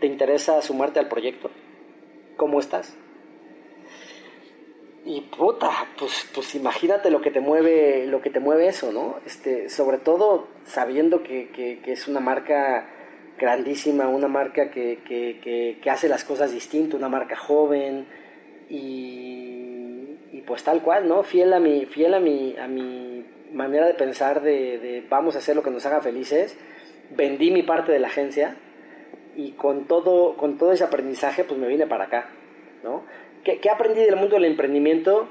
¿Te 0.00 0.08
interesa 0.08 0.60
sumarte 0.60 0.98
al 0.98 1.08
proyecto? 1.08 1.50
¿Cómo 2.36 2.60
estás? 2.60 2.96
Y 5.06 5.20
puta, 5.20 5.70
pues, 5.98 6.30
pues 6.34 6.54
imagínate 6.54 7.10
lo 7.10 7.20
que 7.20 7.30
te 7.30 7.40
mueve, 7.40 8.06
lo 8.06 8.22
que 8.22 8.30
te 8.30 8.40
mueve 8.40 8.68
eso, 8.68 8.90
¿no? 8.90 9.16
Este, 9.26 9.68
sobre 9.68 9.98
todo 9.98 10.48
sabiendo 10.64 11.22
que, 11.22 11.50
que, 11.50 11.92
es 11.92 12.08
una 12.08 12.20
marca 12.20 12.88
grandísima, 13.38 14.08
una 14.08 14.28
marca 14.28 14.70
que, 14.70 15.00
que, 15.04 15.90
hace 15.90 16.08
las 16.08 16.24
cosas 16.24 16.52
distinto, 16.52 16.96
una 16.96 17.10
marca 17.10 17.36
joven 17.36 18.06
y, 18.70 20.42
pues 20.46 20.64
tal 20.64 20.82
cual, 20.82 21.06
¿no? 21.06 21.22
Fiel 21.22 21.52
a 21.52 21.60
mi, 21.60 21.84
fiel 21.84 22.14
a 22.14 22.20
mi, 22.20 22.56
a 22.56 22.66
mi 22.66 23.26
manera 23.52 23.86
de 23.86 23.94
pensar 23.94 24.40
de 24.40 25.04
vamos 25.10 25.36
a 25.36 25.38
hacer 25.38 25.54
lo 25.54 25.62
que 25.62 25.70
nos 25.70 25.84
haga 25.84 26.00
felices, 26.00 26.56
vendí 27.10 27.50
mi 27.50 27.62
parte 27.62 27.92
de 27.92 27.98
la 27.98 28.08
agencia 28.08 28.56
y 29.36 29.52
con 29.52 29.86
todo, 29.86 30.36
con 30.36 30.58
todo 30.58 30.72
ese 30.72 30.84
aprendizaje 30.84 31.44
pues 31.44 31.58
me 31.58 31.68
vine 31.68 31.86
para 31.86 32.04
acá, 32.04 32.30
¿no? 32.82 33.04
¿Qué, 33.44 33.58
¿Qué, 33.58 33.70
aprendí 33.70 34.00
del 34.00 34.16
mundo 34.16 34.36
del 34.36 34.46
emprendimiento? 34.46 35.28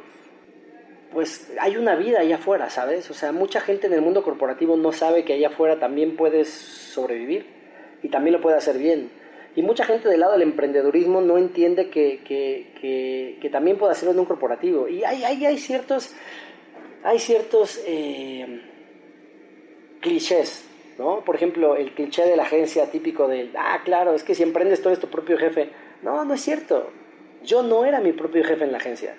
Pues 1.11 1.51
hay 1.59 1.77
una 1.77 1.95
vida 1.95 2.19
allá 2.19 2.35
afuera, 2.35 2.69
¿sabes? 2.69 3.09
O 3.09 3.13
sea, 3.13 3.31
mucha 3.31 3.59
gente 3.61 3.87
en 3.87 3.93
el 3.93 4.01
mundo 4.01 4.23
corporativo 4.23 4.77
no 4.77 4.91
sabe 4.91 5.23
que 5.23 5.33
allá 5.33 5.49
afuera 5.49 5.79
también 5.79 6.15
puedes 6.15 6.49
sobrevivir 6.49 7.45
y 8.01 8.09
también 8.09 8.33
lo 8.33 8.41
puede 8.41 8.57
hacer 8.57 8.77
bien. 8.77 9.11
Y 9.55 9.61
mucha 9.61 9.85
gente 9.85 10.09
del 10.09 10.19
lado 10.19 10.33
del 10.33 10.41
emprendedurismo 10.41 11.21
no 11.21 11.37
entiende 11.37 11.89
que, 11.89 12.23
que, 12.23 12.71
que, 12.79 13.37
que 13.41 13.49
también 13.49 13.77
puede 13.77 13.91
hacerlo 13.91 14.13
en 14.13 14.19
un 14.19 14.25
corporativo. 14.25 14.87
Y 14.87 15.03
hay, 15.03 15.23
hay, 15.23 15.45
hay 15.45 15.57
ciertos, 15.59 16.15
hay 17.03 17.19
ciertos 17.19 17.79
eh, 17.85 18.61
clichés 19.99 20.67
¿no? 20.97 21.21
Por 21.21 21.35
ejemplo, 21.35 21.75
el 21.75 21.93
cliché 21.93 22.25
de 22.25 22.35
la 22.35 22.43
agencia 22.43 22.89
típico 22.89 23.27
de, 23.27 23.51
ah, 23.57 23.81
claro, 23.83 24.13
es 24.13 24.23
que 24.23 24.35
si 24.35 24.43
emprendes 24.43 24.81
todo 24.81 24.93
es 24.93 24.99
tu 24.99 25.07
propio 25.07 25.37
jefe. 25.37 25.69
No, 26.01 26.23
no 26.25 26.33
es 26.33 26.41
cierto. 26.41 26.91
Yo 27.43 27.63
no 27.63 27.85
era 27.85 27.99
mi 27.99 28.13
propio 28.13 28.43
jefe 28.43 28.63
en 28.63 28.71
la 28.71 28.77
agencia. 28.77 29.15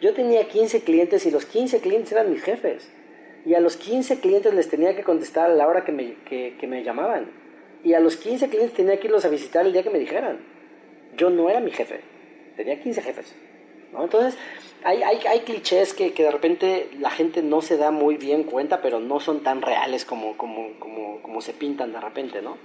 Yo 0.00 0.14
tenía 0.14 0.46
15 0.46 0.82
clientes 0.82 1.26
y 1.26 1.30
los 1.30 1.46
15 1.46 1.80
clientes 1.80 2.12
eran 2.12 2.30
mis 2.30 2.42
jefes. 2.42 2.90
Y 3.44 3.54
a 3.54 3.60
los 3.60 3.76
15 3.76 4.20
clientes 4.20 4.52
les 4.54 4.68
tenía 4.68 4.96
que 4.96 5.04
contestar 5.04 5.50
a 5.50 5.54
la 5.54 5.66
hora 5.66 5.84
que 5.84 5.92
me, 5.92 6.14
que, 6.24 6.66
me 6.66 6.82
llamaban. 6.82 7.30
Y 7.84 7.94
a 7.94 8.00
los 8.00 8.16
15 8.16 8.48
clientes 8.48 8.74
tenía 8.74 8.98
que 8.98 9.06
irlos 9.06 9.24
a 9.24 9.28
visitar 9.28 9.64
el 9.64 9.72
día 9.72 9.82
que 9.82 9.90
me 9.90 9.98
dijeran. 9.98 10.38
Yo 11.16 11.30
no 11.30 11.48
era 11.48 11.60
mi 11.60 11.70
jefe. 11.70 12.00
Tenía 12.56 12.80
15 12.80 13.02
jefes. 13.02 13.34
Entonces, 13.98 14.36
hay, 14.82 15.02
hay, 15.02 15.20
hay 15.26 15.40
clichés 15.40 15.94
que, 15.94 16.12
que, 16.12 16.24
de 16.24 16.30
repente 16.30 16.90
la 16.98 17.10
gente 17.10 17.42
no 17.42 17.62
se 17.62 17.76
da 17.76 17.90
muy 17.90 18.16
bien 18.16 18.42
cuenta, 18.42 18.82
pero 18.82 19.00
no 19.00 19.20
son 19.20 19.42
tan 19.42 19.62
reales 19.62 20.04
como, 20.04 20.36
como, 20.36 20.78
como, 20.78 21.22
como 21.22 21.40
se 21.40 21.52
pintan 21.52 21.92
de 21.92 22.00
repente, 22.00 22.42
¿no? 22.42 22.58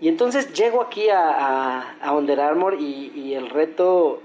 Y 0.00 0.08
entonces 0.08 0.52
llego 0.52 0.80
aquí 0.80 1.08
a, 1.08 1.30
a, 1.30 1.96
a 2.00 2.12
Under 2.12 2.40
Armour 2.40 2.76
y, 2.78 3.12
y, 3.14 3.34
el 3.34 3.50
reto, 3.50 4.20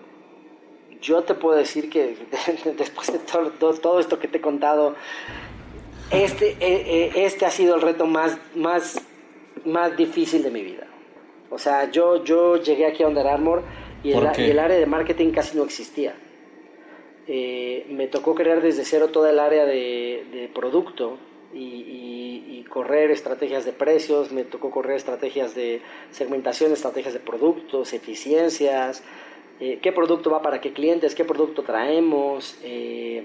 yo 1.02 1.24
te 1.24 1.34
puedo 1.34 1.58
decir 1.58 1.90
que 1.90 2.16
después 2.78 3.12
de 3.12 3.20
todo, 3.20 3.74
todo, 3.74 4.00
esto 4.00 4.20
que 4.20 4.28
te 4.28 4.38
he 4.38 4.42
contado, 4.42 4.96
este, 6.12 6.52
eh, 6.52 6.58
eh, 6.60 7.12
este 7.16 7.46
ha 7.46 7.52
sido 7.52 7.76
el 7.76 7.82
reto 7.82 8.06
más, 8.06 8.38
más, 8.56 9.02
más 9.66 9.98
difícil 9.98 10.44
de 10.44 10.52
mi 10.52 10.62
vida. 10.62 10.88
O 11.50 11.58
sea, 11.58 11.90
yo, 11.90 12.24
yo 12.24 12.58
llegué 12.58 12.86
aquí 12.86 13.02
a 13.02 13.08
Under 13.08 13.28
Armour 13.28 13.64
y 14.04 14.12
el, 14.12 14.28
y 14.38 14.52
el 14.52 14.60
área 14.60 14.78
de 14.78 14.86
marketing 14.86 15.32
casi 15.32 15.58
no 15.58 15.64
existía. 15.64 16.14
Eh, 17.26 17.88
me 17.90 18.08
tocó 18.08 18.36
crear 18.36 18.62
desde 18.62 18.86
cero 18.86 19.08
toda 19.08 19.32
el 19.32 19.40
área 19.40 19.66
de, 19.66 20.26
de 20.32 20.52
producto 20.54 21.18
y, 21.54 22.66
correr 22.70 23.12
estrategias 23.12 23.66
de 23.66 23.72
precios, 23.72 24.32
me 24.32 24.44
tocó 24.44 24.72
correr 24.72 24.96
estrategias 24.96 25.54
de 25.54 25.82
segmentación, 26.10 26.72
estrategias 26.72 27.14
de 27.14 27.20
productos, 27.20 27.94
eficiencias, 27.94 29.04
eh, 29.60 29.80
qué 29.82 29.92
producto 29.92 30.32
va 30.32 30.42
para 30.42 30.60
qué 30.60 30.74
clientes, 30.74 31.14
qué 31.14 31.24
producto 31.24 31.62
traemos, 31.62 32.58
eh, 32.64 33.24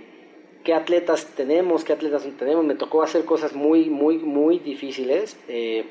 qué 0.65 0.75
atletas 0.75 1.33
tenemos, 1.35 1.83
qué 1.83 1.95
atletas 1.95 2.27
no 2.27 2.35
tenemos. 2.35 2.65
Me 2.65 2.75
tocó 2.75 3.03
hacer 3.03 3.25
cosas 3.25 3.55
muy, 3.55 3.89
muy, 3.89 4.19
muy 4.19 4.59
difíciles. 4.59 5.39
Eh, 5.49 5.85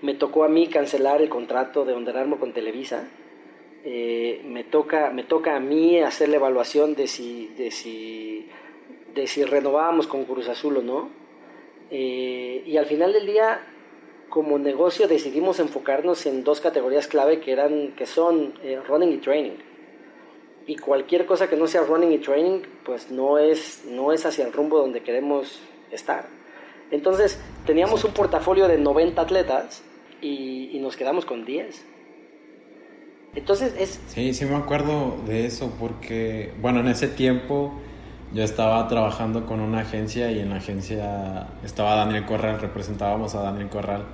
me 0.00 0.14
tocó 0.14 0.44
a 0.44 0.48
mí 0.48 0.68
cancelar 0.68 1.20
el 1.20 1.28
contrato 1.28 1.84
de 1.84 1.94
Under 1.94 2.16
Armour 2.16 2.38
con 2.38 2.52
Televisa. 2.52 3.08
Me, 3.84 4.64
toca, 4.64 5.10
me 5.10 5.22
toca 5.22 5.56
a 5.56 5.60
mí 5.60 5.98
hacer 6.00 6.28
la 6.28 6.36
evaluación 6.36 6.94
de 6.94 7.06
si, 7.06 7.46
de 7.56 7.70
si, 7.70 8.46
de 9.18 9.26
si 9.26 9.44
renovábamos 9.44 10.06
con 10.06 10.24
Cruz 10.24 10.48
Azul 10.48 10.78
o 10.78 10.82
no. 10.82 11.10
Eh, 11.90 12.62
y 12.66 12.76
al 12.76 12.86
final 12.86 13.12
del 13.12 13.26
día, 13.26 13.60
como 14.28 14.58
negocio, 14.58 15.08
decidimos 15.08 15.60
enfocarnos 15.60 16.26
en 16.26 16.44
dos 16.44 16.60
categorías 16.60 17.06
clave 17.06 17.40
que, 17.40 17.52
eran, 17.52 17.94
que 17.96 18.06
son 18.06 18.54
running 18.88 19.12
y 19.12 19.18
training 19.18 19.68
y 20.68 20.76
cualquier 20.76 21.24
cosa 21.24 21.48
que 21.48 21.56
no 21.56 21.66
sea 21.66 21.80
running 21.80 22.12
y 22.12 22.18
training, 22.18 22.60
pues 22.84 23.10
no 23.10 23.38
es, 23.38 23.86
no 23.90 24.12
es 24.12 24.26
hacia 24.26 24.46
el 24.46 24.52
rumbo 24.52 24.78
donde 24.78 25.00
queremos 25.00 25.60
estar. 25.90 26.26
Entonces, 26.90 27.40
teníamos 27.64 28.04
un 28.04 28.12
portafolio 28.12 28.68
de 28.68 28.76
90 28.76 29.20
atletas 29.20 29.82
y, 30.20 30.78
nos 30.78 30.94
quedamos 30.94 31.24
con 31.24 31.44
10. 31.44 31.84
Entonces 33.34 33.74
es... 33.78 34.00
Sí, 34.08 34.32
sí 34.32 34.44
me 34.44 34.56
acuerdo 34.56 35.16
de 35.26 35.46
eso 35.46 35.74
porque, 35.80 36.52
bueno, 36.60 36.80
en 36.80 36.88
ese 36.88 37.08
tiempo 37.08 37.72
yo 38.32 38.42
estaba 38.42 38.86
trabajando 38.88 39.46
con 39.46 39.60
una 39.60 39.80
agencia 39.80 40.30
y 40.30 40.40
en 40.40 40.50
la 40.50 40.56
agencia 40.56 41.46
estaba 41.64 41.96
Daniel 41.96 42.26
Corral, 42.26 42.60
representábamos 42.60 43.34
a 43.34 43.42
Daniel 43.42 43.68
Corral 43.68 44.04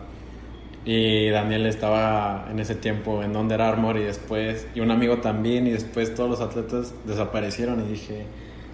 y 0.84 1.30
Daniel 1.30 1.66
estaba 1.66 2.46
en 2.50 2.60
ese 2.60 2.74
tiempo 2.74 3.22
en 3.22 3.36
Under 3.36 3.60
Armour 3.62 3.96
y 3.96 4.04
después, 4.04 4.66
y 4.74 4.80
un 4.80 4.90
amigo 4.90 5.18
también, 5.18 5.66
y 5.66 5.70
después 5.70 6.14
todos 6.14 6.28
los 6.28 6.40
atletas 6.40 6.94
desaparecieron 7.06 7.80
y 7.86 7.92
dije, 7.92 8.26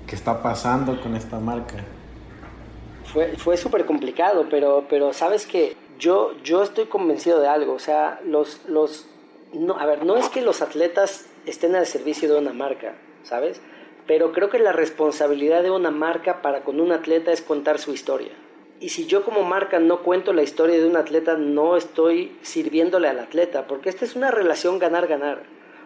¿qué 0.06 0.16
está 0.16 0.42
pasando 0.42 1.00
con 1.00 1.14
esta 1.14 1.38
marca? 1.38 1.76
Fue, 3.04 3.36
fue 3.36 3.56
súper 3.56 3.86
complicado, 3.86 4.46
pero, 4.50 4.86
pero 4.88 5.12
sabes 5.12 5.46
que 5.46 5.76
yo, 5.98 6.32
yo 6.42 6.62
estoy 6.62 6.86
convencido 6.86 7.40
de 7.40 7.48
algo, 7.48 7.74
o 7.74 7.78
sea, 7.78 8.20
los, 8.24 8.62
los, 8.68 9.06
no, 9.52 9.78
a 9.78 9.86
ver, 9.86 10.04
no 10.04 10.16
es 10.16 10.28
que 10.28 10.42
los 10.42 10.62
atletas 10.62 11.26
estén 11.46 11.76
al 11.76 11.86
servicio 11.86 12.32
de 12.32 12.38
una 12.38 12.52
marca, 12.52 12.94
¿sabes? 13.22 13.60
Pero 14.10 14.32
creo 14.32 14.50
que 14.50 14.58
la 14.58 14.72
responsabilidad 14.72 15.62
de 15.62 15.70
una 15.70 15.92
marca 15.92 16.42
para 16.42 16.64
con 16.64 16.80
un 16.80 16.90
atleta 16.90 17.30
es 17.30 17.42
contar 17.42 17.78
su 17.78 17.92
historia. 17.92 18.32
Y 18.80 18.88
si 18.88 19.06
yo 19.06 19.24
como 19.24 19.44
marca 19.44 19.78
no 19.78 20.02
cuento 20.02 20.32
la 20.32 20.42
historia 20.42 20.80
de 20.80 20.86
un 20.88 20.96
atleta, 20.96 21.36
no 21.36 21.76
estoy 21.76 22.36
sirviéndole 22.42 23.06
al 23.06 23.20
atleta, 23.20 23.68
porque 23.68 23.88
esta 23.88 24.04
es 24.04 24.16
una 24.16 24.32
relación 24.32 24.80
ganar-ganar. 24.80 25.44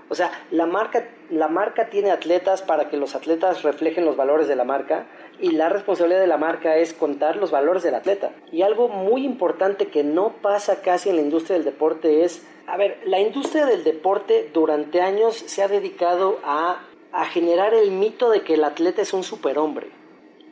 O 0.09 0.15
sea, 0.15 0.33
la 0.51 0.65
marca, 0.65 1.07
la 1.29 1.49
marca 1.49 1.91
tiene 1.91 2.11
atletas 2.11 2.63
para 2.63 2.89
que 2.89 2.97
los 2.97 3.15
atletas 3.15 3.63
reflejen 3.63 4.07
los 4.07 4.17
valores 4.17 4.49
de 4.49 4.57
la 4.57 4.65
marca 4.65 5.05
y 5.39 5.51
la 5.51 5.69
responsabilidad 5.69 6.21
de 6.21 6.27
la 6.27 6.39
marca 6.39 6.79
es 6.79 6.95
contar 6.95 7.37
los 7.37 7.51
valores 7.51 7.83
del 7.83 7.95
atleta. 7.95 8.31
Y 8.51 8.63
algo 8.63 8.89
muy 8.89 9.27
importante 9.27 9.89
que 9.89 10.03
no 10.03 10.31
pasa 10.41 10.81
casi 10.81 11.11
en 11.11 11.17
la 11.17 11.23
industria 11.23 11.57
del 11.57 11.67
deporte 11.67 12.25
es, 12.25 12.43
a 12.67 12.79
ver, 12.79 13.03
la 13.05 13.21
industria 13.21 13.67
del 13.67 13.85
deporte 13.85 14.49
durante 14.55 15.03
años 15.03 15.37
se 15.37 15.63
ha 15.63 15.69
dedicado 15.69 16.39
a, 16.43 16.81
a 17.15 17.25
generar 17.27 17.73
el 17.73 17.91
mito 17.91 18.31
de 18.31 18.43
que 18.43 18.55
el 18.55 18.65
atleta 18.65 19.01
es 19.03 19.13
un 19.13 19.25
superhombre. 19.25 19.89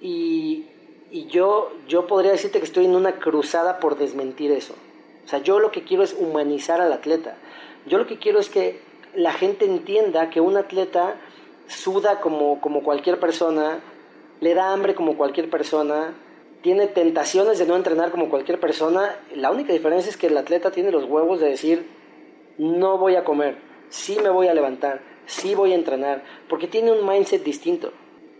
Y 0.00 0.66
y 1.12 1.26
yo, 1.26 1.70
yo 1.86 2.06
podría 2.06 2.32
decirte 2.32 2.58
que 2.58 2.64
estoy 2.64 2.86
en 2.86 2.96
una 2.96 3.18
cruzada 3.18 3.80
por 3.80 3.98
desmentir 3.98 4.50
eso. 4.50 4.72
O 5.26 5.28
sea, 5.28 5.40
yo 5.40 5.60
lo 5.60 5.70
que 5.70 5.84
quiero 5.84 6.02
es 6.02 6.16
humanizar 6.18 6.80
al 6.80 6.90
atleta. 6.90 7.36
Yo 7.86 7.98
lo 7.98 8.06
que 8.06 8.18
quiero 8.18 8.40
es 8.40 8.48
que 8.48 8.80
la 9.14 9.32
gente 9.34 9.66
entienda 9.66 10.30
que 10.30 10.40
un 10.40 10.56
atleta 10.56 11.16
suda 11.66 12.20
como, 12.22 12.62
como 12.62 12.82
cualquier 12.82 13.20
persona, 13.20 13.80
le 14.40 14.54
da 14.54 14.72
hambre 14.72 14.94
como 14.94 15.18
cualquier 15.18 15.50
persona, 15.50 16.14
tiene 16.62 16.86
tentaciones 16.86 17.58
de 17.58 17.66
no 17.66 17.76
entrenar 17.76 18.10
como 18.10 18.30
cualquier 18.30 18.58
persona. 18.58 19.14
La 19.34 19.50
única 19.50 19.74
diferencia 19.74 20.08
es 20.08 20.16
que 20.16 20.28
el 20.28 20.38
atleta 20.38 20.70
tiene 20.70 20.90
los 20.90 21.04
huevos 21.04 21.40
de 21.40 21.50
decir, 21.50 21.90
no 22.56 22.96
voy 22.96 23.16
a 23.16 23.24
comer, 23.24 23.58
sí 23.90 24.16
me 24.22 24.30
voy 24.30 24.46
a 24.46 24.54
levantar, 24.54 25.02
sí 25.26 25.54
voy 25.54 25.72
a 25.72 25.76
entrenar, 25.76 26.24
porque 26.48 26.66
tiene 26.66 26.92
un 26.92 27.06
mindset 27.06 27.42
distinto. 27.42 27.92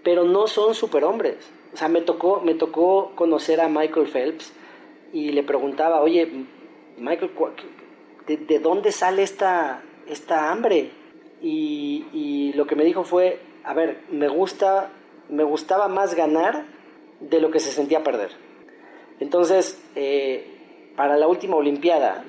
Pero 0.03 0.25
no 0.25 0.47
son 0.47 0.75
superhombres 0.75 1.37
o 1.73 1.77
sea, 1.77 1.89
me 1.89 2.03
tocó, 2.03 2.41
me 2.41 2.55
tocó 2.55 3.13
conocer 3.15 3.61
a 3.61 3.69
Michael 3.69 4.07
Phelps 4.07 4.53
y 5.13 5.33
le 5.33 5.43
preguntaba, 5.43 6.03
oye, 6.03 6.31
Michael, 6.99 7.31
¿de, 8.27 8.59
dónde 8.59 8.93
sale 8.93 9.23
esta, 9.23 9.83
esta 10.07 10.51
hambre? 10.51 10.91
Y, 11.41 12.53
lo 12.55 12.67
que 12.67 12.77
me 12.77 12.85
dijo 12.85 13.03
fue, 13.03 13.41
a 13.65 13.73
ver, 13.73 14.03
me, 14.11 14.29
gusta, 14.29 14.91
me 15.31 15.43
gustaba 15.43 15.89
más 15.89 16.15
ganar 16.15 16.67
de 17.21 17.41
lo 17.41 17.51
que 17.51 17.61
se 17.61 17.71
sentía 17.71 18.05
perder. 18.05 18.31
Entonces, 19.21 19.83
eh, 19.95 20.93
para 20.95 21.17
la 21.17 21.27
última 21.27 21.57
Olimpiada, 21.57 22.25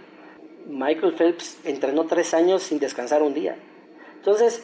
Michael 0.65 1.13
Phelps 1.13 1.59
entrenó 1.65 2.05
tres 2.05 2.33
años 2.33 2.63
sin 2.63 2.79
descansar 2.79 3.21
un 3.21 3.33
día. 3.33 3.57
Entonces, 4.23 4.63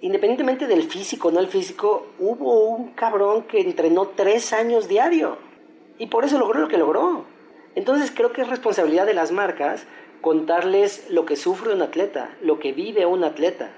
independientemente 0.00 0.68
del 0.68 0.84
físico 0.84 1.26
o 1.26 1.30
no 1.32 1.40
el 1.40 1.48
físico, 1.48 2.06
hubo 2.20 2.66
un 2.68 2.92
cabrón 2.92 3.42
que 3.42 3.60
entrenó 3.60 4.06
tres 4.14 4.52
años 4.52 4.86
diario. 4.86 5.38
Y 5.98 6.06
por 6.06 6.24
eso 6.24 6.38
logró 6.38 6.60
lo 6.60 6.68
que 6.68 6.78
logró. 6.78 7.24
Entonces 7.74 8.12
creo 8.14 8.32
que 8.32 8.42
es 8.42 8.48
responsabilidad 8.48 9.04
de 9.04 9.14
las 9.14 9.32
marcas 9.32 9.86
contarles 10.20 11.10
lo 11.10 11.24
que 11.24 11.34
sufre 11.34 11.74
un 11.74 11.82
atleta, 11.82 12.36
lo 12.42 12.60
que 12.60 12.72
vive 12.72 13.04
un 13.04 13.24
atleta, 13.24 13.70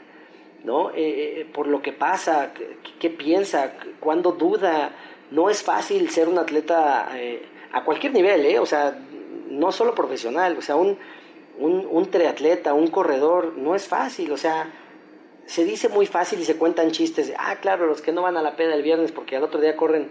¿no? 0.62 0.90
Eh, 0.90 0.94
eh, 1.40 1.50
por 1.54 1.68
lo 1.68 1.80
que 1.80 1.92
pasa, 1.92 2.52
qué, 3.00 3.08
piensa, 3.08 3.72
cuándo 3.98 4.32
duda. 4.32 4.90
No 5.30 5.48
es 5.48 5.62
fácil 5.62 6.10
ser 6.10 6.28
un 6.28 6.36
atleta 6.36 7.08
eh, 7.14 7.46
a 7.72 7.82
cualquier 7.82 8.12
nivel, 8.12 8.44
¿eh? 8.44 8.58
O 8.58 8.66
sea, 8.66 8.94
no 9.48 9.72
solo 9.72 9.94
profesional, 9.94 10.58
o 10.58 10.60
sea, 10.60 10.76
un, 10.76 10.98
un, 11.58 11.88
un 11.90 12.10
triatleta, 12.10 12.74
un 12.74 12.88
corredor, 12.88 13.54
no 13.56 13.74
es 13.74 13.88
fácil, 13.88 14.30
o 14.30 14.36
sea, 14.36 14.70
se 15.46 15.64
dice 15.64 15.88
muy 15.88 16.06
fácil 16.06 16.40
y 16.40 16.44
se 16.44 16.56
cuentan 16.56 16.90
chistes 16.90 17.28
de, 17.28 17.34
ah, 17.38 17.56
claro, 17.60 17.86
los 17.86 18.00
que 18.00 18.12
no 18.12 18.22
van 18.22 18.36
a 18.36 18.42
la 18.42 18.56
peda 18.56 18.74
el 18.74 18.82
viernes 18.82 19.12
porque 19.12 19.36
al 19.36 19.42
otro 19.42 19.60
día 19.60 19.76
corren. 19.76 20.10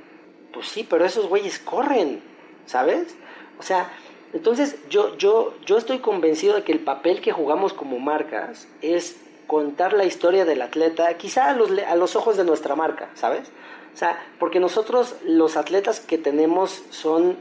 Pues 0.53 0.67
sí, 0.67 0.85
pero 0.87 1.05
esos 1.05 1.27
güeyes 1.27 1.59
corren, 1.59 2.21
¿sabes? 2.65 3.15
O 3.59 3.63
sea, 3.63 3.91
entonces 4.33 4.77
yo, 4.89 5.17
yo, 5.17 5.55
yo 5.65 5.77
estoy 5.77 5.99
convencido 5.99 6.55
de 6.55 6.63
que 6.63 6.71
el 6.71 6.79
papel 6.79 7.21
que 7.21 7.31
jugamos 7.31 7.73
como 7.73 7.99
marcas 7.99 8.67
es 8.81 9.17
contar 9.47 9.93
la 9.93 10.05
historia 10.05 10.45
del 10.45 10.61
atleta, 10.61 11.15
quizá 11.17 11.49
a 11.49 11.53
los, 11.53 11.71
a 11.71 11.95
los 11.95 12.15
ojos 12.15 12.37
de 12.37 12.43
nuestra 12.43 12.75
marca, 12.75 13.09
¿sabes? 13.13 13.51
O 13.93 13.97
sea, 13.97 14.23
porque 14.39 14.59
nosotros 14.59 15.15
los 15.23 15.57
atletas 15.57 15.99
que 15.99 16.17
tenemos 16.17 16.83
son 16.89 17.37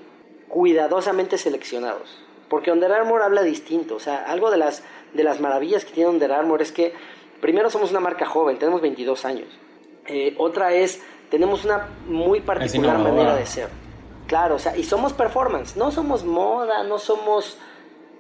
cuidadosamente 0.49 1.39
seleccionados. 1.39 2.19
Porque 2.51 2.71
Under 2.71 2.93
Armour 2.93 3.23
habla 3.23 3.43
distinto. 3.43 3.97
O 3.97 4.01
sea, 4.01 4.17
algo 4.25 4.51
de 4.51 4.59
las, 4.59 4.83
de 5.15 5.25
las 5.25 5.41
maravillas 5.41 5.87
que 5.87 5.93
tiene 5.93 6.11
Under 6.11 6.33
Armour 6.33 6.61
es 6.61 6.73
que 6.73 6.93
primero 7.43 7.69
somos 7.69 7.91
una 7.91 8.01
marca 8.01 8.25
joven, 8.25 8.57
tenemos 8.57 8.81
22 8.81 9.25
años. 9.27 9.49
Eh, 10.07 10.35
otra 10.39 10.73
es, 10.73 11.03
tenemos 11.29 11.67
una 11.67 11.89
muy 12.07 12.41
particular 12.41 12.99
manera 12.99 13.35
de 13.37 13.45
ser. 13.45 13.69
Claro, 14.29 14.55
o 14.55 14.59
sea, 14.59 14.77
y 14.77 14.85
somos 14.85 15.13
performance, 15.13 15.77
no 15.77 15.91
somos 15.91 16.25
moda, 16.25 16.83
no 16.85 16.99
somos... 16.99 17.59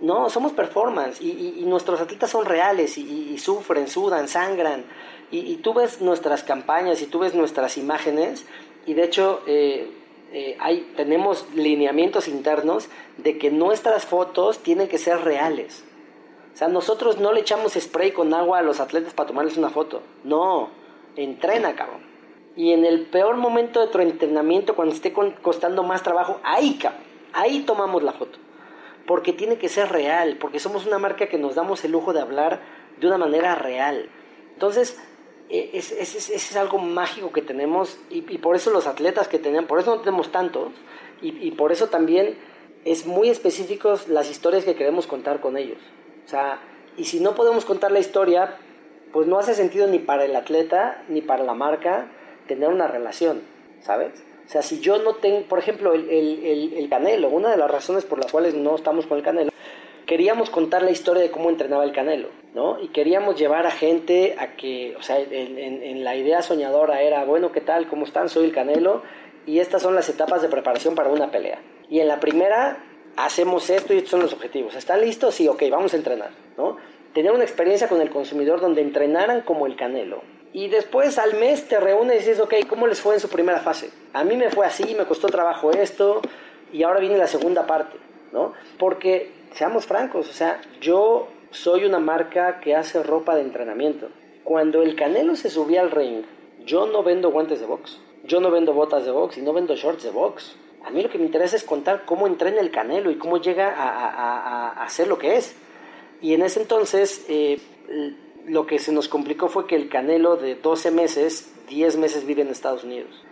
No, 0.00 0.28
somos 0.30 0.50
performance 0.50 1.20
y, 1.22 1.62
nuestros 1.64 2.00
atletas 2.00 2.28
son 2.28 2.44
reales 2.44 2.98
y, 2.98 3.38
sufren, 3.38 3.86
sudan, 3.86 4.26
sangran. 4.26 4.84
Y, 5.30 5.58
tú 5.58 5.74
ves 5.74 6.00
nuestras 6.00 6.42
campañas 6.42 7.00
y 7.02 7.06
tú 7.06 7.20
ves 7.20 7.34
nuestras 7.34 7.78
imágenes 7.78 8.44
y 8.84 8.94
de 8.94 9.04
hecho 9.04 9.42
eh, 9.46 9.92
eh, 10.32 10.56
hay, 10.58 10.92
tenemos 10.96 11.46
lineamientos 11.54 12.26
internos 12.26 12.88
de 13.16 13.38
que 13.38 13.52
nuestras 13.52 14.04
fotos 14.04 14.58
tienen 14.58 14.88
que 14.88 14.98
ser 14.98 15.20
reales. 15.20 15.84
O 16.52 16.56
sea, 16.56 16.68
nosotros 16.68 17.18
no 17.18 17.32
le 17.32 17.40
echamos 17.40 17.74
spray 17.74 18.12
con 18.12 18.34
agua 18.34 18.58
a 18.58 18.62
los 18.62 18.80
atletas 18.80 19.14
para 19.14 19.28
tomarles 19.28 19.56
una 19.56 19.70
foto. 19.70 20.02
No, 20.24 20.70
entrena, 21.16 21.74
cabrón. 21.74 22.02
Y 22.56 22.72
en 22.72 22.84
el 22.84 23.06
peor 23.06 23.36
momento 23.36 23.80
de 23.80 23.86
tu 23.86 23.98
entrenamiento, 23.98 24.76
cuando 24.76 24.94
esté 24.94 25.12
costando 25.12 25.82
más 25.82 26.02
trabajo, 26.02 26.40
ahí, 26.42 26.74
cabrón, 26.74 27.00
ahí 27.32 27.60
tomamos 27.60 28.02
la 28.02 28.12
foto. 28.12 28.38
Porque 29.06 29.32
tiene 29.32 29.56
que 29.56 29.68
ser 29.68 29.90
real, 29.90 30.36
porque 30.38 30.58
somos 30.58 30.86
una 30.86 30.98
marca 30.98 31.26
que 31.26 31.38
nos 31.38 31.54
damos 31.54 31.84
el 31.84 31.92
lujo 31.92 32.12
de 32.12 32.20
hablar 32.20 32.60
de 33.00 33.06
una 33.06 33.18
manera 33.18 33.54
real. 33.54 34.10
Entonces, 34.52 35.00
e, 35.48 35.70
ese 35.74 36.00
es, 36.34 36.56
algo 36.56 36.78
mágico 36.78 37.32
que 37.32 37.42
tenemos 37.42 37.98
y, 38.10 38.20
por 38.20 38.56
eso 38.56 38.70
los 38.70 38.86
atletas 38.86 39.28
que 39.28 39.38
tenemos, 39.38 39.68
por 39.68 39.78
eso 39.78 39.94
no 39.94 40.00
tenemos 40.00 40.30
tantos 40.30 40.72
y, 41.20 41.46
y 41.46 41.50
por 41.52 41.72
eso 41.72 41.88
también 41.88 42.38
es 42.84 43.06
muy 43.06 43.28
específicos 43.28 44.08
las 44.08 44.30
historias 44.30 44.64
que 44.64 44.74
queremos 44.74 45.06
contar 45.06 45.40
con 45.40 45.56
ellos. 45.56 45.78
O 46.24 46.28
sea, 46.28 46.60
y 46.96 47.04
si 47.04 47.20
no 47.20 47.34
podemos 47.34 47.64
contar 47.64 47.92
la 47.92 47.98
historia, 47.98 48.56
pues 49.12 49.26
no 49.26 49.38
hace 49.38 49.54
sentido 49.54 49.86
ni 49.86 49.98
para 49.98 50.24
el 50.24 50.34
atleta 50.36 51.02
ni 51.08 51.20
para 51.20 51.44
la 51.44 51.54
marca 51.54 52.08
tener 52.46 52.68
una 52.68 52.86
relación, 52.86 53.42
¿sabes? 53.80 54.24
O 54.46 54.48
sea, 54.48 54.62
si 54.62 54.80
yo 54.80 54.98
no 54.98 55.14
tengo, 55.14 55.42
por 55.48 55.58
ejemplo, 55.58 55.94
el, 55.94 56.08
el, 56.10 56.74
el, 56.74 56.88
Canelo, 56.88 57.28
una 57.28 57.50
de 57.50 57.56
las 57.56 57.70
razones 57.70 58.04
por 58.04 58.18
las 58.18 58.30
cuales 58.30 58.54
no 58.54 58.74
estamos 58.74 59.06
con 59.06 59.16
el 59.16 59.24
Canelo, 59.24 59.52
queríamos 60.06 60.50
contar 60.50 60.82
la 60.82 60.90
historia 60.90 61.22
de 61.22 61.30
cómo 61.30 61.48
entrenaba 61.48 61.84
el 61.84 61.92
Canelo, 61.92 62.28
¿no? 62.54 62.80
Y 62.80 62.88
queríamos 62.88 63.38
llevar 63.38 63.66
a 63.66 63.70
gente 63.70 64.34
a 64.38 64.56
que, 64.56 64.94
o 64.98 65.02
sea, 65.02 65.18
en, 65.18 66.04
la 66.04 66.16
idea 66.16 66.42
soñadora 66.42 67.02
era, 67.02 67.24
bueno, 67.24 67.52
¿qué 67.52 67.60
tal? 67.60 67.88
¿Cómo 67.88 68.04
están? 68.04 68.28
Soy 68.28 68.44
el 68.44 68.52
Canelo 68.52 69.02
y 69.46 69.60
estas 69.60 69.82
son 69.82 69.94
las 69.94 70.08
etapas 70.08 70.42
de 70.42 70.48
preparación 70.48 70.94
para 70.94 71.10
una 71.10 71.30
pelea. 71.30 71.60
Y 71.88 72.00
en 72.00 72.08
la 72.08 72.20
primera 72.20 72.84
hacemos 73.16 73.70
esto 73.70 73.94
y 73.94 73.98
estos 73.98 74.10
son 74.10 74.20
los 74.20 74.32
objetivos. 74.32 74.74
¿Están 74.74 75.00
listos? 75.00 75.34
Sí, 75.34 75.48
ok, 75.48 75.62
vamos 75.70 75.92
a 75.94 75.96
entrenar, 75.96 76.30
¿no? 76.56 76.76
Tener 77.14 77.32
una 77.32 77.44
experiencia 77.44 77.88
con 77.88 78.00
el 78.00 78.10
consumidor 78.10 78.60
donde 78.60 78.80
entrenaran 78.80 79.42
como 79.42 79.66
el 79.66 79.76
Canelo. 79.76 80.22
Y 80.52 80.68
después 80.68 81.18
al 81.18 81.34
mes 81.38 81.66
te 81.66 81.80
reúnes 81.80 82.16
y 82.16 82.30
dices, 82.30 82.40
ok, 82.40 82.54
¿cómo 82.68 82.86
les 82.86 83.00
fue 83.00 83.14
en 83.14 83.20
su 83.20 83.28
primera 83.28 83.60
fase? 83.60 83.90
A 84.12 84.22
mí 84.24 84.36
me 84.36 84.50
fue 84.50 84.66
así, 84.66 84.94
me 84.94 85.06
costó 85.06 85.28
trabajo 85.28 85.70
esto 85.70 86.20
y 86.72 86.82
ahora 86.82 87.00
viene 87.00 87.16
la 87.16 87.26
segunda 87.26 87.66
parte, 87.66 87.96
¿no? 88.32 88.52
Porque 88.78 89.32
seamos 89.54 89.86
francos, 89.86 90.28
o 90.28 90.32
sea, 90.32 90.60
yo 90.80 91.28
soy 91.50 91.84
una 91.84 91.98
marca 91.98 92.60
que 92.60 92.74
hace 92.74 93.02
ropa 93.02 93.34
de 93.34 93.42
entrenamiento. 93.42 94.08
Cuando 94.44 94.82
el 94.82 94.94
Canelo 94.94 95.36
se 95.36 95.50
subía 95.50 95.80
al 95.80 95.90
ring, 95.90 96.24
yo 96.64 96.86
no 96.86 97.02
vendo 97.02 97.30
guantes 97.30 97.60
de 97.60 97.66
box, 97.66 97.98
yo 98.24 98.40
no 98.40 98.50
vendo 98.50 98.72
botas 98.72 99.04
de 99.04 99.10
box 99.10 99.38
y 99.38 99.42
no 99.42 99.52
vendo 99.52 99.74
shorts 99.74 100.02
de 100.02 100.10
box. 100.10 100.56
A 100.84 100.90
mí 100.90 101.02
lo 101.02 101.10
que 101.10 101.18
me 101.18 101.24
interesa 101.24 101.56
es 101.56 101.64
contar 101.64 102.04
cómo 102.04 102.26
entrena 102.26 102.60
el 102.60 102.70
Canelo 102.70 103.10
y 103.10 103.16
cómo 103.16 103.38
llega 103.38 103.72
a, 103.76 104.82
hacer 104.84 105.08
lo 105.08 105.18
que 105.18 105.36
es. 105.36 105.54
Y 106.20 106.34
en 106.34 106.42
ese 106.42 106.60
entonces, 106.60 107.24
eh, 107.28 107.60
lo 108.46 108.66
que 108.66 108.78
se 108.78 108.92
nos 108.92 109.08
complicó 109.08 109.48
fue 109.48 109.66
que 109.66 109.76
el 109.76 109.88
Canelo 109.88 110.36
de 110.36 110.54
12 110.54 110.90
meses, 110.90 111.52
10 111.68 111.96
meses 111.96 112.26
vive 112.26 112.42
en 112.42 112.48
Estados 112.48 112.84
Unidos. 112.84 113.24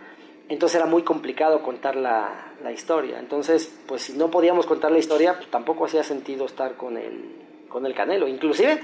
Entonces 0.49 0.77
era 0.77 0.85
muy 0.85 1.03
complicado 1.03 1.63
contar 1.63 1.95
la, 1.95 2.53
la 2.63 2.71
historia. 2.71 3.19
Entonces, 3.19 3.73
pues 3.87 4.03
si 4.03 4.13
no 4.13 4.29
podíamos 4.29 4.65
contar 4.65 4.91
la 4.91 4.99
historia, 4.99 5.35
pues 5.35 5.49
tampoco 5.49 5.85
hacía 5.85 6.03
sentido 6.03 6.45
estar 6.45 6.75
con 6.75 6.97
el, 6.97 7.35
con 7.69 7.85
el 7.85 7.93
Canelo. 7.93 8.27
Inclusive 8.27 8.81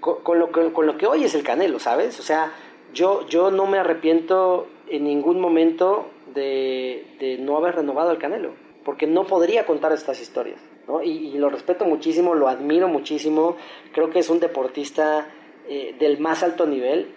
con, 0.00 0.38
lo, 0.38 0.50
con 0.50 0.86
lo 0.86 0.96
que 0.98 1.06
hoy 1.06 1.24
es 1.24 1.34
el 1.34 1.42
Canelo, 1.42 1.78
¿sabes? 1.78 2.18
O 2.18 2.22
sea, 2.22 2.52
yo, 2.92 3.26
yo 3.28 3.50
no 3.50 3.66
me 3.66 3.78
arrepiento 3.78 4.66
en 4.88 5.04
ningún 5.04 5.40
momento 5.40 6.06
de, 6.34 7.36
no 7.40 7.56
haber 7.56 7.76
renovado 7.76 8.10
el 8.10 8.18
Canelo, 8.18 8.52
porque 8.84 9.06
no 9.06 9.26
podría 9.26 9.66
contar 9.66 9.92
estas 9.92 10.20
historias. 10.20 10.60
¿no? 10.88 11.02
Y, 11.02 11.32
lo 11.38 11.48
respeto 11.48 11.84
muchísimo, 11.84 12.34
lo 12.34 12.48
admiro 12.48 12.88
muchísimo, 12.88 13.56
creo 13.92 14.10
que 14.10 14.18
es 14.18 14.30
un 14.30 14.40
deportista 14.40 15.26
eh, 15.68 15.94
del 15.98 16.18
más 16.18 16.42
alto 16.42 16.66
nivel, 16.66 17.08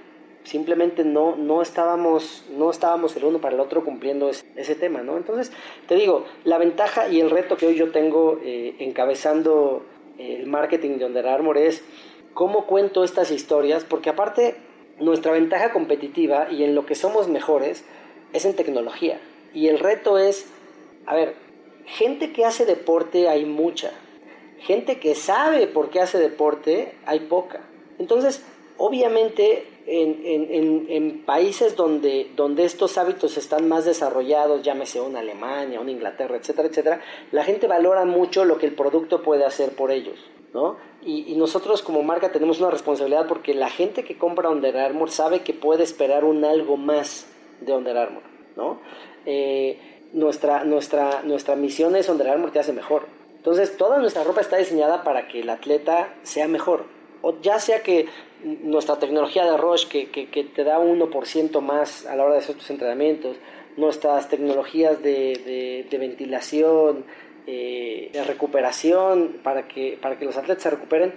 simplemente 0.43 1.03
no, 1.03 1.35
no, 1.35 1.61
estábamos, 1.61 2.45
no 2.55 2.69
estábamos 2.69 3.15
el 3.15 3.25
uno 3.25 3.39
para 3.39 3.55
el 3.55 3.59
otro 3.59 3.83
cumpliendo 3.83 4.29
ese, 4.29 4.75
tema, 4.75 5.01
¿no? 5.01 5.17
Entonces, 5.17 5.51
te 5.87 5.95
digo, 5.95 6.25
la 6.43 6.59
ventaja 6.59 7.09
y 7.09 7.19
el 7.19 7.31
reto 7.31 7.57
que 7.57 7.65
hoy 7.65 7.75
yo 7.75 7.91
tengo 7.91 8.39
eh, 8.43 8.75
encabezando 8.79 9.83
el 10.17 10.45
marketing 10.45 10.97
de 10.97 11.05
Under 11.05 11.27
Armour 11.27 11.57
es 11.57 11.83
cómo 12.33 12.65
cuento 12.65 13.03
estas 13.03 13.31
historias, 13.31 13.83
porque 13.83 14.09
aparte 14.09 14.55
nuestra 14.99 15.31
ventaja 15.31 15.71
competitiva 15.71 16.47
y 16.51 16.63
en 16.63 16.75
lo 16.75 16.85
que 16.85 16.95
somos 16.95 17.27
mejores 17.27 17.85
es 18.35 18.45
en 18.45 18.55
tecnología. 18.55 19.19
Y 19.53 19.67
el 19.67 19.79
reto 19.79 20.17
es, 20.17 20.47
a 21.05 21.15
ver, 21.15 21.35
gente 21.85 22.33
que 22.33 22.45
hace 22.45 22.65
deporte 22.65 23.29
hay 23.29 23.45
mucha, 23.45 23.91
gente 24.59 24.99
que 24.99 25.15
sabe 25.15 25.67
por 25.67 25.89
qué 25.89 26.01
hace 26.01 26.17
deporte 26.19 26.95
hay 27.05 27.21
poca. 27.21 27.61
Entonces, 27.99 28.43
obviamente 28.77 29.67
en, 29.87 31.23
países 31.25 31.75
donde, 31.75 32.31
donde 32.35 32.65
estos 32.65 32.97
hábitos 32.97 33.37
están 33.37 33.67
más 33.67 33.85
desarrollados, 33.85 34.63
llámese 34.63 34.99
una 34.99 35.19
Alemania, 35.19 35.79
una 35.79 35.91
Inglaterra, 35.91 36.37
etcétera, 36.37 36.67
etcétera, 36.67 37.01
la 37.31 37.43
gente 37.43 37.67
valora 37.67 38.05
mucho 38.05 38.45
lo 38.45 38.57
que 38.57 38.65
el 38.65 38.73
producto 38.73 39.21
puede 39.21 39.45
hacer 39.45 39.75
por 39.75 39.91
ellos. 39.91 40.19
¿no? 40.53 40.77
Y, 41.03 41.35
nosotros 41.35 41.81
como 41.81 42.01
marca 42.01 42.31
tenemos 42.31 42.59
una 42.59 42.71
responsabilidad 42.71 43.27
porque 43.27 43.53
la 43.53 43.69
gente 43.69 44.03
que 44.03 44.17
compra 44.17 44.49
Under 44.49 44.77
Armour 44.77 45.11
sabe 45.11 45.41
que 45.41 45.53
puede 45.53 45.83
esperar 45.83 46.23
un 46.23 46.45
algo 46.45 46.77
más 46.77 47.27
de 47.61 47.73
Under 47.73 47.97
Armour. 47.97 48.23
¿no? 48.55 48.79
Eh, 49.25 49.79
nuestra, 50.13 50.63
nuestra, 50.63 51.21
nuestra 51.23 51.55
misión 51.55 51.95
es 51.95 52.09
Under 52.09 52.29
Armour 52.29 52.51
te 52.51 52.59
hace 52.59 52.73
mejor. 52.73 53.07
Entonces 53.35 53.77
toda 53.77 53.99
nuestra 53.99 54.23
ropa 54.23 54.41
está 54.41 54.57
diseñada 54.57 55.03
para 55.03 55.27
que 55.27 55.41
el 55.41 55.49
atleta 55.49 56.13
sea 56.23 56.47
mejor. 56.47 56.85
O 57.21 57.39
ya 57.41 57.59
sea 57.59 57.81
que 57.81 58.07
nuestra 58.43 58.97
tecnología 58.97 59.45
de 59.45 59.57
Roche 59.57 59.87
que, 59.87 60.29
que, 60.29 60.43
te 60.43 60.63
da 60.63 60.79
1% 60.79 61.61
más 61.61 62.05
a 62.05 62.15
la 62.15 62.23
hora 62.23 62.33
de 62.33 62.39
hacer 62.39 62.55
tus 62.55 62.69
entrenamientos, 62.69 63.37
nuestras 63.77 64.29
tecnologías 64.29 65.01
de, 65.01 65.85
de, 65.89 65.97
ventilación, 65.97 67.05
eh, 67.47 68.09
de 68.13 68.23
recuperación 68.23 69.37
para 69.43 69.67
que, 69.67 69.97
para 70.01 70.17
que 70.17 70.25
los 70.25 70.37
atletas 70.37 70.63
se 70.63 70.69
recuperen, 70.69 71.13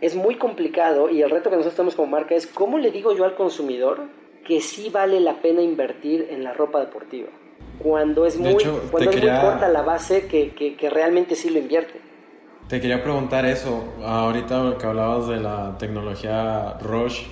es 0.00 0.14
muy 0.14 0.36
complicado 0.36 1.10
y 1.10 1.22
el 1.22 1.30
reto 1.30 1.50
que 1.50 1.56
nosotros 1.56 1.76
tenemos 1.76 1.94
como 1.94 2.08
marca 2.08 2.34
es 2.34 2.46
cómo 2.46 2.78
le 2.78 2.90
digo 2.90 3.14
yo 3.14 3.24
al 3.24 3.34
consumidor 3.34 4.08
que 4.46 4.60
sí 4.60 4.88
vale 4.90 5.20
la 5.20 5.40
pena 5.40 5.62
invertir 5.62 6.28
en 6.30 6.44
la 6.44 6.52
ropa 6.52 6.80
deportiva. 6.80 7.28
Cuando 7.78 8.26
es, 8.26 8.38
muy, 8.38 8.62
cuando 8.90 9.10
es 9.10 9.22
muy 9.22 9.30
corta 9.40 9.68
la 9.68 9.82
base 9.82 10.26
que, 10.26 10.50
que, 10.50 10.76
que 10.76 10.90
realmente 10.90 11.34
sí 11.34 11.48
lo 11.50 11.58
invierte. 11.58 12.00
Te 12.68 12.80
quería 12.80 13.02
preguntar 13.02 13.46
eso, 13.46 13.84
ahorita 14.04 14.76
que 14.78 14.86
hablabas 14.86 15.28
de 15.28 15.38
la 15.38 15.76
tecnología 15.78 16.78
Roche, 16.80 17.26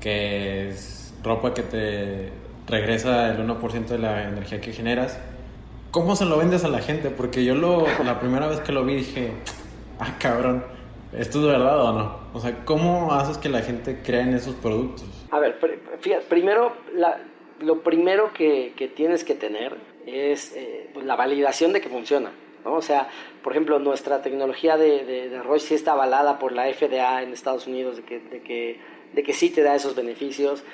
que 0.00 0.70
es 0.70 1.14
ropa 1.22 1.52
que 1.52 1.62
te 1.62 2.32
regresa 2.66 3.30
el 3.30 3.46
1% 3.46 3.86
de 3.86 3.98
la 3.98 4.28
energía 4.28 4.60
que 4.60 4.72
generas. 4.72 5.18
¿Cómo 5.90 6.16
se 6.16 6.24
lo 6.24 6.38
vendes 6.38 6.64
a 6.64 6.68
la 6.68 6.80
gente? 6.80 7.10
Porque 7.10 7.44
yo 7.44 7.54
lo, 7.54 7.86
la 8.04 8.20
primera 8.20 8.46
vez 8.46 8.60
que 8.60 8.72
lo 8.72 8.84
vi 8.84 8.96
dije, 8.96 9.32
ah, 9.98 10.14
cabrón, 10.18 10.64
¿esto 11.18 11.38
es 11.40 11.46
verdad 11.46 11.82
o 11.82 11.92
no? 11.92 12.16
O 12.32 12.40
sea, 12.40 12.64
¿cómo 12.64 13.12
haces 13.12 13.38
que 13.38 13.48
la 13.48 13.62
gente 13.62 14.00
crea 14.02 14.22
en 14.22 14.34
esos 14.34 14.54
productos? 14.54 15.04
A 15.30 15.38
ver, 15.38 15.58
fíjate, 16.00 16.24
primero, 16.26 16.72
lo 17.60 17.82
primero 17.82 18.32
que, 18.32 18.72
que, 18.76 18.88
tienes 18.88 19.24
que 19.24 19.34
tener 19.34 19.76
es 20.06 20.52
eh, 20.54 20.90
pues, 20.92 21.06
la 21.06 21.16
validación 21.16 21.72
de 21.72 21.80
que 21.80 21.88
funciona. 21.88 22.32
O 22.64 22.80
sea, 22.80 23.08
por 23.42 23.52
ejemplo, 23.52 23.78
nuestra 23.78 24.22
tecnología 24.22 24.76
de, 24.76 25.04
de, 25.04 25.42
Roche 25.42 25.66
sí 25.66 25.74
está 25.74 25.92
avalada 25.92 26.38
por 26.38 26.52
la 26.52 26.64
FDA 26.72 27.22
en 27.22 27.32
Estados 27.32 27.66
Unidos 27.66 27.96
de 27.96 28.02
que, 28.04 28.20
de, 28.20 28.40
que, 28.40 28.80
de 29.12 29.22
que 29.22 29.32
sí 29.32 29.50
te 29.50 29.62
da 29.62 29.74
esos 29.74 29.94
beneficios. 29.94 30.64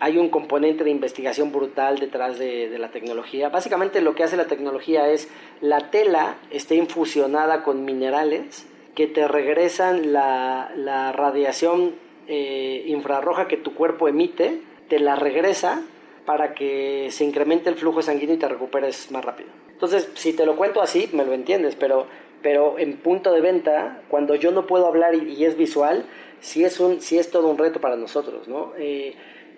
Hay 0.00 0.18
un 0.18 0.28
componente 0.28 0.84
de 0.84 0.90
investigación 0.90 1.52
brutal 1.52 1.98
detrás 1.98 2.38
de, 2.38 2.68
de, 2.68 2.78
la 2.78 2.90
tecnología. 2.90 3.48
Básicamente 3.48 4.00
lo 4.00 4.14
que 4.14 4.24
hace 4.24 4.36
la 4.36 4.46
tecnología 4.46 5.08
es 5.08 5.28
la 5.60 5.90
tela 5.90 6.36
está 6.50 6.74
infusionada 6.74 7.62
con 7.62 7.84
minerales 7.84 8.66
que 8.96 9.06
te 9.06 9.28
regresan 9.28 10.12
la, 10.12 10.72
la 10.74 11.12
radiación 11.12 11.94
eh, 12.26 12.82
infrarroja 12.86 13.46
que 13.46 13.56
tu 13.56 13.74
cuerpo 13.74 14.08
emite, 14.08 14.60
te 14.88 14.98
la 14.98 15.14
regresa 15.14 15.82
para 16.24 16.54
que 16.54 17.08
se 17.12 17.24
incremente 17.24 17.68
el 17.68 17.76
flujo 17.76 18.02
sanguíneo 18.02 18.34
y 18.34 18.38
te 18.38 18.48
recuperes 18.48 19.12
más 19.12 19.24
rápido. 19.24 19.50
Entonces, 19.70 20.10
si 20.14 20.32
te 20.32 20.46
lo 20.46 20.56
cuento 20.56 20.80
así, 20.80 21.08
me 21.12 21.24
lo 21.24 21.34
entiendes, 21.34 21.76
pero, 21.76 22.06
pero 22.42 22.78
en 22.78 22.96
punto 22.96 23.32
de 23.32 23.42
venta, 23.42 24.00
cuando 24.08 24.34
yo 24.34 24.50
no 24.50 24.66
puedo 24.66 24.86
hablar 24.86 25.14
y, 25.14 25.44
es 25.44 25.56
visual, 25.56 26.06
sí 26.40 26.64
es, 26.64 26.80
un, 26.80 27.00
sí 27.02 27.18
es 27.18 27.30
todo 27.30 27.48
un 27.48 27.58
reto 27.58 27.80
para 27.80 27.96
nosotros, 27.96 28.48
¿no? 28.48 28.72
Eh, 28.78 29.14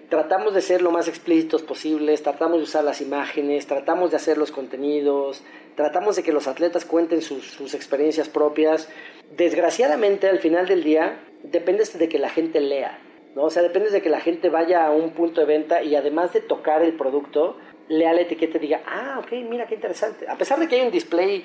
tratamos 0.08 0.54
de 0.54 0.62
ser 0.62 0.82
lo 0.82 0.90
más 0.90 1.08
explícitos 1.08 1.62
posibles, 1.62 2.22
tratamos 2.22 2.58
de 2.58 2.64
usar 2.64 2.84
las 2.84 3.00
imágenes, 3.00 3.66
tratamos 3.66 4.10
de 4.10 4.16
hacer 4.16 4.38
los 4.38 4.50
contenidos, 4.50 5.42
tratamos 5.74 6.16
de 6.16 6.22
que 6.22 6.32
los 6.32 6.48
atletas 6.48 6.84
cuenten 6.84 7.22
sus, 7.22 7.74
experiencias 7.74 8.28
propias. 8.28 8.88
Desgraciadamente, 9.36 10.28
al 10.28 10.38
final 10.38 10.66
del 10.66 10.82
día, 10.82 11.20
depende 11.42 11.84
de 11.84 12.08
que 12.08 12.18
la 12.18 12.30
gente 12.30 12.60
lea. 12.60 12.98
¿no? 13.34 13.44
O 13.44 13.50
sea, 13.50 13.62
depende 13.62 13.90
de 13.90 14.00
que 14.00 14.08
la 14.08 14.20
gente 14.20 14.48
vaya 14.48 14.86
a 14.86 14.90
un 14.90 15.10
punto 15.10 15.40
de 15.40 15.46
venta 15.46 15.82
y 15.82 15.94
además 15.94 16.32
de 16.32 16.40
tocar 16.40 16.82
el 16.82 16.94
producto, 16.94 17.56
lea 17.88 18.12
la 18.12 18.22
etiqueta 18.22 18.56
y 18.56 18.60
diga, 18.60 18.82
ah, 18.86 19.20
ok, 19.20 19.32
mira 19.48 19.66
qué 19.66 19.74
interesante. 19.74 20.26
A 20.28 20.36
pesar 20.36 20.58
de 20.58 20.68
que 20.68 20.76
hay 20.76 20.86
un 20.86 20.90
display 20.90 21.44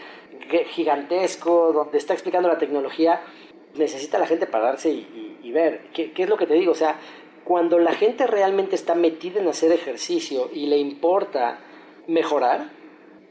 gigantesco 0.70 1.72
donde 1.74 1.98
está 1.98 2.14
explicando 2.14 2.48
la 2.48 2.58
tecnología, 2.58 3.22
necesita 3.76 4.20
la 4.20 4.28
gente 4.28 4.46
pararse 4.46 4.90
y, 4.90 5.40
y, 5.42 5.52
ver. 5.52 5.82
¿Qué, 5.94 6.12
¿Qué, 6.12 6.24
es 6.24 6.30
lo 6.30 6.38
que 6.38 6.46
te 6.46 6.54
digo? 6.54 6.72
O 6.72 6.76
sea, 6.76 6.98
cuando 7.44 7.80
la 7.80 7.94
gente 7.94 8.28
realmente 8.28 8.76
está 8.76 8.96
metida 8.96 9.40
en 9.40 9.48
hacer 9.48 9.72
ejercicio 9.72 10.50
y 10.54 10.68
le 10.68 10.78
importa 10.78 11.60
mejorar, 12.08 12.70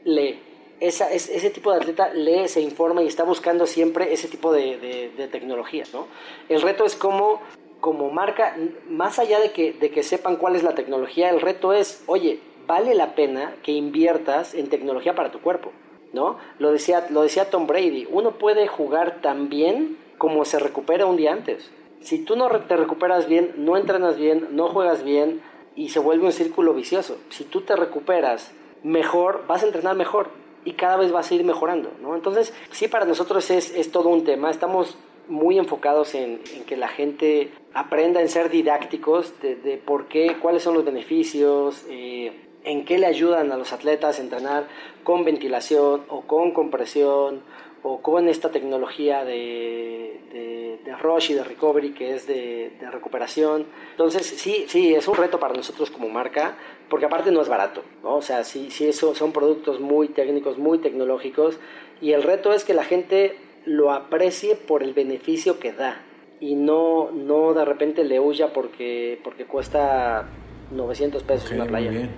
lee. 0.03 0.39
Esa, 0.79 1.13
ese 1.13 1.49
tipo 1.49 1.71
de 1.71 1.77
atleta 1.77 2.13
lee, 2.13 2.47
se 2.47 2.59
informa 2.59 3.03
y 3.03 3.07
está 3.07 3.23
buscando 3.23 3.65
siempre 3.65 4.11
ese 4.11 4.27
tipo 4.27 4.51
de, 4.51 4.77
de, 4.77 5.11
de 5.15 5.27
tecnología, 5.27 5.85
¿no? 5.93 6.07
El 6.49 6.61
reto 6.61 6.83
es 6.83 6.95
cómo 6.95 7.39
como 7.83 8.09
marca, 8.09 8.55
más 8.87 9.19
allá 9.19 9.41
de 9.41 9.51
que, 9.51 9.73
de 9.73 9.91
que 9.91 10.03
sepan 10.03 10.37
cuál 10.37 10.55
es 10.55 10.63
la 10.63 10.73
tecnología, 10.73 11.29
el 11.29 11.41
reto 11.41 11.73
es, 11.73 12.01
oye, 12.07 12.39
vale 12.65 12.95
la 12.95 13.13
pena 13.13 13.55
que 13.61 13.73
inviertas 13.73 14.53
en 14.53 14.69
tecnología 14.69 15.15
para 15.15 15.31
tu 15.31 15.41
cuerpo, 15.41 15.73
¿no? 16.13 16.37
Lo 16.59 16.71
decía, 16.71 17.05
lo 17.09 17.23
decía 17.23 17.49
Tom 17.49 17.67
Brady, 17.67 18.07
uno 18.09 18.37
puede 18.37 18.67
jugar 18.67 19.19
tan 19.21 19.49
bien 19.49 19.97
como 20.17 20.45
se 20.45 20.59
recupera 20.59 21.05
un 21.05 21.17
día 21.17 21.33
antes. 21.33 21.69
Si 22.03 22.19
tú 22.19 22.35
no 22.35 22.49
te 22.49 22.75
recuperas 22.75 23.27
bien, 23.27 23.53
no 23.57 23.77
entrenas 23.77 24.17
bien, 24.17 24.49
no 24.51 24.67
juegas 24.67 25.03
bien 25.03 25.41
y 25.75 25.89
se 25.89 25.99
vuelve 25.99 26.25
un 26.25 26.31
círculo 26.31 26.73
vicioso. 26.73 27.17
Si 27.29 27.45
tú 27.45 27.61
te 27.61 27.75
recuperas 27.75 28.51
mejor, 28.83 29.45
vas 29.47 29.63
a 29.63 29.67
entrenar 29.67 29.95
mejor 29.95 30.29
y 30.65 30.73
cada 30.73 30.97
vez 30.97 31.13
va 31.13 31.21
a 31.21 31.23
seguir 31.23 31.45
mejorando, 31.45 31.91
¿no? 32.01 32.15
Entonces, 32.15 32.53
sí, 32.71 32.87
para 32.87 33.05
nosotros 33.05 33.49
es, 33.51 33.73
es 33.73 33.91
todo 33.91 34.09
un 34.09 34.23
tema. 34.23 34.51
Estamos 34.51 34.97
muy 35.27 35.57
enfocados 35.57 36.15
en, 36.15 36.39
que 36.67 36.75
la 36.75 36.89
gente 36.89 37.51
aprenda 37.73 38.21
en 38.21 38.29
ser 38.29 38.49
didácticos 38.49 39.33
de, 39.41 39.55
de 39.55 39.77
por 39.77 40.07
qué, 40.07 40.37
cuáles 40.41 40.63
son 40.63 40.73
los 40.73 40.85
beneficios, 40.85 41.85
eh, 41.89 42.33
en 42.65 42.85
qué 42.85 42.97
le 42.97 43.05
ayudan 43.05 43.51
a 43.51 43.57
los 43.57 43.73
atletas 43.73 44.19
a 44.19 44.21
entrenar 44.21 44.67
con 45.03 45.23
ventilación 45.25 46.03
o 46.09 46.21
con 46.21 46.51
compresión 46.51 47.41
o 47.83 48.01
con 48.01 48.29
esta 48.29 48.49
tecnología 48.49 49.25
de, 49.25 50.21
de, 50.31 50.79
de 50.83 50.95
rush 50.95 51.31
y 51.31 51.33
de 51.33 51.43
recovery 51.43 51.91
que 51.93 52.15
es 52.15 52.25
de, 52.25 52.71
de, 52.79 52.89
recuperación. 52.89 53.65
Entonces, 53.91 54.25
sí, 54.25 54.65
sí, 54.67 54.95
es 54.95 55.07
un 55.07 55.15
reto 55.15 55.39
para 55.39 55.53
nosotros 55.53 55.91
como 55.91 56.07
marca, 56.07 56.55
porque 56.89 57.05
aparte 57.05 57.31
no 57.31 57.41
es 57.41 57.49
barato, 57.49 57.83
¿no? 58.01 58.15
O 58.15 58.21
sea, 58.21 58.45
sí, 58.45 58.71
sí, 58.71 58.87
eso 58.87 59.13
son 59.15 59.33
productos 59.33 59.81
muy 59.81 60.07
técnicos, 60.07 60.57
muy 60.57 60.79
tecnológicos, 60.79 61.59
y 62.01 62.13
el 62.13 62.23
reto 62.23 62.53
es 62.53 62.63
que 62.63 62.73
la 62.73 62.85
gente 62.85 63.37
lo 63.65 63.91
aprecie 63.91 64.55
por 64.55 64.81
el 64.81 64.93
beneficio 64.93 65.59
que 65.59 65.73
da 65.73 66.01
y 66.39 66.55
no, 66.55 67.11
no 67.11 67.53
de 67.53 67.63
repente 67.63 68.03
le 68.03 68.19
huya 68.19 68.51
porque, 68.51 69.19
porque 69.23 69.45
cuesta 69.45 70.25
900 70.71 71.23
pesos 71.23 71.51
una 71.51 71.65
playa. 71.65 71.89
Muy 71.89 71.97
bien. 71.99 72.09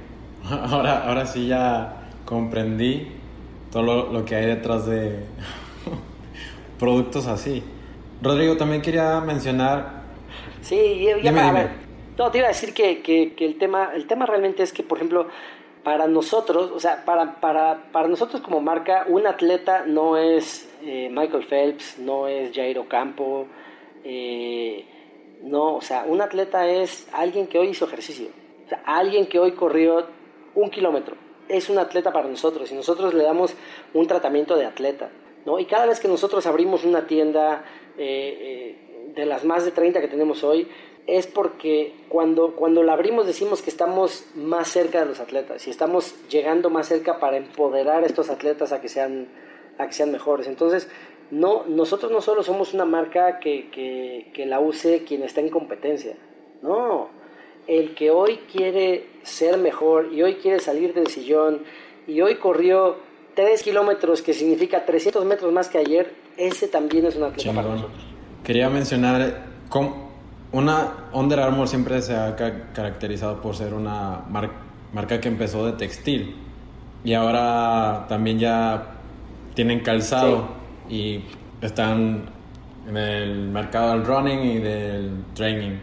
Ahora, 0.49 1.07
ahora 1.07 1.25
sí 1.25 1.47
ya 1.47 2.09
comprendí 2.23 3.07
todo 3.75 4.09
lo, 4.09 4.23
que 4.23 4.35
hay 4.35 4.45
detrás 4.45 4.85
de 4.85 5.19
productos 6.79 7.27
así. 7.27 7.61
Rodrigo, 8.21 8.55
también 8.55 8.81
quería 8.81 9.19
mencionar... 9.19 10.03
Sí, 10.61 11.05
ya, 11.21 11.49
a 11.49 11.51
ver, 11.51 11.71
no, 12.17 12.31
te 12.31 12.37
iba 12.37 12.47
a 12.47 12.51
decir 12.51 12.73
que, 12.73 13.01
que, 13.01 13.33
que, 13.33 13.45
el, 13.45 13.57
tema, 13.57 13.91
el 13.93 14.07
tema 14.07 14.25
realmente 14.25 14.63
es 14.63 14.71
que, 14.71 14.81
por 14.81 14.97
ejemplo, 14.97 15.27
para 15.83 16.07
nosotros, 16.07 16.71
o 16.73 16.79
sea, 16.79 17.03
para, 17.03 17.41
para, 17.41 17.91
para 17.91 18.07
nosotros 18.07 18.41
como 18.41 18.61
marca, 18.61 19.03
un 19.09 19.27
atleta 19.27 19.83
no 19.85 20.15
es 20.15 20.69
eh, 20.81 21.09
Michael 21.11 21.43
Phelps, 21.43 21.99
no 21.99 22.29
es 22.29 22.55
Jairo 22.55 22.87
Campo, 22.87 23.45
eh, 24.05 24.85
no, 25.43 25.75
o 25.75 25.81
sea, 25.81 26.05
un 26.07 26.21
atleta 26.21 26.65
es 26.65 27.09
alguien 27.11 27.47
que 27.47 27.59
hoy 27.59 27.67
hizo 27.67 27.83
ejercicio, 27.83 28.29
o 28.65 28.69
sea, 28.69 28.81
alguien 28.85 29.27
que 29.27 29.37
hoy 29.37 29.51
corrió 29.51 30.07
un 30.55 30.69
kilómetro, 30.69 31.17
es 31.49 31.69
un 31.69 31.77
atleta 31.77 32.11
para 32.11 32.27
nosotros 32.27 32.71
y 32.71 32.75
nosotros 32.75 33.13
le 33.13 33.23
damos 33.23 33.53
un 33.93 34.07
tratamiento 34.07 34.55
de 34.55 34.65
atleta, 34.65 35.09
¿no? 35.45 35.59
Y 35.59 35.65
cada 35.65 35.85
vez 35.85 35.99
que 35.99 36.07
nosotros 36.07 36.45
abrimos 36.45 36.83
una 36.83 37.07
tienda 37.07 37.63
eh, 37.97 38.75
de 39.15 39.25
las 39.25 39.45
más 39.45 39.65
de 39.65 39.71
30 39.71 40.01
que 40.01 40.07
tenemos 40.07 40.43
hoy, 40.43 40.67
es 41.07 41.27
porque 41.27 41.93
cuando, 42.09 42.55
cuando 42.55 42.81
la 42.81 42.93
abrimos 42.93 43.27
decimos 43.27 43.61
que 43.61 43.69
estamos 43.69 44.25
más 44.35 44.67
cerca 44.69 44.99
de 44.99 45.05
los 45.05 45.19
atletas 45.19 45.67
y 45.67 45.69
estamos 45.69 46.15
llegando 46.29 46.69
más 46.69 46.87
cerca 46.87 47.19
para 47.19 47.37
empoderar 47.37 48.03
a 48.03 48.05
estos 48.05 48.29
atletas 48.29 48.71
a 48.71 48.81
que 48.81 48.89
sean, 48.89 49.27
a 49.77 49.85
que 49.85 49.93
sean 49.93 50.11
mejores. 50.11 50.47
Entonces, 50.47 50.89
no, 51.31 51.63
nosotros 51.67 52.11
no 52.11 52.21
solo 52.21 52.43
somos 52.43 52.73
una 52.73 52.85
marca 52.85 53.39
que, 53.39 53.69
que, 53.69 54.31
que 54.33 54.45
la 54.45 54.59
use 54.59 55.03
quien 55.03 55.23
está 55.23 55.41
en 55.41 55.49
competencia, 55.49 56.15
no, 56.61 57.09
el 57.67 57.95
que 57.95 58.11
hoy 58.11 58.39
quiere 58.51 59.07
ser 59.23 59.57
mejor 59.57 60.09
y 60.13 60.21
hoy 60.21 60.35
quiere 60.35 60.59
salir 60.59 60.93
del 60.93 61.07
sillón 61.07 61.61
y 62.07 62.21
hoy 62.21 62.35
corrió 62.35 62.97
3 63.35 63.63
kilómetros, 63.63 64.21
que 64.21 64.33
significa 64.33 64.85
300 64.85 65.25
metros 65.25 65.51
más 65.51 65.67
que 65.67 65.79
ayer, 65.79 66.13
ese 66.37 66.67
también 66.67 67.05
es 67.05 67.15
un 67.15 67.23
atleta 67.23 67.53
para 67.53 67.69
nosotros. 67.69 68.03
Quería 68.43 68.69
mencionar 68.69 69.45
cómo 69.69 70.11
una 70.51 71.09
Under 71.11 71.39
Armour 71.39 71.67
siempre 71.67 72.01
se 72.01 72.15
ha 72.15 72.35
caracterizado 72.73 73.41
por 73.41 73.55
ser 73.55 73.73
una 73.73 74.23
marca 74.93 75.19
que 75.19 75.27
empezó 75.27 75.65
de 75.65 75.73
textil 75.73 76.35
y 77.03 77.13
ahora 77.13 78.05
también 78.07 78.39
ya 78.39 78.95
tienen 79.53 79.81
calzado 79.81 80.47
y 80.89 81.21
están 81.61 82.29
en 82.87 82.97
el 82.97 83.49
mercado 83.49 83.91
del 83.91 84.05
running 84.05 84.39
y 84.39 84.57
del 84.59 85.23
training. 85.33 85.77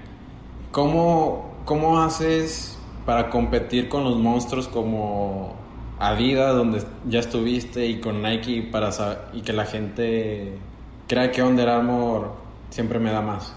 ¿Cómo, 0.70 1.51
¿Cómo 1.64 2.02
haces 2.02 2.76
para 3.06 3.30
competir 3.30 3.88
con 3.88 4.02
los 4.02 4.16
monstruos 4.16 4.66
como 4.66 5.54
Adidas, 6.00 6.56
donde 6.56 6.82
ya 7.08 7.20
estuviste, 7.20 7.86
y 7.86 8.00
con 8.00 8.20
Nike 8.20 8.68
para 8.72 8.90
y 9.32 9.42
que 9.42 9.52
la 9.52 9.64
gente 9.64 10.58
crea 11.06 11.30
que 11.30 11.42
Under 11.42 11.68
Armour 11.68 12.32
siempre 12.70 12.98
me 12.98 13.12
da 13.12 13.20
más? 13.20 13.54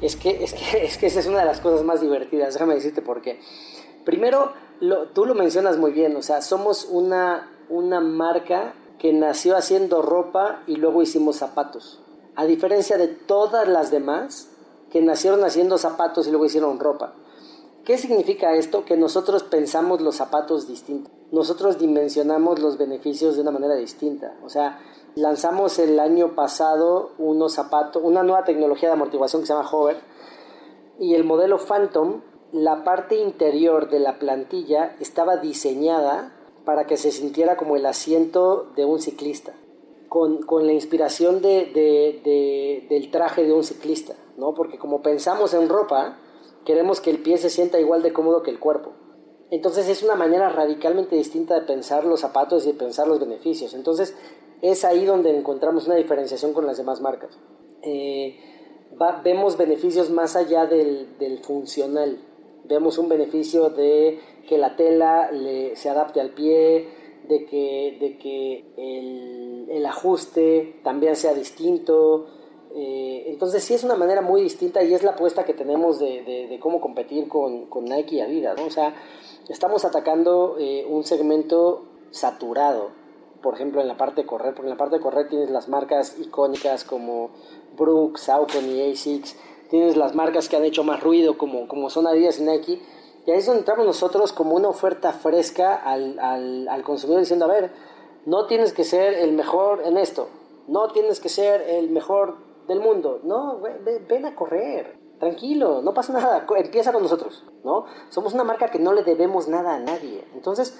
Es 0.00 0.14
que, 0.14 0.44
es 0.44 0.54
que, 0.54 0.84
es 0.84 0.96
que 0.98 1.06
esa 1.06 1.18
es 1.18 1.26
una 1.26 1.40
de 1.40 1.46
las 1.46 1.60
cosas 1.60 1.84
más 1.84 2.00
divertidas, 2.00 2.54
déjame 2.54 2.74
decirte 2.74 3.02
por 3.02 3.22
qué. 3.22 3.40
Primero, 4.04 4.52
lo, 4.78 5.08
tú 5.08 5.26
lo 5.26 5.34
mencionas 5.34 5.76
muy 5.78 5.90
bien, 5.90 6.14
o 6.14 6.22
sea, 6.22 6.40
somos 6.42 6.86
una, 6.88 7.50
una 7.68 8.00
marca 8.00 8.74
que 9.00 9.12
nació 9.12 9.56
haciendo 9.56 10.00
ropa 10.02 10.62
y 10.68 10.76
luego 10.76 11.02
hicimos 11.02 11.36
zapatos. 11.36 12.00
A 12.36 12.44
diferencia 12.44 12.96
de 12.98 13.08
todas 13.08 13.66
las 13.66 13.90
demás 13.90 14.50
que 14.92 15.02
nacieron 15.02 15.42
haciendo 15.42 15.76
zapatos 15.76 16.28
y 16.28 16.30
luego 16.30 16.46
hicieron 16.46 16.78
ropa. 16.78 17.14
¿Qué 17.88 17.96
significa 17.96 18.54
esto? 18.54 18.84
Que 18.84 18.98
nosotros 18.98 19.44
pensamos 19.44 20.02
los 20.02 20.16
zapatos 20.16 20.68
distintos. 20.68 21.10
Nosotros 21.32 21.78
dimensionamos 21.78 22.58
los 22.58 22.76
beneficios 22.76 23.34
de 23.34 23.40
una 23.40 23.50
manera 23.50 23.76
distinta. 23.76 24.36
O 24.44 24.50
sea, 24.50 24.78
lanzamos 25.14 25.78
el 25.78 25.98
año 25.98 26.34
pasado 26.34 27.12
unos 27.16 27.54
zapatos, 27.54 28.02
una 28.04 28.22
nueva 28.22 28.44
tecnología 28.44 28.90
de 28.90 28.92
amortiguación 28.92 29.40
que 29.40 29.46
se 29.46 29.54
llama 29.54 29.70
Hover 29.70 29.96
y 30.98 31.14
el 31.14 31.24
modelo 31.24 31.56
Phantom, 31.56 32.20
la 32.52 32.84
parte 32.84 33.16
interior 33.16 33.88
de 33.88 34.00
la 34.00 34.18
plantilla 34.18 34.94
estaba 35.00 35.38
diseñada 35.38 36.34
para 36.66 36.86
que 36.86 36.98
se 36.98 37.10
sintiera 37.10 37.56
como 37.56 37.74
el 37.74 37.86
asiento 37.86 38.66
de 38.76 38.84
un 38.84 39.00
ciclista, 39.00 39.54
con, 40.10 40.42
con 40.42 40.66
la 40.66 40.74
inspiración 40.74 41.40
de, 41.40 41.64
de, 41.72 42.86
del 42.90 43.10
traje 43.10 43.44
de 43.44 43.54
un 43.54 43.64
ciclista, 43.64 44.14
¿no? 44.36 44.52
porque 44.52 44.76
como 44.76 45.00
pensamos 45.00 45.54
en 45.54 45.70
ropa, 45.70 46.18
queremos 46.68 47.00
que 47.00 47.08
el 47.08 47.22
pie 47.22 47.38
se 47.38 47.48
sienta 47.48 47.80
igual 47.80 48.02
de 48.02 48.12
cómodo 48.12 48.42
que 48.42 48.50
el 48.50 48.60
cuerpo. 48.60 48.92
Entonces 49.50 49.88
es 49.88 50.02
una 50.02 50.16
manera 50.16 50.50
radicalmente 50.50 51.16
distinta 51.16 51.54
de 51.54 51.62
pensar 51.62 52.04
los 52.04 52.20
zapatos 52.20 52.66
y 52.66 52.72
de 52.72 52.78
pensar 52.78 53.08
los 53.08 53.18
beneficios. 53.18 53.72
Entonces 53.72 54.14
es 54.60 54.84
ahí 54.84 55.06
donde 55.06 55.34
encontramos 55.34 55.86
una 55.86 55.94
diferenciación 55.94 56.52
con 56.52 56.66
las 56.66 56.76
demás 56.76 57.00
marcas. 57.00 57.38
Eh, 57.80 58.36
vemos 59.24 59.56
beneficios 59.56 60.10
más 60.10 60.36
allá 60.36 60.66
del, 60.66 61.40
funcional. 61.42 62.18
Vemos 62.64 62.98
un 62.98 63.08
beneficio 63.08 63.70
de 63.70 64.20
que 64.46 64.58
la 64.58 64.76
tela 64.76 65.30
se 65.72 65.88
adapte 65.88 66.20
al 66.20 66.34
pie, 66.34 66.86
de 67.26 67.46
que, 67.46 67.96
de 67.98 68.18
que 68.18 69.64
el 69.74 69.86
ajuste 69.86 70.80
también 70.84 71.16
sea 71.16 71.32
distinto. 71.32 72.26
Eh, 72.74 73.24
entonces 73.26 73.64
sí 73.64 73.74
es 73.74 73.84
una 73.84 73.96
manera 73.96 74.20
muy 74.20 74.42
distinta 74.42 74.82
y 74.82 74.94
es 74.94 75.02
la 75.02 75.12
apuesta 75.12 75.44
que 75.44 75.54
tenemos 75.54 75.98
de, 75.98 76.58
cómo 76.60 76.80
competir 76.80 77.28
con, 77.28 77.68
Nike 77.82 78.16
y 78.16 78.20
Adidas. 78.20 78.60
O 78.60 78.70
sea, 78.70 78.94
estamos 79.48 79.84
atacando 79.84 80.56
eh, 80.58 80.86
un 80.88 81.04
segmento 81.04 81.84
saturado 82.10 82.98
por 83.42 83.54
ejemplo, 83.54 83.80
en 83.80 83.88
la 83.88 83.96
parte 83.96 84.22
de 84.22 84.26
correr, 84.26 84.54
porque 84.54 84.66
en 84.66 84.70
la 84.70 84.76
parte 84.76 84.96
de 84.96 85.02
correr 85.02 85.28
tienes 85.28 85.50
las 85.50 85.68
marcas 85.68 86.18
icónicas 86.18 86.84
como 86.84 87.30
Brooks, 87.76 88.22
Saucony 88.22 88.72
y 88.72 88.92
ASICS, 88.92 89.36
tienes 89.70 89.96
las 89.96 90.14
marcas 90.14 90.48
que 90.48 90.56
han 90.56 90.64
hecho 90.64 90.84
más 90.84 91.02
ruido 91.02 91.38
como, 91.38 91.68
como 91.68 91.90
son 91.90 92.06
Adidas 92.06 92.40
y 92.40 92.42
Nike, 92.42 92.80
y 93.26 93.30
ahí 93.30 93.38
es 93.38 93.46
donde 93.46 93.60
entramos 93.60 93.86
nosotros 93.86 94.32
como 94.32 94.56
una 94.56 94.68
oferta 94.68 95.12
fresca 95.12 95.74
al, 95.74 96.18
al 96.18 96.82
consumidor 96.82 97.20
diciendo, 97.20 97.44
a 97.44 97.48
ver, 97.48 97.70
no 98.26 98.46
tienes 98.46 98.72
que 98.72 98.84
ser 98.84 99.14
el 99.14 99.32
mejor 99.32 99.82
en 99.84 99.98
esto, 99.98 100.28
no 100.66 100.88
tienes 100.88 101.20
que 101.20 101.28
ser 101.28 101.60
el 101.62 101.90
mejor 101.90 102.36
del 102.68 102.80
mundo, 102.80 103.20
no, 103.24 103.60
ven 103.60 104.26
a 104.26 104.36
correr, 104.36 104.98
tranquilo, 105.18 105.82
no 105.82 105.94
pasa 105.94 106.12
nada, 106.12 106.46
empieza 106.56 106.92
con 106.92 107.02
nosotros, 107.02 107.44
¿no? 107.64 107.86
Somos 108.10 108.34
una 108.34 108.44
marca 108.44 108.70
que 108.70 108.78
no 108.78 108.92
le 108.92 109.02
debemos 109.02 109.48
nada 109.48 109.74
a 109.74 109.80
nadie. 109.80 110.24
Entonces, 110.34 110.78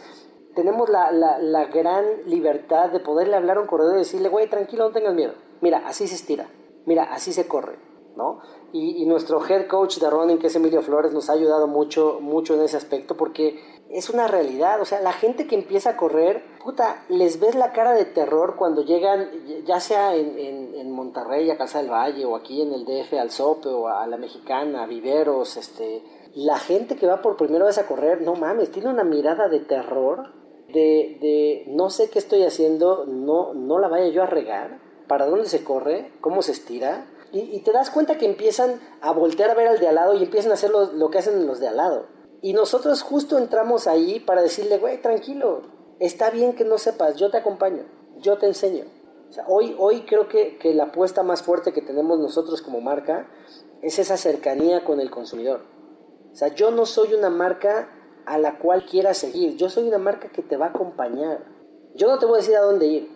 tenemos 0.55 0.89
la, 0.89 1.11
la, 1.11 1.39
la, 1.39 1.67
gran 1.67 2.05
libertad 2.27 2.91
de 2.91 3.01
poderle 3.01 3.37
hablar 3.37 3.59
a 3.59 3.61
un 3.61 3.67
corredor 3.67 3.97
y 3.97 3.99
decirle, 3.99 4.29
güey, 4.29 4.49
tranquilo, 4.49 4.89
no 4.89 4.93
tengas 4.93 5.15
miedo. 5.15 5.35
Mira, 5.61 5.83
así 5.87 6.07
se 6.07 6.15
estira. 6.15 6.49
Mira, 6.87 7.05
así 7.05 7.33
se 7.33 7.47
corre. 7.49 7.79
Y, 8.73 9.05
nuestro 9.07 9.41
head 9.45 9.67
coach 9.67 9.99
de 9.99 10.11
running, 10.11 10.39
que 10.39 10.49
es 10.49 10.57
Emilio 10.57 10.83
Flores, 10.83 11.13
nos 11.13 11.31
ha 11.31 11.33
ayudado 11.33 11.67
mucho, 11.67 12.19
mucho 12.21 12.55
en 12.55 12.63
ese 12.63 12.77
aspecto 12.77 13.17
porque 13.17 13.59
es 13.89 14.11
una 14.11 14.27
realidad. 14.29 14.81
O 14.81 14.85
sea, 14.85 15.01
la 15.01 15.13
gente 15.13 15.47
que 15.47 15.55
empieza 15.55 15.91
a 15.91 15.97
correr, 15.97 16.45
puta, 16.63 17.05
les 17.09 17.41
ves 17.41 17.55
la 17.55 17.73
cara 17.73 17.93
de 17.93 18.05
terror 18.05 18.57
cuando 18.57 18.83
llegan, 18.83 19.31
ya 19.65 19.81
sea 19.81 20.15
en, 20.15 20.39
en, 20.39 20.75
en 20.75 20.93
Monterrey, 20.93 21.51
a 21.51 21.57
Casa 21.57 21.81
del 21.81 21.91
Valle, 21.91 22.25
o 22.25 22.37
aquí 22.37 22.61
en 22.61 22.73
el 22.75 22.85
DF, 22.85 23.15
al 23.15 23.31
Sope, 23.31 23.69
o 23.69 23.89
a 23.89 24.07
la 24.07 24.17
Mexicana, 24.17 24.83
a 24.83 24.87
Viveros, 24.87 25.57
este... 25.57 26.03
La 26.35 26.59
gente 26.59 26.95
que 26.95 27.07
va 27.07 27.23
por 27.23 27.37
primera 27.37 27.65
vez 27.65 27.79
a 27.79 27.87
correr, 27.87 28.21
no 28.21 28.35
mames, 28.35 28.71
tiene 28.71 28.91
una 28.91 29.03
mirada 29.03 29.49
de 29.49 29.61
terror 29.61 30.35
de, 30.69 31.17
de 31.21 31.65
no 31.69 31.91
sé 31.91 32.11
qué 32.11 32.19
estoy 32.19 32.45
haciendo, 32.45 33.07
no, 33.07 33.55
no 33.55 33.79
la 33.79 33.89
vaya 33.89 34.09
yo 34.09 34.23
a 34.23 34.27
regar, 34.27 34.79
para 35.09 35.27
dónde 35.27 35.47
se 35.47 35.65
corre, 35.65 36.13
cómo 36.21 36.43
se 36.43 36.53
estira, 36.53 37.07
y, 37.33 37.61
te 37.61 37.73
das 37.73 37.91
cuenta 37.91 38.19
que 38.19 38.27
empiezan 38.27 38.81
a 39.01 39.13
voltear 39.13 39.51
a 39.51 39.55
ver 39.55 39.69
al 39.69 39.79
de 39.79 39.89
al 39.89 39.95
lado 39.95 40.15
y 40.15 40.23
empiezan 40.23 40.51
a 40.51 40.55
hacer 40.55 40.71
lo, 40.71 40.93
lo 40.93 41.11
que 41.11 41.19
hacen 41.19 41.47
los 41.47 41.61
de 41.61 41.69
al 41.69 41.77
lado. 41.77 42.07
Y 42.41 42.53
nosotros 42.53 43.03
justo 43.03 43.37
entramos 43.37 43.87
ahí 43.87 44.21
para 44.21 44.43
decirle, 44.43 44.79
güey, 44.79 45.03
tranquilo, 45.03 45.63
Está 45.99 46.31
bien 46.31 46.55
que 46.55 46.65
no 46.65 46.79
sepas, 46.79 47.17
yo 47.17 47.31
te 47.31 47.39
acompaño, 47.39 47.83
yo 48.19 48.39
te 48.39 48.47
enseño. 48.47 48.85
hoy, 49.49 49.75
hoy 49.79 50.03
creo 50.03 50.29
que, 50.29 50.57
que 50.59 50.73
la 50.73 50.85
apuesta 50.85 51.25
más 51.25 51.43
fuerte 51.43 51.73
que 51.73 51.83
tenemos 51.83 52.21
nosotros 52.21 52.63
como 52.63 52.81
marca 52.81 53.29
es 53.83 53.99
esa 53.99 54.17
cercanía 54.17 54.85
con 54.85 55.01
el 55.01 55.11
consumidor. 55.11 55.63
O 56.33 56.37
sea, 56.37 56.55
yo 56.55 56.71
no 56.71 56.87
soy 56.87 57.15
una 57.15 57.31
marca 57.31 57.91
a 58.27 58.39
la 58.39 58.61
cual 58.61 58.87
quieras 58.87 59.19
seguir, 59.19 59.57
yo 59.57 59.69
soy 59.71 59.89
una 59.89 59.99
marca 59.99 60.29
que 60.29 60.43
te 60.43 60.57
va 60.57 60.67
a 60.67 60.71
acompañar. 60.71 61.45
Yo 61.97 62.07
no 62.07 62.21
te 62.21 62.27
voy 62.27 62.37
a 62.37 62.43
decir 62.43 62.55
a 62.55 62.61
dónde 62.61 62.87
ir, 62.87 63.11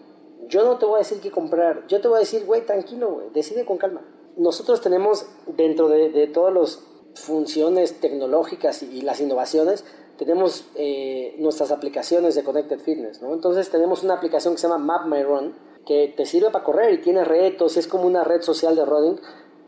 yo 0.49 0.65
no 0.65 0.79
te 0.79 0.87
voy 0.87 0.97
a 0.97 0.99
decir 0.99 1.21
qué 1.21 1.31
comprar, 1.31 1.87
yo 1.87 2.01
te 2.01 2.09
voy 2.09 2.17
a 2.17 2.21
decir, 2.21 2.45
güey, 2.45 2.65
tranquilo, 2.67 3.11
güey, 3.11 3.31
decide 3.33 3.65
con 3.65 3.79
calma. 3.79 4.03
Nosotros 4.37 4.81
tenemos 4.81 5.27
dentro 5.47 5.89
de, 5.89 6.11
de 6.11 6.27
todas 6.27 6.55
las 6.55 6.83
funciones 7.15 8.01
tecnológicas 8.01 8.83
y, 8.83 9.03
las 9.03 9.21
innovaciones, 9.21 9.85
tenemos 10.17 10.67
eh, 10.75 11.35
nuestras 11.39 11.71
aplicaciones 11.73 12.35
de 12.35 12.45
Connected 12.45 12.79
Fitness, 12.79 13.23
¿no? 13.23 13.33
Entonces 13.33 13.71
tenemos 13.71 14.03
una 14.03 14.15
aplicación 14.15 14.55
que 14.55 14.61
se 14.61 14.69
llama 14.69 14.85
Map 14.85 15.07
My 15.07 15.23
Run, 15.23 15.55
que 15.87 16.13
te 16.17 16.27
sirve 16.27 16.51
para 16.51 16.65
correr 16.65 16.93
y 16.93 16.99
tiene 16.99 17.25
retos, 17.25 17.77
es 17.77 17.89
como 17.89 18.05
una 18.05 18.23
red 18.25 18.43
social 18.43 18.77
de 18.77 18.85
running, 18.85 19.21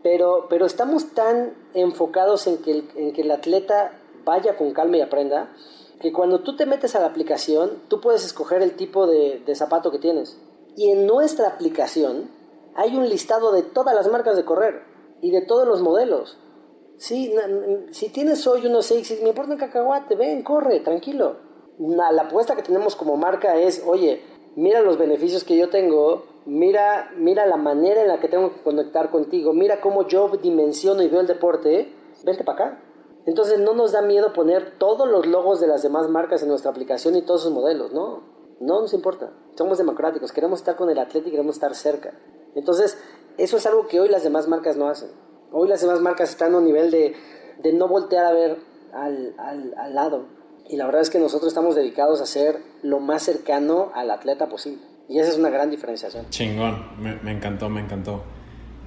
pero, 0.03 0.47
pero 0.49 0.67
estamos 0.67 1.15
tan 1.15 1.55
enfocados 1.75 2.47
en 2.47 2.59
que, 2.59 2.71
el, 2.71 2.89
en 2.95 3.13
que 3.13 3.23
el 3.23 3.31
atleta 3.31 3.99
vaya 4.25 4.57
con 4.57 4.73
calma 4.73 4.99
y 4.99 5.01
aprenda, 5.01 5.51
que 6.01 6.13
cuando 6.13 6.41
tú 6.41 6.57
te 6.57 6.67
metes 6.67 6.95
a 6.95 7.01
la 7.01 7.07
aplicación, 7.07 7.83
tú 7.89 8.01
puedes 8.01 8.25
escoger 8.25 8.63
el 8.63 8.77
tipo 8.77 9.07
de, 9.07 9.43
de 9.45 9.55
zapato 9.55 9.91
que 9.91 9.99
tienes. 9.99 10.39
Y 10.77 10.91
en 10.91 11.07
nuestra 11.07 11.49
aplicación 11.49 12.31
hay 12.75 12.97
un 12.97 13.09
listado 13.09 13.53
de 13.53 13.63
todas 13.63 13.95
las 13.95 14.09
marcas 14.09 14.37
de 14.37 14.45
correr 14.45 14.83
y 15.21 15.31
de 15.31 15.43
todos 15.43 15.67
los 15.67 15.81
modelos. 15.83 16.39
Sí, 16.97 17.35
si 17.91 18.09
tienes 18.11 18.47
hoy 18.47 18.67
unos 18.67 18.87
Sixes, 18.87 19.23
me 19.23 19.31
importa 19.31 19.53
un 19.53 19.59
cacahuate, 19.59 20.15
ven, 20.15 20.43
corre, 20.43 20.81
tranquilo. 20.81 21.37
la 21.79 22.23
apuesta 22.23 22.55
que 22.55 22.63
tenemos 22.63 22.95
como 22.95 23.17
marca 23.17 23.57
es, 23.57 23.83
oye, 23.87 24.23
mira 24.57 24.81
los 24.81 24.99
beneficios 24.99 25.45
que 25.45 25.57
yo 25.57 25.71
tengo, 25.71 26.25
mira, 26.47 27.11
mira 27.17 27.47
la 27.47 27.57
manera 27.57 28.03
en 28.03 28.09
la 28.09 28.21
que 28.21 28.29
tengo 28.29 28.53
que 28.55 28.63
conectar 28.63 29.11
contigo, 29.11 29.53
mira 29.53 29.81
cómo 29.81 30.07
yo 30.07 30.29
dimensiono 30.29 31.03
y 31.03 31.09
veo 31.09 31.21
el 31.21 31.27
deporte, 31.27 31.93
vente 32.25 32.45
para 32.45 32.67
acá. 32.67 32.81
Entonces 33.27 33.59
no 33.59 33.73
nos 33.75 33.93
da 33.93 34.03
miedo 34.03 34.33
poner 34.33 34.79
todos 34.79 35.09
los 35.09 35.27
logos 35.27 35.61
de 35.61 35.67
las 35.67 35.83
demás 35.83 36.09
marcas 36.09 36.43
en 36.43 36.49
nuestra 36.49 36.71
aplicación 36.71 37.17
y 37.17 37.23
todos 37.23 37.43
sus 37.43 37.53
modelos, 37.53 37.93
no, 37.93 38.34
no 38.61 38.81
nos 38.81 38.93
importa. 38.95 39.31
Somos 39.57 39.79
democráticos, 39.79 40.33
queremos 40.33 40.61
estar 40.61 40.77
con 40.77 40.91
el 40.91 40.99
atleta 40.99 41.29
y 41.29 41.31
queremos 41.31 41.57
estar 41.57 41.75
cerca. 41.75 42.13
Entonces, 42.55 42.99
eso 43.39 43.57
es 43.57 43.67
algo 43.67 43.89
que 43.89 44.01
hoy 44.01 44.09
las 44.09 44.23
demás 44.23 44.49
marcas 44.49 44.77
no 44.77 44.89
hacen. 44.89 45.11
Hoy 45.53 45.69
las 45.69 45.81
demás 45.81 46.01
marcas 46.01 46.31
están 46.31 46.55
a 46.55 46.59
un 46.59 46.65
nivel 46.65 46.91
de, 46.91 47.15
de 47.63 47.73
no 47.73 47.89
voltear 47.89 48.25
a 48.27 48.33
ver 48.33 48.59
al, 48.93 49.35
al, 49.39 49.75
al 49.77 49.95
lado. 49.95 50.27
Y 50.69 50.77
la 50.77 50.87
verdad 50.87 51.03
es 51.03 51.11
que 51.11 51.19
nosotros 51.19 51.49
estamos 51.49 51.75
dedicados 51.75 52.21
a 52.21 52.27
ser 52.27 52.61
lo 52.83 53.01
más 53.01 53.23
cercano 53.23 53.91
al 53.95 54.11
atleta 54.11 54.49
posible. 54.49 54.83
Y 55.09 55.19
esa 55.19 55.31
es 55.31 55.39
una 55.39 55.51
gran 55.51 55.71
diferenciación. 55.71 56.31
Chingón, 56.31 57.03
me, 57.03 57.17
me, 57.17 57.33
encantó, 57.33 57.69
me 57.69 57.81
encantó. 57.81 58.23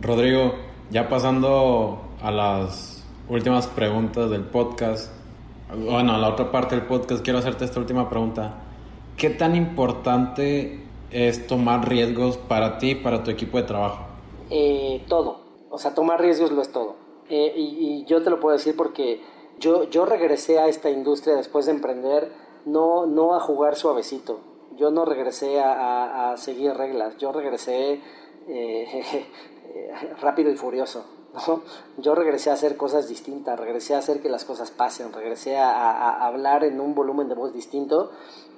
Rodrigo, 0.02 0.54
ya 0.90 1.08
pasando 1.08 2.16
a 2.22 2.32
las 2.32 3.04
últimas 3.30 3.68
preguntas 3.68 4.30
del 4.30 4.46
podcast, 4.46 5.12
bueno, 5.70 6.14
a 6.14 6.18
la 6.18 6.30
otra 6.30 6.52
parte 6.52 6.76
del 6.76 6.86
podcast, 6.86 7.24
quiero 7.24 7.40
hacerte 7.40 7.66
esta 7.66 7.80
última 7.80 8.10
pregunta. 8.10 8.64
¿Qué 9.18 9.32
tan 9.32 9.56
importante 9.56 10.80
es 11.10 11.48
tomar 11.48 11.90
riesgos 11.90 12.38
para 12.38 12.78
ti 12.78 12.92
y 12.92 12.96
para 12.96 13.24
tu 13.24 13.32
equipo 13.32 13.58
de 13.58 13.64
trabajo? 13.64 14.06
Eh, 14.52 15.04
todo. 15.08 15.40
O 15.72 15.80
sea, 15.80 15.96
tomar 15.96 16.22
riesgos 16.22 16.52
lo 16.52 16.62
es 16.62 16.72
todo. 16.72 16.98
Eh, 17.28 17.52
y, 17.56 18.06
yo 18.06 18.22
te 18.22 18.30
lo 18.30 18.40
puedo 18.40 18.56
decir 18.56 18.76
porque 18.78 19.24
yo, 19.60 19.86
yo 19.86 20.06
regresé 20.06 20.60
a 20.60 20.68
esta 20.68 20.92
industria 20.92 21.36
después 21.36 21.66
de 21.66 21.72
emprender, 21.72 22.32
no, 22.66 23.08
no 23.08 23.34
a 23.34 23.40
jugar 23.40 23.76
suavecito. 23.76 24.40
Yo 24.78 24.92
no 24.92 25.04
regresé 25.04 25.60
a, 25.60 26.34
a, 26.34 26.38
seguir 26.38 26.76
reglas. 26.76 27.18
Yo 27.18 27.32
regresé 27.32 28.00
eh, 28.48 29.26
rápido 30.22 30.52
y 30.52 30.56
furioso. 30.58 31.06
¿no? 31.34 31.64
Yo 31.98 32.14
regresé 32.14 32.52
a 32.52 32.54
hacer 32.54 32.78
cosas 32.78 33.10
distintas, 33.10 33.60
regresé 33.60 33.96
a 33.96 33.98
hacer 33.98 34.22
que 34.22 34.30
las 34.30 34.46
cosas 34.46 34.70
pasen, 34.70 35.12
regresé 35.12 35.58
a, 35.58 35.72
a 35.72 36.28
hablar 36.28 36.64
en 36.64 36.80
un 36.80 36.94
volumen 36.94 37.28
de 37.30 37.34
voz 37.34 37.52
distinto 37.52 38.12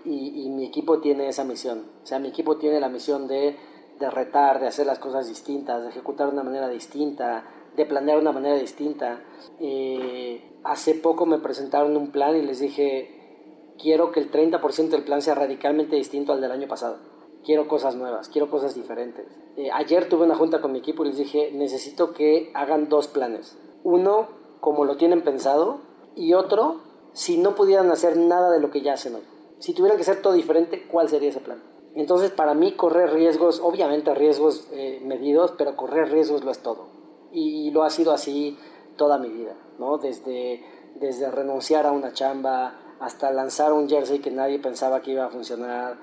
y, 0.10 0.45
y, 0.45 0.49
mi 0.49 0.66
equipo 0.66 0.99
tiene 0.99 1.28
esa 1.28 1.43
misión. 1.43 1.86
O 2.03 2.05
sea, 2.05 2.20
mi 2.20 2.30
equipo 2.30 2.57
tiene 2.57 2.80
la 2.80 2.89
misión 2.89 3.28
de, 3.28 3.55
de 3.99 4.10
retar, 4.10 4.60
de 4.60 4.68
hacer 4.68 4.88
las 4.88 4.97
cosas 4.97 5.28
distintas, 5.28 5.84
de 5.84 5.89
ejecutar 5.89 6.28
de 6.28 6.34
una 6.34 6.43
manera 6.43 6.68
distinta, 6.68 7.45
de 7.76 7.86
planear 7.86 8.18
de 8.18 8.22
una 8.24 8.32
manera 8.32 8.55
distinta. 8.55 9.22
Eh, 9.60 10.60
hace 10.64 10.95
poco 10.95 11.26
me 11.26 11.38
presentaron 11.38 11.95
un 11.95 12.12
plan 12.12 12.36
y 12.36 12.41
les 12.41 12.60
dije, 12.60 13.76
quiero 13.80 14.12
que 14.12 14.20
el 14.20 14.32
30% 14.32 14.89
del 14.89 15.03
plan 15.03 15.22
sea 15.22 15.36
radicalmente 15.36 15.95
distinto 15.95 16.34
al 16.34 16.41
del 16.41 16.51
año 16.51 16.68
pasado. 16.68 16.97
Quiero 17.45 17.68
cosas 17.68 17.95
nuevas, 17.95 18.30
quiero 18.30 18.49
cosas 18.49 18.76
diferentes. 18.76 19.28
Eh, 19.57 19.70
ayer 19.72 20.10
tuve 20.10 20.26
una 20.26 20.36
junta 20.36 20.60
con 20.60 20.72
mi 20.72 20.80
equipo 20.80 21.03
y 21.03 21.10
les 21.10 21.18
dije, 21.18 21.51
necesito 21.53 22.14
que 22.14 22.51
hagan 22.53 22.89
dos 22.89 23.07
planes. 23.07 23.57
Uno, 23.84 24.28
como 24.60 24.86
lo 24.86 24.97
tienen 24.97 25.24
pensado, 25.24 25.82
y 26.16 26.34
otro, 26.34 26.82
si 27.14 27.38
no 27.38 27.55
pudieran 27.55 27.91
hacer 27.91 28.18
nada 28.18 28.51
de 28.51 28.60
lo 28.60 28.72
que 28.72 28.82
ya 28.82 28.93
hacen 28.93 29.16
hoy. 29.16 29.39
Si 29.60 29.74
tuvieran 29.74 29.97
que 29.97 30.03
ser 30.03 30.22
todo 30.22 30.34
diferente, 30.34 30.88
¿cuál 30.88 31.10
sería 31.10 31.30
ese 31.30 31.41
plan? 31.41 31.62
Entonces, 31.95 32.32
para 32.32 32.53
mí, 32.53 32.74
correr 32.74 33.12
riesgos, 33.12 33.60
obviamente 33.60 34.14
riesgos 34.14 34.68
eh, 34.72 35.01
medidos, 35.03 35.53
pero 35.57 35.76
correr 35.76 36.12
riesgos 36.12 36.43
lo 36.43 36.51
es 36.51 36.60
todo. 36.60 36.88
Y, 37.32 37.72
lo 37.72 37.84
ha 37.84 37.89
sido 37.89 38.12
así 38.12 38.57
toda 38.95 39.18
mi 39.18 39.30
vida, 39.30 39.55
¿no? 39.78 39.97
Desde, 39.97 40.64
desde 40.95 41.30
renunciar 41.30 41.86
a 41.86 41.91
una 41.91 42.14
chamba 42.14 42.95
hasta 42.99 43.32
lanzar 43.32 43.74
un 43.74 43.88
jersey 43.88 44.20
que 44.20 44.32
nadie 44.32 44.60
pensaba 44.60 45.01
que 45.01 45.12
iba 45.12 45.26
a 45.26 45.30
funcionar, 45.30 45.97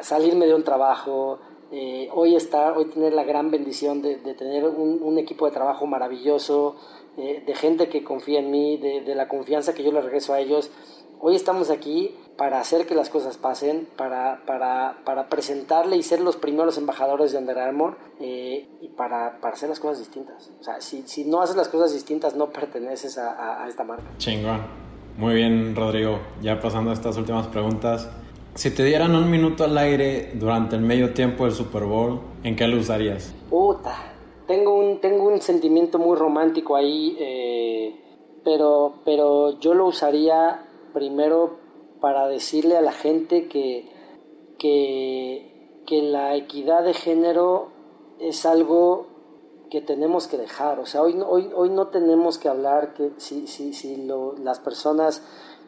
salirme 0.00 0.46
de 0.46 0.54
un 0.54 0.64
trabajo, 0.64 1.38
eh, 1.70 2.08
hoy 2.12 2.36
estar, 2.36 2.76
hoy 2.76 2.86
tener 2.86 3.12
la 3.12 3.24
gran 3.24 3.50
bendición 3.50 4.00
de, 4.00 4.16
de 4.16 4.34
tener 4.34 4.64
un, 4.64 5.18
equipo 5.18 5.46
de 5.46 5.52
trabajo 5.52 5.86
maravilloso, 5.86 6.76
eh, 7.16 7.42
de 7.46 7.54
gente 7.54 7.88
que 7.88 8.02
confía 8.02 8.40
en 8.40 8.50
mí, 8.50 8.76
de, 8.76 9.02
de 9.02 9.14
la 9.14 9.28
confianza 9.28 9.74
que 9.74 9.82
yo 9.82 9.92
le 9.92 10.00
regreso 10.00 10.32
a 10.32 10.40
ellos. 10.40 10.70
Hoy 11.20 11.36
estamos 11.36 11.70
aquí 11.70 12.14
para 12.36 12.60
hacer 12.60 12.86
que 12.86 12.94
las 12.94 13.08
cosas 13.08 13.36
pasen, 13.36 13.88
para, 13.96 14.42
para, 14.46 14.98
para 15.04 15.28
presentarle 15.28 15.96
y 15.96 16.02
ser 16.02 16.20
los 16.20 16.36
primeros 16.36 16.76
embajadores 16.76 17.32
de 17.32 17.38
Under 17.38 17.58
Armour 17.58 17.96
eh, 18.20 18.68
y 18.80 18.88
para, 18.88 19.40
para, 19.40 19.54
hacer 19.54 19.68
las 19.68 19.80
cosas 19.80 20.00
distintas. 20.00 20.50
O 20.60 20.64
sea, 20.64 20.80
si, 20.80 21.02
si, 21.06 21.24
no 21.24 21.40
haces 21.40 21.56
las 21.56 21.68
cosas 21.68 21.92
distintas, 21.92 22.34
no 22.34 22.50
perteneces 22.50 23.16
a, 23.18 23.32
a, 23.32 23.64
a 23.64 23.68
esta 23.68 23.84
marca. 23.84 24.04
Chingón. 24.18 24.62
Muy 25.16 25.34
bien, 25.34 25.76
Rodrigo. 25.76 26.18
Ya 26.42 26.60
pasando 26.60 26.90
a 26.90 26.94
estas 26.94 27.16
últimas 27.16 27.46
preguntas. 27.46 28.10
Si 28.54 28.70
te 28.70 28.84
dieran 28.84 29.14
un 29.14 29.30
minuto 29.30 29.64
al 29.64 29.76
aire 29.78 30.32
durante 30.34 30.76
el 30.76 30.82
medio 30.82 31.12
tiempo 31.12 31.44
del 31.44 31.54
Super 31.54 31.84
Bowl, 31.84 32.20
¿en 32.42 32.54
qué 32.54 32.66
lo 32.68 32.78
usarías? 32.78 33.34
Puta, 33.50 34.13
tengo 34.46 34.74
un, 34.74 35.00
tengo 35.00 35.26
un 35.28 35.40
sentimiento 35.40 35.98
muy 35.98 36.16
romántico 36.16 36.76
ahí, 36.76 37.16
eh, 37.18 38.00
pero, 38.44 38.94
pero 39.04 39.58
yo 39.60 39.74
lo 39.74 39.86
usaría 39.86 40.66
primero 40.92 41.58
para 42.00 42.28
decirle 42.28 42.76
a 42.76 42.82
la 42.82 42.92
gente 42.92 43.48
que, 43.48 43.90
que, 44.58 45.50
la 46.02 46.34
equidad 46.34 46.82
de 46.82 46.92
género 46.92 47.68
es 48.18 48.44
algo 48.44 49.06
que 49.70 49.80
tenemos 49.80 50.26
que 50.26 50.36
dejar. 50.36 50.80
O 50.80 50.86
sea, 50.86 51.02
hoy, 51.02 51.18
hoy, 51.26 51.50
hoy 51.54 51.70
no 51.70 51.88
tenemos 51.88 52.38
que 52.38 52.48
hablar 52.48 52.94
que 52.94 53.12
si, 53.16 53.46
si, 53.46 53.72
si 53.72 54.04
lo, 54.04 54.36
las 54.36 54.60
personas, 54.60 55.22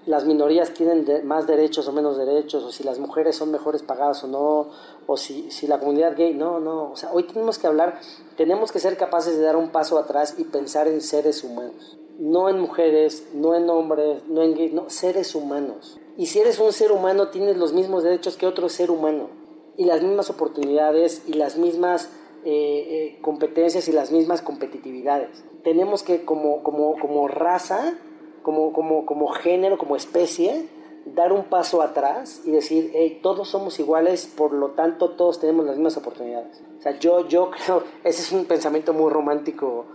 las 0.06 0.24
minorías 0.24 0.72
tienen 0.72 1.04
de, 1.04 1.22
más 1.22 1.46
derechos 1.46 1.88
o 1.88 1.92
menos 1.92 2.16
derechos, 2.16 2.62
o 2.62 2.70
si 2.70 2.84
las 2.84 2.98
mujeres 2.98 3.36
son 3.36 3.50
mejores 3.50 3.82
pagadas 3.82 4.22
o 4.24 4.28
no, 4.28 4.70
o 5.06 5.16
si, 5.16 5.50
si 5.50 5.66
la 5.66 5.78
comunidad 5.78 6.16
gay, 6.16 6.32
no, 6.32 6.60
no. 6.60 6.92
O 6.92 6.96
sea, 6.96 7.12
hoy 7.12 7.24
tenemos 7.24 7.58
que 7.58 7.66
hablar, 7.66 7.98
tenemos 8.36 8.70
que 8.70 8.78
ser 8.78 8.96
capaces 8.96 9.36
de 9.36 9.42
dar 9.42 9.56
un 9.56 9.70
paso 9.70 9.98
atrás 9.98 10.36
y 10.38 10.44
pensar 10.44 10.86
en 10.86 11.00
seres 11.00 11.42
humanos. 11.42 11.98
No 12.18 12.48
en 12.48 12.60
mujeres, 12.60 13.28
no 13.34 13.54
en 13.54 13.68
hombres, 13.68 14.22
no 14.28 14.42
en 14.42 14.54
gays, 14.54 14.72
no, 14.72 14.88
seres 14.88 15.34
humanos. 15.34 15.98
Y 16.16 16.26
si 16.26 16.38
eres 16.38 16.60
un 16.60 16.72
ser 16.72 16.92
humano, 16.92 17.28
tienes 17.28 17.56
los 17.56 17.72
mismos 17.72 18.04
derechos 18.04 18.36
que 18.36 18.46
otro 18.46 18.68
ser 18.68 18.90
humano. 18.90 19.28
Y 19.76 19.84
las 19.84 20.02
mismas 20.02 20.30
oportunidades 20.30 21.24
y 21.26 21.34
las 21.34 21.58
mismas 21.58 22.08
eh, 22.44 22.52
eh, 22.54 23.18
competencias 23.22 23.88
y 23.88 23.92
las 23.92 24.12
mismas 24.12 24.40
competitividades. 24.40 25.44
Tenemos 25.64 26.04
que, 26.04 26.24
como, 26.24 26.62
como, 26.62 26.98
como 26.98 27.26
raza, 27.26 27.98
como, 28.46 28.72
como, 28.72 29.04
como 29.06 29.26
género, 29.26 29.76
como 29.76 29.96
especie, 29.96 30.68
dar 31.04 31.32
un 31.32 31.46
paso 31.46 31.82
atrás 31.82 32.42
y 32.44 32.52
decir, 32.52 32.92
hey, 32.94 33.18
todos 33.20 33.48
somos 33.48 33.80
iguales, 33.80 34.32
por 34.36 34.52
lo 34.52 34.70
tanto 34.70 35.16
todos 35.16 35.40
tenemos 35.40 35.66
las 35.66 35.74
mismas 35.74 35.96
oportunidades. 35.96 36.62
O 36.78 36.80
sea, 36.80 36.96
yo, 36.96 37.26
yo 37.26 37.50
creo, 37.66 37.82
ese 38.04 38.22
es 38.22 38.30
un 38.30 38.44
pensamiento 38.44 38.92
muy 38.92 39.10
romántico 39.10 39.86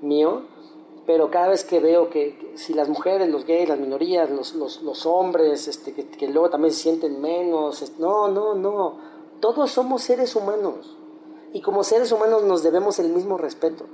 mío, 0.00 0.46
pero 1.06 1.30
cada 1.30 1.46
vez 1.46 1.62
que 1.62 1.78
veo 1.78 2.10
que, 2.10 2.36
que, 2.38 2.58
si 2.58 2.74
las 2.74 2.88
mujeres, 2.88 3.28
los 3.28 3.46
gays, 3.46 3.68
las 3.68 3.78
minorías, 3.78 4.28
los, 4.28 4.56
los, 4.56 4.82
los 4.82 5.06
hombres, 5.06 5.68
este, 5.68 5.94
que, 5.94 6.08
que, 6.08 6.26
luego 6.26 6.50
también 6.50 6.74
se 6.74 6.80
sienten 6.80 7.20
menos, 7.20 7.92
no, 8.00 8.26
no, 8.26 8.56
no, 8.56 8.98
todos 9.38 9.70
somos 9.70 10.02
seres 10.02 10.34
humanos 10.34 10.98
y 11.52 11.60
como 11.60 11.84
seres 11.84 12.10
humanos 12.10 12.42
nos 12.42 12.64
debemos 12.64 12.98
el 12.98 13.10
mismo 13.10 13.38
respeto. 13.38 13.84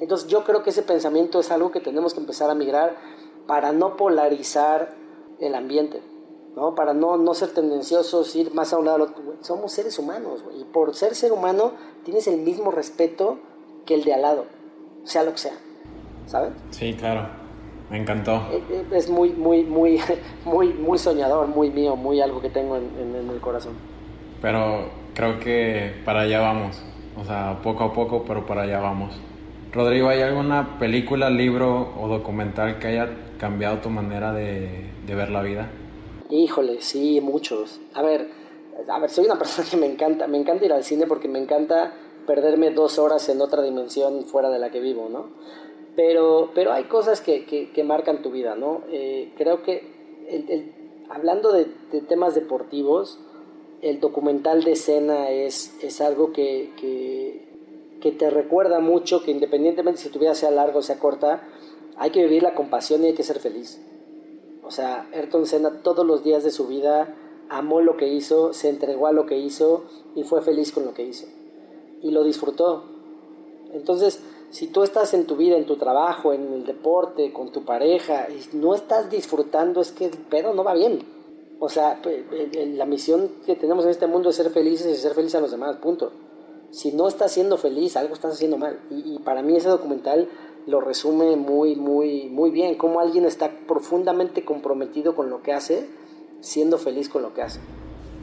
Entonces 0.00 0.28
yo 0.28 0.44
creo 0.44 0.62
que 0.62 0.68
ese 0.68 0.82
pensamiento 0.82 1.40
es 1.40 1.50
algo 1.50 1.72
que 1.72 1.80
tenemos 1.80 2.12
que 2.12 2.20
empezar 2.20 2.50
a 2.50 2.54
migrar 2.54 2.94
para 3.48 3.72
no 3.72 3.96
polarizar 3.96 4.90
el 5.40 5.56
ambiente. 5.56 6.00
¿no? 6.54 6.74
Para 6.74 6.92
no, 6.92 7.16
no 7.16 7.34
ser 7.34 7.50
tendenciosos, 7.50 8.36
ir 8.36 8.54
más 8.54 8.72
a 8.72 8.78
un 8.78 8.84
lado. 8.84 9.08
Somos 9.40 9.72
seres 9.72 9.98
humanos, 9.98 10.44
güey. 10.44 10.60
Y 10.60 10.64
por 10.64 10.94
ser 10.94 11.14
ser 11.14 11.32
humano 11.32 11.72
tienes 12.04 12.28
el 12.28 12.40
mismo 12.42 12.70
respeto 12.70 13.38
que 13.86 13.94
el 13.94 14.04
de 14.04 14.14
al 14.14 14.22
lado, 14.22 14.44
sea 15.04 15.22
lo 15.22 15.32
que 15.32 15.38
sea, 15.38 15.54
¿sabes? 16.26 16.52
Sí, 16.70 16.94
claro. 16.94 17.26
Me 17.90 17.98
encantó. 17.98 18.36
Eh, 18.50 18.62
eh, 18.70 18.84
es 18.92 19.08
muy, 19.08 19.30
muy, 19.30 19.64
muy, 19.64 19.98
muy, 20.44 20.74
muy 20.74 20.98
soñador, 20.98 21.46
muy 21.46 21.70
mío, 21.70 21.96
muy 21.96 22.20
algo 22.20 22.42
que 22.42 22.50
tengo 22.50 22.76
en, 22.76 22.90
en 22.98 23.30
el 23.30 23.40
corazón. 23.40 23.72
Pero 24.42 24.90
creo 25.14 25.40
que 25.40 25.94
para 26.04 26.20
allá 26.20 26.40
vamos. 26.40 26.82
O 27.16 27.24
sea, 27.24 27.60
poco 27.62 27.84
a 27.84 27.92
poco, 27.94 28.24
pero 28.26 28.44
para 28.44 28.62
allá 28.62 28.78
vamos. 28.80 29.18
Rodrigo, 29.72 30.08
¿hay 30.08 30.20
alguna 30.20 30.78
película, 30.78 31.30
libro 31.30 31.94
o 31.98 32.08
documental 32.08 32.78
que 32.78 32.88
haya 32.88 33.08
cambiado 33.38 33.78
tu 33.78 33.90
manera 33.90 34.32
de, 34.32 34.90
ver 35.06 35.30
la 35.30 35.42
vida? 35.42 35.70
Híjole, 36.30 36.80
sí, 36.80 37.20
muchos. 37.20 37.80
A 37.94 38.02
ver, 38.02 38.28
a 38.88 38.98
ver, 38.98 39.10
soy 39.10 39.24
una 39.24 39.38
persona 39.38 39.68
que 39.70 39.76
me 39.76 39.86
encanta, 39.86 40.26
me 40.26 40.38
encanta 40.38 40.64
ir 40.66 40.72
al 40.72 40.84
cine 40.84 41.06
porque 41.06 41.28
me 41.28 41.38
encanta 41.38 41.94
perderme 42.26 42.70
dos 42.70 42.98
horas 42.98 43.28
en 43.28 43.40
otra 43.40 43.62
dimensión 43.62 44.24
fuera 44.24 44.50
de 44.50 44.58
la 44.58 44.70
que 44.70 44.80
vivo, 44.80 45.08
¿no? 45.10 45.30
Pero, 45.96 46.50
pero 46.54 46.72
hay 46.72 46.84
cosas 46.84 47.20
que, 47.20 47.44
que, 47.44 47.84
marcan 47.84 48.22
tu 48.22 48.30
vida, 48.30 48.54
¿no? 48.54 48.82
Eh, 48.90 49.32
creo 49.36 49.62
que 49.62 49.98
hablando 51.08 51.52
de, 51.52 51.64
temas 52.06 52.34
deportivos, 52.34 53.18
el 53.80 53.98
documental 53.98 54.62
de 54.62 54.72
escena 54.72 55.30
es, 55.30 55.76
es 55.82 56.00
algo 56.00 56.32
que, 56.32 56.70
que 58.00 58.12
te 58.12 58.30
recuerda 58.30 58.78
mucho 58.78 59.22
que 59.22 59.30
independientemente 59.30 60.00
si 60.00 60.08
tu 60.10 60.18
vida 60.18 60.34
sea 60.34 60.50
larga 60.50 60.78
o 60.78 60.82
sea 60.82 60.98
corta, 60.98 61.42
hay 61.98 62.10
que 62.10 62.22
vivir 62.22 62.42
la 62.42 62.54
compasión 62.54 63.02
y 63.02 63.08
hay 63.08 63.14
que 63.14 63.22
ser 63.22 63.40
feliz. 63.40 63.80
O 64.62 64.70
sea, 64.70 65.08
Ayrton 65.12 65.46
Senna 65.46 65.82
todos 65.82 66.06
los 66.06 66.22
días 66.22 66.44
de 66.44 66.50
su 66.50 66.66
vida 66.66 67.14
amó 67.48 67.80
lo 67.80 67.96
que 67.96 68.08
hizo, 68.08 68.52
se 68.52 68.68
entregó 68.68 69.06
a 69.06 69.12
lo 69.12 69.26
que 69.26 69.38
hizo 69.38 69.84
y 70.14 70.22
fue 70.22 70.42
feliz 70.42 70.72
con 70.72 70.84
lo 70.84 70.94
que 70.94 71.04
hizo. 71.04 71.26
Y 72.02 72.10
lo 72.10 72.22
disfrutó. 72.22 72.84
Entonces, 73.72 74.20
si 74.50 74.66
tú 74.66 74.82
estás 74.82 75.14
en 75.14 75.26
tu 75.26 75.36
vida, 75.36 75.56
en 75.56 75.66
tu 75.66 75.76
trabajo, 75.76 76.32
en 76.32 76.52
el 76.52 76.64
deporte, 76.64 77.32
con 77.32 77.50
tu 77.50 77.64
pareja, 77.64 78.28
y 78.30 78.56
no 78.56 78.74
estás 78.74 79.10
disfrutando, 79.10 79.80
es 79.80 79.92
que 79.92 80.06
el 80.06 80.18
pedo 80.18 80.54
no 80.54 80.64
va 80.64 80.74
bien. 80.74 81.00
O 81.60 81.68
sea, 81.68 82.00
la 82.54 82.84
misión 82.84 83.30
que 83.44 83.56
tenemos 83.56 83.84
en 83.84 83.90
este 83.90 84.06
mundo 84.06 84.30
es 84.30 84.36
ser 84.36 84.50
felices 84.50 84.86
y 84.86 85.00
ser 85.00 85.14
felices 85.14 85.36
a 85.36 85.40
los 85.40 85.50
demás, 85.50 85.76
punto 85.76 86.12
si 86.70 86.92
no 86.92 87.08
estás 87.08 87.32
siendo 87.32 87.56
feliz, 87.56 87.96
algo 87.96 88.14
estás 88.14 88.34
haciendo 88.34 88.58
mal. 88.58 88.80
Y, 88.90 89.18
para 89.20 89.42
mí 89.42 89.56
ese 89.56 89.68
documental 89.68 90.28
lo 90.68 90.82
resume 90.82 91.36
muy, 91.36 91.76
muy, 91.76 92.28
muy 92.28 92.50
bien, 92.50 92.74
cómo 92.74 93.00
alguien 93.00 93.24
está 93.24 93.50
profundamente 93.66 94.44
comprometido 94.44 95.16
con 95.16 95.30
lo 95.30 95.42
que 95.42 95.54
hace, 95.54 95.88
siendo 96.40 96.76
feliz 96.76 97.08
con 97.08 97.22
lo 97.22 97.32
que 97.32 97.40
hace. 97.40 97.60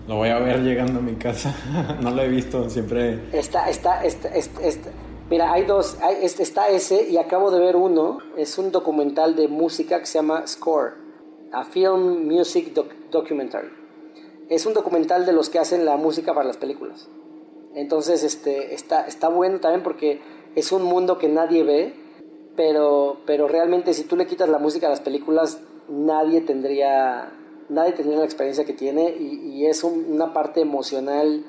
Lo 0.07 0.17
voy 0.17 0.29
a 0.29 0.37
ver 0.37 0.61
llegando 0.61 0.99
a 0.99 1.01
mi 1.01 1.15
casa, 1.15 1.55
no 2.01 2.11
lo 2.11 2.21
he 2.21 2.27
visto, 2.27 2.69
siempre... 2.69 3.19
Está, 3.33 3.67
está, 3.67 4.05
está, 4.05 4.29
está, 4.29 4.91
Mira, 5.27 5.51
hay 5.51 5.65
dos, 5.65 5.97
está 6.21 6.69
ese 6.69 7.09
y 7.09 7.17
acabo 7.17 7.49
de 7.49 7.59
ver 7.59 7.75
uno, 7.75 8.19
es 8.37 8.59
un 8.59 8.71
documental 8.71 9.35
de 9.35 9.47
música 9.47 9.99
que 9.99 10.05
se 10.05 10.19
llama 10.19 10.45
Score, 10.45 10.93
a 11.51 11.63
Film 11.63 12.27
Music 12.27 12.75
Documentary. 13.09 13.69
Es 14.49 14.67
un 14.67 14.75
documental 14.75 15.25
de 15.25 15.33
los 15.33 15.49
que 15.49 15.57
hacen 15.57 15.83
la 15.83 15.97
música 15.97 16.35
para 16.35 16.45
las 16.45 16.57
películas. 16.57 17.09
Entonces, 17.73 18.23
este, 18.23 18.75
está, 18.75 19.07
está 19.07 19.29
bueno 19.29 19.59
también 19.59 19.81
porque 19.81 20.21
es 20.53 20.71
un 20.71 20.83
mundo 20.83 21.17
que 21.17 21.27
nadie 21.27 21.63
ve, 21.63 22.05
pero, 22.56 23.18
pero 23.26 23.47
realmente 23.47 23.93
si 23.93 24.03
tú 24.03 24.16
le 24.16 24.28
quitas 24.28 24.49
la 24.49 24.60
música 24.60 24.88
a 24.88 24.89
las 24.89 25.01
películas, 25.01 25.60
nadie 25.89 26.41
tendría, 26.41 27.32
nadie 27.70 27.93
tendría 27.93 28.20
la 28.20 28.26
experiencia 28.26 28.66
que 28.66 28.74
tiene 28.74 29.10
y, 29.10 29.66
es 29.66 29.84
una 29.84 30.34
parte 30.34 30.62
emocional 30.62 31.43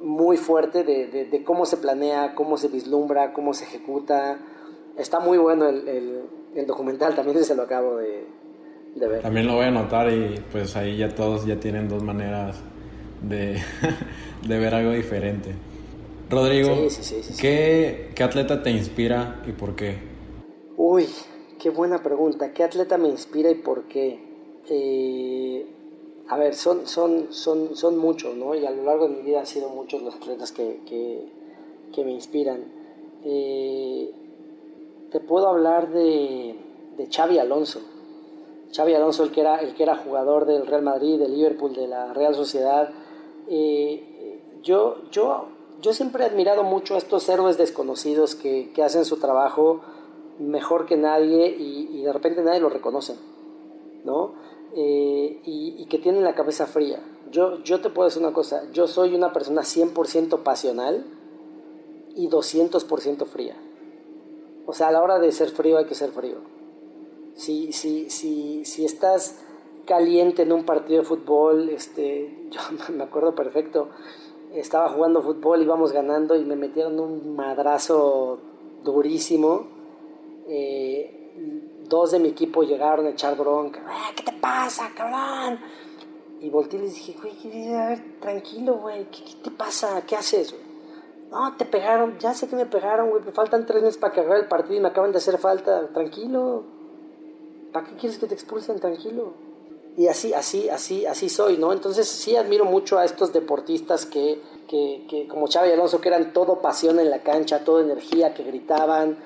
muy 0.00 0.36
fuerte 0.36 0.82
de, 0.82 1.42
cómo 1.44 1.64
se 1.64 1.76
planea, 1.76 2.34
cómo 2.34 2.56
se 2.56 2.68
vislumbra, 2.68 3.32
cómo 3.32 3.54
se 3.54 3.64
ejecuta. 3.64 4.38
Está 4.98 5.20
muy 5.20 5.38
bueno 5.38 5.68
el, 5.68 6.22
el, 6.54 6.66
documental, 6.66 7.14
también 7.14 7.44
se 7.44 7.54
lo 7.54 7.62
acabo 7.62 7.98
de, 7.98 8.26
de, 8.96 9.08
ver. 9.08 9.22
También 9.22 9.46
lo 9.46 9.54
voy 9.54 9.64
a 9.64 9.68
anotar 9.68 10.12
y 10.12 10.42
pues 10.50 10.76
ahí 10.76 10.96
ya 10.96 11.08
todos 11.14 11.46
ya 11.46 11.56
tienen 11.60 11.88
dos 11.88 12.02
maneras 12.02 12.60
de, 13.22 13.58
de 14.46 14.58
ver 14.58 14.74
algo 14.74 14.90
diferente. 14.90 15.54
Rodrigo, 16.32 16.88
¿qué, 17.38 18.08
atleta 18.22 18.62
te 18.62 18.70
inspira 18.70 19.42
y 19.46 19.52
por 19.52 19.76
qué? 19.76 20.11
Uy, 20.84 21.06
qué 21.60 21.70
buena 21.70 22.02
pregunta. 22.02 22.52
¿Qué 22.52 22.64
atleta 22.64 22.98
me 22.98 23.06
inspira 23.06 23.48
y 23.48 23.54
por 23.54 23.84
qué? 23.84 24.18
Eh, 24.68 25.64
a 26.26 26.36
ver, 26.36 26.56
son, 26.56 26.88
son, 26.88 27.32
son, 27.32 27.76
son 27.76 27.96
muchos, 27.98 28.34
¿no? 28.34 28.56
Y 28.56 28.66
a 28.66 28.70
lo 28.72 28.82
largo 28.82 29.06
de 29.06 29.14
mi 29.14 29.22
vida 29.22 29.38
han 29.38 29.46
sido 29.46 29.68
muchos 29.68 30.02
los 30.02 30.16
atletas 30.16 30.50
que, 30.50 30.80
que, 31.92 32.04
me 32.04 32.10
inspiran. 32.10 32.64
Eh, 33.24 34.12
te 35.12 35.20
puedo 35.20 35.46
hablar 35.46 35.92
de, 35.92 36.56
de 36.96 37.06
Xavi 37.06 37.38
Alonso. 37.38 37.78
Xavi 38.74 38.94
Alonso, 38.94 39.22
el 39.22 39.30
que, 39.30 39.42
era, 39.42 39.60
el 39.60 39.76
que 39.76 39.84
era 39.84 39.94
jugador 39.94 40.46
del 40.46 40.66
Real 40.66 40.82
Madrid, 40.82 41.16
del 41.16 41.32
Liverpool, 41.32 41.74
de 41.74 41.86
la 41.86 42.12
Real 42.12 42.34
Sociedad, 42.34 42.90
eh, 43.46 44.40
yo, 44.64 44.96
yo, 45.12 45.46
yo 45.80 45.92
siempre 45.92 46.24
he 46.24 46.26
admirado 46.26 46.64
mucho 46.64 46.96
a 46.96 46.98
estos 46.98 47.28
héroes 47.28 47.56
desconocidos 47.56 48.34
que, 48.34 48.72
que 48.74 48.82
hacen 48.82 49.04
su 49.04 49.18
trabajo 49.18 49.82
mejor 50.38 50.86
que 50.86 50.96
nadie 50.96 51.54
y, 51.58 52.02
de 52.02 52.12
repente 52.12 52.42
nadie 52.42 52.60
lo 52.60 52.68
reconoce, 52.68 53.16
¿no? 54.04 54.34
Eh, 54.74 55.40
y, 55.44 55.86
que 55.86 55.98
tienen 55.98 56.24
la 56.24 56.34
cabeza 56.34 56.66
fría. 56.66 57.00
Yo, 57.30 57.62
yo 57.62 57.80
te 57.80 57.90
puedo 57.90 58.08
decir 58.08 58.22
una 58.22 58.32
cosa, 58.32 58.70
yo 58.72 58.86
soy 58.86 59.14
una 59.14 59.32
persona 59.32 59.62
100% 59.62 60.42
pasional 60.42 61.04
y 62.14 62.28
200% 62.28 63.26
fría. 63.26 63.56
O 64.66 64.72
sea, 64.72 64.88
a 64.88 64.92
la 64.92 65.02
hora 65.02 65.18
de 65.18 65.32
ser 65.32 65.50
frío 65.50 65.78
hay 65.78 65.86
que 65.86 65.94
ser 65.94 66.10
frío. 66.10 66.36
Si, 67.34 67.72
si, 67.72 68.10
si, 68.10 68.64
si 68.64 68.84
estás 68.84 69.40
caliente 69.86 70.42
en 70.42 70.52
un 70.52 70.64
partido 70.64 71.00
de 71.00 71.08
fútbol, 71.08 71.68
este, 71.70 72.48
yo 72.50 72.60
me 72.92 73.04
acuerdo 73.04 73.34
perfecto, 73.34 73.88
estaba 74.54 74.88
jugando 74.90 75.22
fútbol, 75.22 75.62
íbamos 75.62 75.92
ganando 75.92 76.36
y 76.36 76.44
me 76.44 76.56
metieron 76.56 77.00
un 77.00 77.34
madrazo 77.34 78.38
durísimo. 78.84 79.66
Eh, 80.48 81.32
dos 81.88 82.12
de 82.12 82.18
mi 82.18 82.28
equipo 82.28 82.62
llegaron 82.62 83.06
a 83.06 83.10
echar 83.10 83.36
bronca. 83.36 83.82
Ah, 83.86 84.10
¿Qué 84.14 84.22
te 84.22 84.32
pasa, 84.32 84.90
cabrón? 84.94 85.60
Y 86.40 86.50
volteé 86.50 86.80
y 86.80 86.82
les 86.82 86.94
dije, 86.94 87.14
güey, 87.20 87.74
a 87.74 87.88
ver, 87.88 88.20
tranquilo, 88.20 88.78
güey, 88.78 89.04
¿qué, 89.10 89.22
te 89.42 89.50
pasa? 89.50 90.02
¿Qué 90.06 90.16
haces, 90.16 90.54
No, 91.30 91.56
te 91.56 91.64
pegaron, 91.64 92.18
ya 92.18 92.34
sé 92.34 92.48
que 92.48 92.56
me 92.56 92.66
pegaron, 92.66 93.10
güey, 93.10 93.22
me 93.22 93.32
faltan 93.32 93.64
tres 93.64 93.82
meses 93.82 93.98
para 93.98 94.12
que 94.12 94.20
el 94.20 94.48
partido 94.48 94.76
y 94.76 94.80
me 94.80 94.88
acaban 94.88 95.12
de 95.12 95.18
hacer 95.18 95.38
falta. 95.38 95.88
Tranquilo. 95.88 96.64
¿Para 97.72 97.86
qué 97.86 97.94
quieres 97.94 98.18
que 98.18 98.26
te 98.26 98.34
expulsen? 98.34 98.78
Tranquilo 98.80 99.52
y 99.96 100.06
así, 100.08 100.32
así, 100.32 100.68
así, 100.70 101.04
así 101.04 101.28
soy, 101.28 101.58
¿no? 101.58 101.72
Entonces 101.72 102.08
sí 102.08 102.34
admiro 102.36 102.64
mucho 102.64 102.98
a 102.98 103.04
estos 103.04 103.32
deportistas 103.32 104.06
que, 104.06 104.40
que, 104.66 105.04
que 105.08 105.28
como 105.28 105.48
Xavi 105.48 105.70
Alonso, 105.70 106.00
que 106.00 106.08
eran 106.08 106.32
todo 106.32 106.62
pasión 106.62 106.98
en 106.98 107.10
la 107.10 107.22
cancha, 107.22 107.64
toda 107.64 107.82
energía, 107.82 108.32
que 108.32 108.42
gritaban 108.42 109.18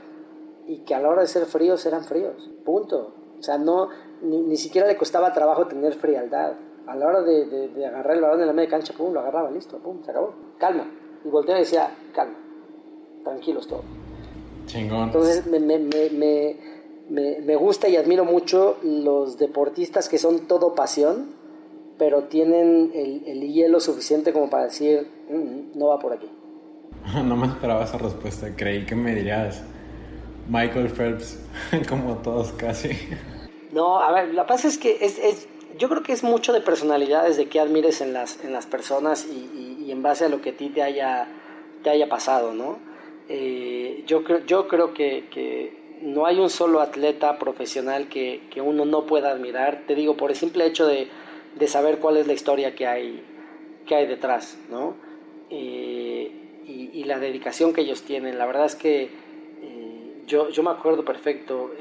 y 0.67 0.79
que 0.79 0.95
a 0.95 1.01
la 1.01 1.09
hora 1.09 1.23
de 1.23 1.29
ser 1.29 1.47
fríos 1.47 1.85
eran 1.87 2.05
fríos, 2.05 2.51
punto. 2.65 3.15
O 3.39 3.43
sea, 3.43 3.59
no, 3.59 3.89
ni, 4.23 4.41
ni 4.43 4.57
siquiera 4.57 4.87
le 4.87 4.97
costaba 4.97 5.33
trabajo 5.33 5.67
tener 5.67 5.95
frialdad. 5.95 6.55
A 6.87 6.95
la 6.95 7.07
hora 7.07 7.23
de, 7.23 7.47
de, 7.47 7.87
agarrar 7.87 8.17
el 8.17 8.23
balón 8.23 8.41
en 8.41 8.47
la 8.47 8.53
media 8.53 8.71
cancha, 8.71 8.95
pum, 8.97 9.13
lo 9.13 9.21
agarraba, 9.21 9.51
listo, 9.51 9.79
pum, 9.79 10.03
se 10.05 10.11
acabó. 10.13 10.35
Calma. 10.59 10.89
Y 11.25 11.29
volteaba 11.29 11.61
y 11.61 11.65
decía, 11.65 11.91
calma, 12.15 12.37
tranquilos 13.25 13.67
todos. 13.67 13.85
Chingón. 14.67 15.05
Entonces 15.05 15.47
me, 15.47 15.59
me, 15.59 15.79
me 15.79 16.57
me, 17.09 17.41
me, 17.41 17.57
gusta 17.57 17.89
y 17.89 17.97
admiro 17.97 18.25
mucho 18.25 18.79
los 18.83 19.39
deportistas 19.39 20.09
que 20.09 20.19
son 20.19 20.47
todo 20.47 20.75
pasión, 20.75 21.35
pero 21.99 22.25
tienen 22.25 22.91
el, 22.95 23.23
el 23.27 23.53
hielo 23.53 23.81
suficiente 23.81 24.33
como 24.33 24.51
para 24.51 24.65
decir, 24.65 25.09
mm, 25.31 25.79
no 25.79 25.89
va 25.89 25.99
por 25.99 26.13
aquí. 26.13 26.31
No 27.25 27.37
me 27.37 27.47
esperaba 27.47 27.85
esa 27.85 27.99
respuesta, 27.99 28.55
creí 28.57 28.85
que 28.85 28.97
me 28.97 29.15
dirías 29.15 29.63
Michael 30.49 30.89
Phelps, 30.89 31.39
como 31.89 32.17
todos 32.19 32.53
casi. 32.53 32.91
No, 33.73 34.01
a 34.01 34.13
ver, 34.13 34.35
la 34.35 34.47
pasa 34.47 34.69
es 34.69 34.79
que 34.79 34.99
es, 35.01 35.19
es, 35.19 35.49
yo 35.79 35.89
creo 35.89 36.03
que 36.03 36.13
es 36.13 36.23
mucho 36.23 36.53
de 36.53 36.61
personalidades, 36.61 37.37
de 37.37 37.49
que 37.49 37.61
admires 37.61 38.01
en 38.01 38.13
las, 38.13 38.43
en 38.45 38.53
las 38.53 38.67
personas 38.67 39.27
y, 39.27 39.85
y, 39.85 39.91
en 39.91 40.03
base 40.03 40.25
a 40.25 40.29
lo 40.29 40.41
que 40.41 40.51
a 40.51 40.57
ti 40.57 40.69
te 40.71 40.83
haya, 40.83 41.29
te 41.83 41.91
haya 41.91 42.09
pasado, 42.09 42.53
¿no? 42.55 42.79
Eh, 43.29 44.05
yo, 44.07 44.23
yo 44.47 44.69
creo 44.69 44.95
que, 44.95 45.29
que 45.31 45.99
no 46.03 46.27
hay 46.27 46.39
un 46.39 46.51
solo 46.51 46.81
atleta 46.81 47.39
profesional 47.39 48.09
que, 48.09 48.41
uno 48.63 48.85
no 48.85 49.07
pueda 49.07 49.31
admirar, 49.31 49.83
te 49.87 49.95
digo, 49.95 50.17
por 50.17 50.31
el 50.31 50.37
simple 50.37 50.67
hecho 50.67 50.87
de, 50.87 51.09
saber 51.67 51.99
cuál 51.99 52.17
es 52.17 52.27
la 52.27 52.33
historia 52.33 52.75
que 52.75 52.87
hay, 52.87 53.23
que 53.87 53.95
hay 53.95 54.07
detrás, 54.07 54.59
¿no? 54.71 54.95
Eh, 55.51 56.33
y, 56.67 57.05
la 57.05 57.19
dedicación 57.21 57.73
que 57.73 57.83
ellos 57.83 58.03
tienen. 58.03 58.39
La 58.39 58.47
verdad 58.47 58.67
es 58.67 58.75
que 58.75 59.11
yo, 60.27 60.51
yo 60.51 60.63
me 60.63 60.71
acuerdo 60.71 61.05
perfecto, 61.05 61.73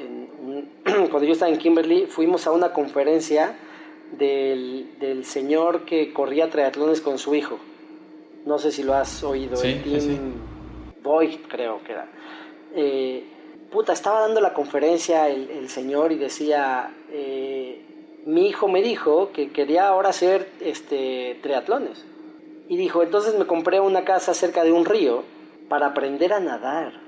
cuando 0.83 1.23
yo 1.23 1.33
estaba 1.33 1.51
en 1.51 1.57
Kimberly, 1.57 2.05
fuimos 2.05 2.47
a 2.47 2.51
una 2.51 2.71
conferencia 2.73 3.55
del, 4.11 4.97
del 4.99 5.25
señor 5.25 5.85
que 5.85 6.13
corría 6.13 6.49
triatlones 6.49 7.01
con 7.01 7.17
su 7.17 7.35
hijo. 7.35 7.59
No 8.45 8.59
sé 8.59 8.71
si 8.71 8.83
lo 8.83 8.93
has 8.93 9.23
oído, 9.23 9.57
Sí, 9.57 9.69
el 9.69 9.83
Tim 9.83 9.99
sí. 9.99 10.19
Boyd, 11.01 11.39
creo 11.47 11.83
que 11.83 11.91
era. 11.91 12.07
Eh, 12.75 13.23
puta, 13.71 13.93
estaba 13.93 14.21
dando 14.21 14.41
la 14.41 14.53
conferencia 14.53 15.27
el, 15.27 15.49
el 15.49 15.69
señor 15.69 16.11
y 16.11 16.15
decía, 16.15 16.93
eh, 17.11 17.81
mi 18.25 18.47
hijo 18.47 18.67
me 18.67 18.81
dijo 18.81 19.31
que 19.31 19.49
quería 19.49 19.87
ahora 19.87 20.09
hacer 20.09 20.49
este, 20.59 21.39
triatlones. 21.41 22.05
Y 22.67 22.77
dijo, 22.77 23.03
entonces 23.03 23.37
me 23.37 23.45
compré 23.45 23.79
una 23.79 24.03
casa 24.03 24.33
cerca 24.33 24.63
de 24.63 24.71
un 24.71 24.85
río 24.85 25.23
para 25.69 25.87
aprender 25.87 26.33
a 26.33 26.39
nadar. 26.39 27.04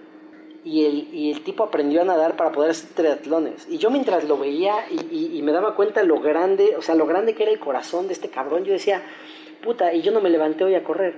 Y 0.70 0.84
el, 0.86 1.08
y 1.14 1.32
el 1.32 1.44
tipo 1.44 1.64
aprendió 1.64 2.02
a 2.02 2.04
nadar 2.04 2.36
para 2.36 2.52
poder 2.52 2.72
hacer 2.72 2.90
triatlones. 2.94 3.66
Y 3.70 3.78
yo 3.78 3.90
mientras 3.90 4.26
lo 4.26 4.38
veía 4.38 4.74
y, 4.92 5.16
y- 5.16 5.38
y 5.38 5.42
me 5.42 5.54
daba 5.54 5.76
cuenta 5.76 6.04
lo 6.04 6.20
grande, 6.20 6.76
o 6.78 6.82
sea, 6.82 6.94
lo 6.96 7.06
grande 7.06 7.34
que 7.36 7.44
era 7.44 7.54
el 7.54 7.60
corazón 7.60 8.08
de 8.08 8.14
este 8.14 8.28
cabrón, 8.30 8.66
yo 8.66 8.74
decía, 8.74 9.02
puta, 9.64 9.94
y 9.94 10.02
yo 10.02 10.12
no 10.12 10.20
me 10.20 10.30
levanté 10.30 10.66
hoy 10.66 10.76
a 10.76 10.84
correr. 10.84 11.16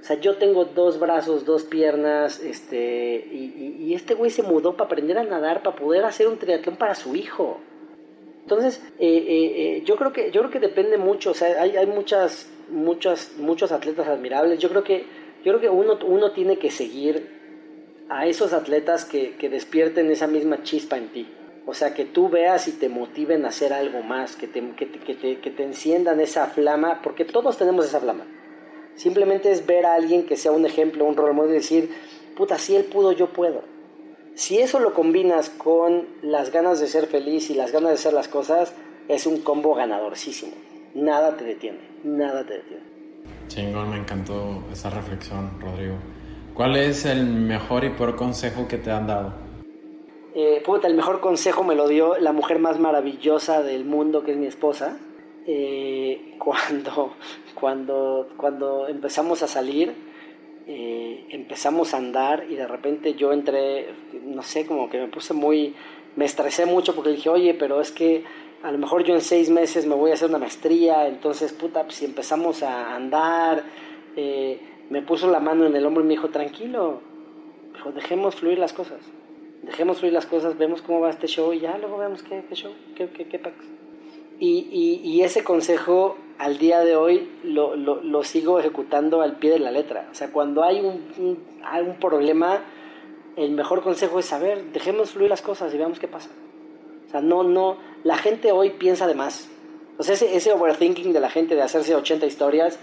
O 0.00 0.04
sea, 0.04 0.18
yo 0.20 0.36
tengo 0.36 0.64
dos 0.64 0.98
brazos, 0.98 1.44
dos 1.44 1.62
piernas, 1.64 2.40
este, 2.40 3.16
y, 3.32 3.92
este 3.94 4.14
güey 4.14 4.30
se 4.30 4.42
mudó 4.42 4.72
para 4.76 4.86
aprender 4.86 5.16
a 5.18 5.22
nadar, 5.24 5.62
para 5.62 5.76
poder 5.76 6.04
hacer 6.04 6.26
un 6.28 6.38
triatlón 6.38 6.76
para 6.76 6.94
su 6.96 7.14
hijo. 7.14 7.58
Entonces, 8.42 8.80
eh, 8.98 9.06
eh, 9.28 9.52
eh, 9.78 9.82
yo 9.84 9.94
creo 9.96 10.12
que 10.12 10.30
yo 10.32 10.40
creo 10.40 10.50
que 10.50 10.60
depende 10.60 10.96
mucho, 10.98 11.30
o 11.30 11.34
sea, 11.34 11.62
hay, 11.62 11.76
hay 11.76 11.86
muchas, 11.86 12.48
muchas, 12.70 13.34
muchos 13.38 13.70
atletas 13.72 14.08
admirables. 14.08 14.58
Yo 14.58 14.68
creo 14.70 14.82
que, 14.82 15.04
yo 15.44 15.52
creo 15.52 15.60
que 15.60 15.68
uno, 15.68 15.98
uno 16.04 16.32
tiene 16.32 16.58
que 16.58 16.70
seguir 16.70 17.37
a 18.08 18.26
esos 18.26 18.52
atletas 18.52 19.04
que, 19.04 19.36
que 19.36 19.48
despierten 19.48 20.10
esa 20.10 20.26
misma 20.26 20.62
chispa 20.62 20.96
en 20.96 21.08
ti. 21.08 21.28
O 21.66 21.74
sea, 21.74 21.92
que 21.92 22.06
tú 22.06 22.30
veas 22.30 22.66
y 22.66 22.72
te 22.72 22.88
motiven 22.88 23.44
a 23.44 23.48
hacer 23.48 23.72
algo 23.74 24.02
más, 24.02 24.36
que 24.36 24.46
te, 24.46 24.60
que 24.70 24.90
que 24.90 25.14
te, 25.14 25.38
que 25.40 25.50
te 25.50 25.62
enciendan 25.62 26.18
esa 26.20 26.46
flama, 26.46 27.02
porque 27.02 27.26
todos 27.26 27.58
tenemos 27.58 27.84
esa 27.86 28.00
flama. 28.00 28.24
Simplemente 28.94 29.50
es 29.50 29.66
ver 29.66 29.84
a 29.84 29.94
alguien 29.94 30.24
que 30.24 30.36
sea 30.36 30.50
un 30.50 30.64
ejemplo, 30.64 31.04
un 31.04 31.14
role 31.14 31.34
model 31.34 31.50
y 31.50 31.54
decir, 31.54 31.90
puta, 32.36 32.58
si 32.58 32.74
él 32.74 32.84
pudo, 32.84 33.12
yo 33.12 33.32
puedo. 33.32 33.62
Si 34.34 34.58
eso 34.58 34.80
lo 34.80 34.94
combinas 34.94 35.50
con 35.50 36.06
las 36.22 36.52
ganas 36.52 36.80
de 36.80 36.86
ser 36.86 37.06
feliz 37.06 37.50
y 37.50 37.54
las 37.54 37.70
ganas 37.70 37.90
de 37.90 37.94
hacer 37.96 38.12
las 38.12 38.28
cosas, 38.28 38.72
es 39.08 39.26
un 39.26 39.42
combo 39.42 39.74
ganadorcísimo. 39.74 40.52
Nada 40.94 41.36
te 41.36 41.44
detiene, 41.44 41.80
nada 42.02 42.46
te 42.46 42.54
detiene. 42.54 42.82
Chingón, 43.48 43.90
me 43.90 43.98
encantó 43.98 44.64
esa 44.72 44.90
reflexión, 44.90 45.60
Rodrigo. 45.60 45.96
¿Cuál 46.58 46.74
es 46.74 47.04
el 47.04 47.24
mejor 47.24 47.84
y 47.84 47.90
peor 47.90 48.16
consejo 48.16 48.66
que 48.66 48.78
te 48.78 48.90
han 48.90 49.06
dado? 49.06 49.32
Eh, 50.34 50.60
puta, 50.66 50.88
el 50.88 50.94
mejor 50.94 51.20
consejo 51.20 51.62
me 51.62 51.76
lo 51.76 51.86
dio 51.86 52.18
la 52.18 52.32
mujer 52.32 52.58
más 52.58 52.80
maravillosa 52.80 53.62
del 53.62 53.84
mundo, 53.84 54.24
que 54.24 54.32
es 54.32 54.36
mi 54.38 54.46
esposa. 54.46 54.98
Eh, 55.46 56.34
cuando, 56.40 57.12
cuando, 57.54 58.30
cuando 58.36 58.88
empezamos 58.88 59.44
a 59.44 59.46
salir, 59.46 59.94
eh, 60.66 61.26
empezamos 61.30 61.94
a 61.94 61.98
andar 61.98 62.46
y 62.50 62.56
de 62.56 62.66
repente 62.66 63.14
yo 63.14 63.32
entré, 63.32 63.94
no 64.24 64.42
sé, 64.42 64.66
como 64.66 64.90
que 64.90 64.98
me 64.98 65.06
puse 65.06 65.34
muy, 65.34 65.76
me 66.16 66.24
estresé 66.24 66.66
mucho 66.66 66.92
porque 66.92 67.10
dije, 67.10 67.28
oye, 67.28 67.54
pero 67.54 67.80
es 67.80 67.92
que 67.92 68.24
a 68.64 68.72
lo 68.72 68.78
mejor 68.78 69.04
yo 69.04 69.14
en 69.14 69.20
seis 69.20 69.48
meses 69.48 69.86
me 69.86 69.94
voy 69.94 70.10
a 70.10 70.14
hacer 70.14 70.28
una 70.28 70.38
maestría, 70.38 71.06
entonces, 71.06 71.52
puta, 71.52 71.84
pues, 71.84 71.94
si 71.94 72.04
empezamos 72.04 72.64
a 72.64 72.96
andar, 72.96 73.62
eh, 74.16 74.58
me 74.90 75.02
puso 75.02 75.30
la 75.30 75.40
mano 75.40 75.66
en 75.66 75.76
el 75.76 75.84
hombro 75.84 76.02
y 76.02 76.06
me 76.06 76.14
dijo, 76.14 76.28
tranquilo, 76.28 77.00
dijo, 77.74 77.92
dejemos 77.92 78.34
fluir 78.34 78.58
las 78.58 78.72
cosas, 78.72 79.00
dejemos 79.62 79.98
fluir 79.98 80.12
las 80.12 80.26
cosas, 80.26 80.56
vemos 80.56 80.82
cómo 80.82 81.00
va 81.00 81.10
este 81.10 81.26
show 81.26 81.52
y 81.52 81.60
ya 81.60 81.76
luego 81.78 81.98
vemos 81.98 82.22
qué, 82.22 82.44
qué 82.48 82.54
show, 82.54 82.72
qué, 82.96 83.08
qué, 83.10 83.26
qué 83.26 83.38
packs. 83.38 83.64
Y, 84.40 85.00
y, 85.02 85.22
ese 85.22 85.42
consejo 85.42 86.16
al 86.38 86.58
día 86.58 86.84
de 86.84 86.94
hoy 86.94 87.28
lo, 87.42 87.74
lo, 87.74 88.00
lo 88.00 88.22
sigo 88.22 88.60
ejecutando 88.60 89.20
al 89.20 89.36
pie 89.38 89.50
de 89.50 89.58
la 89.58 89.72
letra. 89.72 90.06
O 90.12 90.14
sea, 90.14 90.30
cuando 90.30 90.62
hay 90.62 90.78
un, 90.78 91.08
un, 91.18 91.44
hay 91.64 91.82
problema, 92.00 92.60
el 93.34 93.50
mejor 93.50 93.82
consejo 93.82 94.20
es 94.20 94.26
saber, 94.26 94.66
dejemos 94.72 95.10
fluir 95.10 95.28
las 95.28 95.42
cosas 95.42 95.74
y 95.74 95.76
veamos 95.76 95.98
qué 95.98 96.06
pasa. 96.06 96.30
O 97.08 97.10
sea, 97.10 97.20
no, 97.20 97.42
no, 97.42 97.78
la 98.04 98.16
gente 98.16 98.52
hoy 98.52 98.70
piensa 98.70 99.08
de 99.08 99.14
más. 99.14 99.50
O 99.96 100.04
sea, 100.04 100.14
ese, 100.14 100.36
ese 100.36 100.52
overthinking 100.52 101.12
de 101.12 101.18
la 101.18 101.30
gente 101.30 101.56
de 101.56 101.62
hacerse 101.62 101.96
80 101.96 102.26
historias 102.26 102.78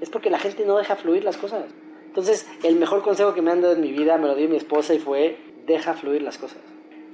es 0.00 0.10
porque 0.10 0.30
la 0.30 0.38
gente 0.38 0.64
no 0.64 0.76
deja 0.76 0.96
fluir 0.96 1.24
las 1.24 1.36
cosas. 1.36 1.64
Entonces, 2.06 2.48
el 2.62 2.76
mejor 2.76 3.02
consejo 3.02 3.34
que 3.34 3.42
me 3.42 3.50
han 3.50 3.60
dado 3.60 3.74
en 3.74 3.80
mi 3.80 3.92
vida 3.92 4.16
me 4.18 4.26
lo 4.26 4.34
dio 4.34 4.48
mi 4.48 4.56
esposa 4.56 4.94
y 4.94 4.98
fue, 4.98 5.36
deja 5.66 5.94
fluir 5.94 6.22
las 6.22 6.38
cosas. 6.38 6.58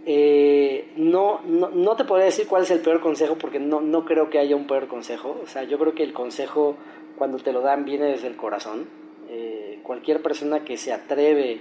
Eh, 0.04 0.92
no, 0.96 1.40
no, 1.44 1.70
no, 1.70 1.96
te 1.96 2.04
podría 2.04 2.26
decir 2.26 2.46
cuál 2.46 2.62
es 2.62 2.70
el 2.70 2.80
peor 2.80 3.00
consejo 3.00 3.36
porque 3.36 3.60
no, 3.60 3.80
no 3.80 4.04
creo 4.04 4.30
que 4.30 4.38
haya 4.38 4.56
un 4.56 4.66
peor 4.66 4.88
consejo. 4.88 5.40
O 5.42 5.46
sea, 5.46 5.64
yo 5.64 5.78
creo 5.78 5.94
que 5.94 6.02
el 6.02 6.12
consejo 6.12 6.76
cuando 7.16 7.38
te 7.38 7.52
lo 7.52 7.60
dan 7.60 7.84
viene 7.84 8.06
desde 8.06 8.26
el 8.28 8.36
corazón. 8.36 8.86
Eh, 9.28 9.80
cualquier 9.82 10.22
persona 10.22 10.64
que 10.64 10.76
se 10.76 10.92
atreve 10.92 11.60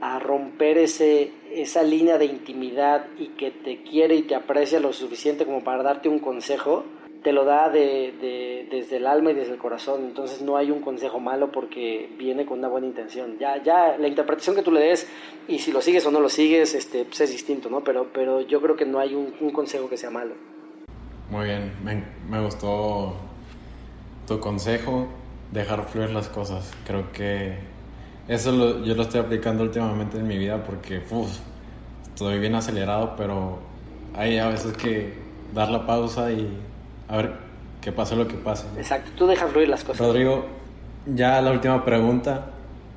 a 0.00 0.18
romper 0.18 0.78
ese, 0.78 1.32
esa 1.52 1.82
línea 1.82 2.18
de 2.18 2.26
intimidad 2.26 3.06
y 3.18 3.28
que 3.28 3.50
te 3.50 3.82
quiere 3.82 4.14
y 4.14 4.22
te 4.22 4.34
aprecia 4.34 4.80
lo 4.80 4.92
suficiente 4.92 5.46
como 5.46 5.64
para 5.64 5.82
darte 5.82 6.08
un 6.08 6.18
consejo, 6.18 6.84
te 7.22 7.32
lo 7.32 7.44
da 7.44 7.68
de, 7.68 8.14
de, 8.20 8.68
desde 8.70 8.96
el 8.96 9.06
alma 9.06 9.30
y 9.30 9.34
desde 9.34 9.52
el 9.52 9.58
corazón. 9.58 10.04
Entonces 10.04 10.42
no 10.42 10.56
hay 10.56 10.70
un 10.70 10.80
consejo 10.80 11.20
malo 11.20 11.50
porque 11.52 12.08
viene 12.18 12.46
con 12.46 12.58
una 12.58 12.68
buena 12.68 12.86
intención. 12.86 13.38
Ya, 13.38 13.62
ya 13.62 13.96
la 13.98 14.08
interpretación 14.08 14.56
que 14.56 14.62
tú 14.62 14.72
le 14.72 14.80
des 14.80 15.08
y 15.48 15.58
si 15.58 15.72
lo 15.72 15.80
sigues 15.80 16.06
o 16.06 16.10
no 16.10 16.20
lo 16.20 16.28
sigues, 16.28 16.74
este, 16.74 17.04
pues 17.04 17.20
es 17.20 17.30
distinto, 17.30 17.70
¿no? 17.70 17.82
Pero, 17.82 18.08
pero 18.12 18.40
yo 18.40 18.60
creo 18.60 18.76
que 18.76 18.86
no 18.86 18.98
hay 18.98 19.14
un, 19.14 19.34
un 19.40 19.50
consejo 19.50 19.88
que 19.88 19.96
sea 19.96 20.10
malo. 20.10 20.34
Muy 21.30 21.46
bien, 21.46 21.72
me, 21.82 22.04
me, 22.30 22.44
gustó 22.44 23.16
tu 24.28 24.38
consejo, 24.38 25.08
dejar 25.50 25.84
fluir 25.88 26.10
las 26.10 26.28
cosas. 26.28 26.72
Creo 26.86 27.10
que 27.12 27.58
eso 28.28 28.52
lo, 28.52 28.84
yo 28.84 28.94
lo 28.94 29.02
estoy 29.02 29.20
aplicando 29.20 29.64
últimamente 29.64 30.18
en 30.18 30.26
mi 30.28 30.38
vida 30.38 30.62
porque 30.62 31.02
uf, 31.10 31.38
estoy 32.06 32.38
bien 32.38 32.54
acelerado, 32.54 33.14
pero 33.16 33.58
hay 34.14 34.38
a 34.38 34.48
veces 34.48 34.76
que 34.76 35.14
dar 35.52 35.70
la 35.70 35.84
pausa 35.86 36.30
y 36.30 36.48
a 37.08 37.16
ver 37.16 37.32
qué 37.80 37.92
pase 37.92 38.16
lo 38.16 38.26
que 38.26 38.34
pase. 38.34 38.66
Exacto, 38.76 39.10
tú 39.16 39.26
dejas 39.26 39.50
fluir 39.50 39.68
las 39.68 39.84
cosas. 39.84 40.04
Rodrigo, 40.04 40.46
ya 41.06 41.40
la 41.40 41.52
última 41.52 41.84
pregunta. 41.84 42.52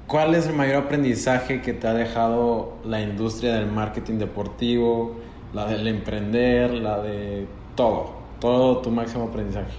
¿Cuál 0.07 0.33
es 0.33 0.47
el 0.47 0.55
mayor 0.55 0.77
aprendizaje 0.77 1.61
que 1.61 1.73
te 1.73 1.87
ha 1.87 1.93
dejado 1.93 2.77
la 2.83 2.99
industria 2.99 3.53
del 3.53 3.67
marketing 3.67 4.17
deportivo, 4.17 5.19
la 5.53 5.67
del 5.67 5.87
emprender, 5.87 6.71
la 6.73 6.99
de 6.99 7.45
todo? 7.75 8.17
Todo 8.39 8.79
tu 8.79 8.89
máximo 8.89 9.25
aprendizaje. 9.25 9.71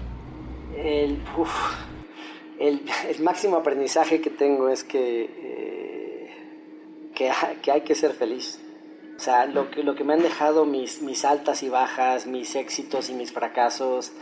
El, 0.76 1.18
uf, 1.36 1.50
el, 2.60 2.82
el 3.08 3.22
máximo 3.24 3.56
aprendizaje 3.56 4.20
que 4.20 4.30
tengo 4.30 4.68
es 4.68 4.84
que, 4.84 5.22
eh, 5.24 6.30
que, 7.12 7.32
que, 7.60 7.72
hay 7.72 7.80
que 7.80 7.96
ser 7.96 8.12
feliz. 8.12 8.60
O 9.20 9.22
sea, 9.22 9.44
lo 9.44 9.70
que, 9.70 9.82
lo 9.82 9.96
que 9.96 10.02
me 10.02 10.14
han 10.14 10.22
dejado 10.22 10.64
mis, 10.64 11.02
mis 11.02 11.26
altas 11.26 11.62
y 11.62 11.68
bajas, 11.68 12.26
mis 12.26 12.56
éxitos 12.56 13.10
y 13.10 13.12
mis 13.12 13.32
fracasos, 13.32 14.12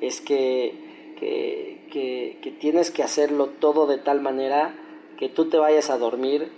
es 0.00 0.20
que, 0.20 0.74
que, 1.20 2.36
que, 2.42 2.50
tienes 2.50 2.90
que 2.90 3.04
hacerlo 3.04 3.46
todo 3.46 3.86
de 3.86 3.98
tal 3.98 4.20
manera 4.20 4.74
que 5.18 5.28
tú 5.28 5.48
te 5.48 5.56
vayas 5.56 5.88
a 5.88 5.98
dormir, 5.98 6.50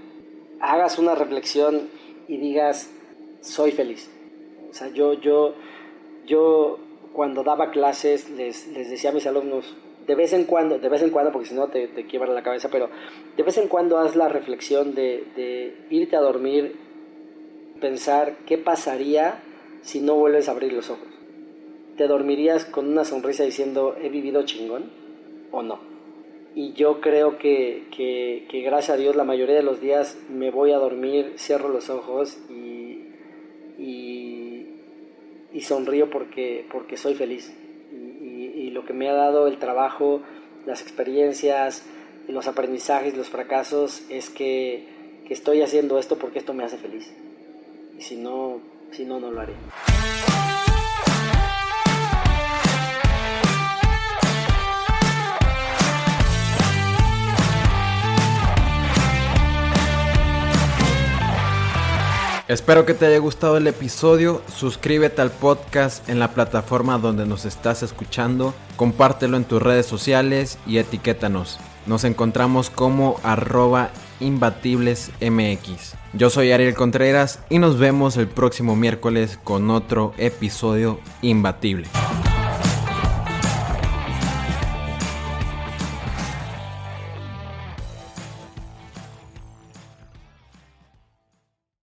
hagas 0.59 0.99
una 0.99 1.15
reflexión 1.15 1.91
y 2.29 2.39
digas, 2.39 2.91
soy 3.43 3.73
feliz. 3.73 4.11
O 4.71 4.73
sea, 4.73 4.89
yo, 4.89 5.13
yo, 5.13 5.55
yo 6.25 6.79
cuando 7.13 7.45
daba 7.45 7.73
clases 7.73 8.31
les, 8.31 8.69
les 8.69 8.89
decía 8.89 9.11
a 9.11 9.13
mis 9.13 9.27
alumnos, 9.27 9.77
de 10.07 10.15
vez 10.15 10.33
en 10.33 10.45
cuando, 10.45 10.79
de 10.79 10.89
vez 10.89 11.03
en 11.03 11.11
cuando, 11.11 11.31
porque 11.31 11.49
si 11.51 11.55
no 11.55 11.69
te, 11.69 11.89
te 11.89 12.07
quiebra 12.07 12.33
la 12.33 12.43
cabeza, 12.43 12.71
pero 12.73 12.89
de 13.37 13.43
vez 13.43 13.59
en 13.59 13.69
cuando 13.69 13.99
haz 13.99 14.17
la 14.17 14.31
reflexión 14.31 14.95
de, 14.95 15.27
de 15.37 15.77
irte 15.91 16.17
a 16.17 16.21
dormir, 16.21 16.91
pensar 17.83 18.37
qué 18.47 18.57
pasaría 18.57 19.43
si 19.83 20.01
no 20.01 20.15
vuelves 20.15 20.49
a 20.49 20.53
abrir 20.53 20.73
los 20.73 20.89
ojos. 20.89 21.09
¿Te 21.99 22.07
dormirías 22.07 22.65
con 22.65 22.89
una 22.89 23.05
sonrisa 23.05 23.45
diciendo, 23.45 23.97
he 24.01 24.09
vivido 24.09 24.45
chingón 24.45 24.91
o 25.51 25.63
no? 25.63 25.81
Y 26.55 26.73
yo 26.73 27.01
creo 27.01 27.39
que, 27.39 27.89
que, 27.95 28.47
que, 28.51 28.61
gracias 28.63 28.97
a 28.97 29.01
Dios 29.01 29.17
la 29.17 29.25
mayoría 29.25 29.57
de 29.57 29.63
los 29.63 29.81
días 29.81 30.19
me 30.31 30.51
voy 30.51 30.73
a 30.73 30.79
dormir, 30.79 31.35
cierro 31.37 31.69
los 31.69 31.91
ojos 31.91 32.39
y, 32.51 33.09
y, 33.79 34.67
y 35.53 35.61
sonrío 35.63 36.09
porque, 36.09 36.67
porque 36.71 36.97
soy 36.97 37.15
feliz. 37.15 37.53
Y, 37.91 38.25
y, 38.27 38.71
lo 38.71 38.85
que 38.85 38.93
me 38.93 39.09
ha 39.09 39.15
dado 39.15 39.47
el 39.47 39.59
trabajo, 39.59 40.23
las 40.67 40.83
experiencias, 40.83 41.85
los 42.29 42.47
aprendizajes, 42.47 43.17
los 43.17 43.29
fracasos, 43.29 44.03
es 44.09 44.31
que, 44.31 44.87
que 45.27 45.35
estoy 45.35 45.63
haciendo 45.63 45.99
esto 45.99 46.17
porque 46.17 46.39
esto 46.39 46.55
me 46.55 46.65
hace 46.65 46.77
feliz. 46.77 47.13
Si 48.03 48.17
no, 48.17 48.59
si 48.91 49.05
no, 49.05 49.21
no 49.21 49.31
lo 49.31 49.41
haré. 49.41 49.55
Espero 62.49 62.85
que 62.85 62.95
te 62.95 63.07
haya 63.07 63.19
gustado 63.19 63.57
el 63.57 63.69
episodio, 63.69 64.43
suscríbete 64.53 65.23
al 65.23 65.31
podcast 65.31 66.09
en 66.09 66.19
la 66.19 66.35
plataforma 66.35 66.99
donde 66.99 67.25
nos 67.25 67.45
estás 67.45 67.85
escuchando, 67.85 68.53
compártelo 68.77 69.37
en 69.37 69.45
tus 69.45 69.63
redes 69.63 69.87
sociales 69.87 70.59
y 70.67 70.79
etiquétanos. 70.79 71.61
Nos 71.87 72.03
encontramos 72.03 72.69
como 72.69 73.21
arroba 73.23 73.91
imbatiblesmx. 74.23 75.95
Yo 76.15 76.31
soy 76.31 76.53
Ariel 76.53 76.75
Contreras 76.75 77.41
y 77.51 77.59
nos 77.59 77.79
vemos 77.79 78.17
el 78.17 78.29
próximo 78.29 78.77
miércoles 78.77 79.39
con 79.43 79.71
otro 79.71 80.15
episodio 80.19 81.01
imbatible. 81.23 81.89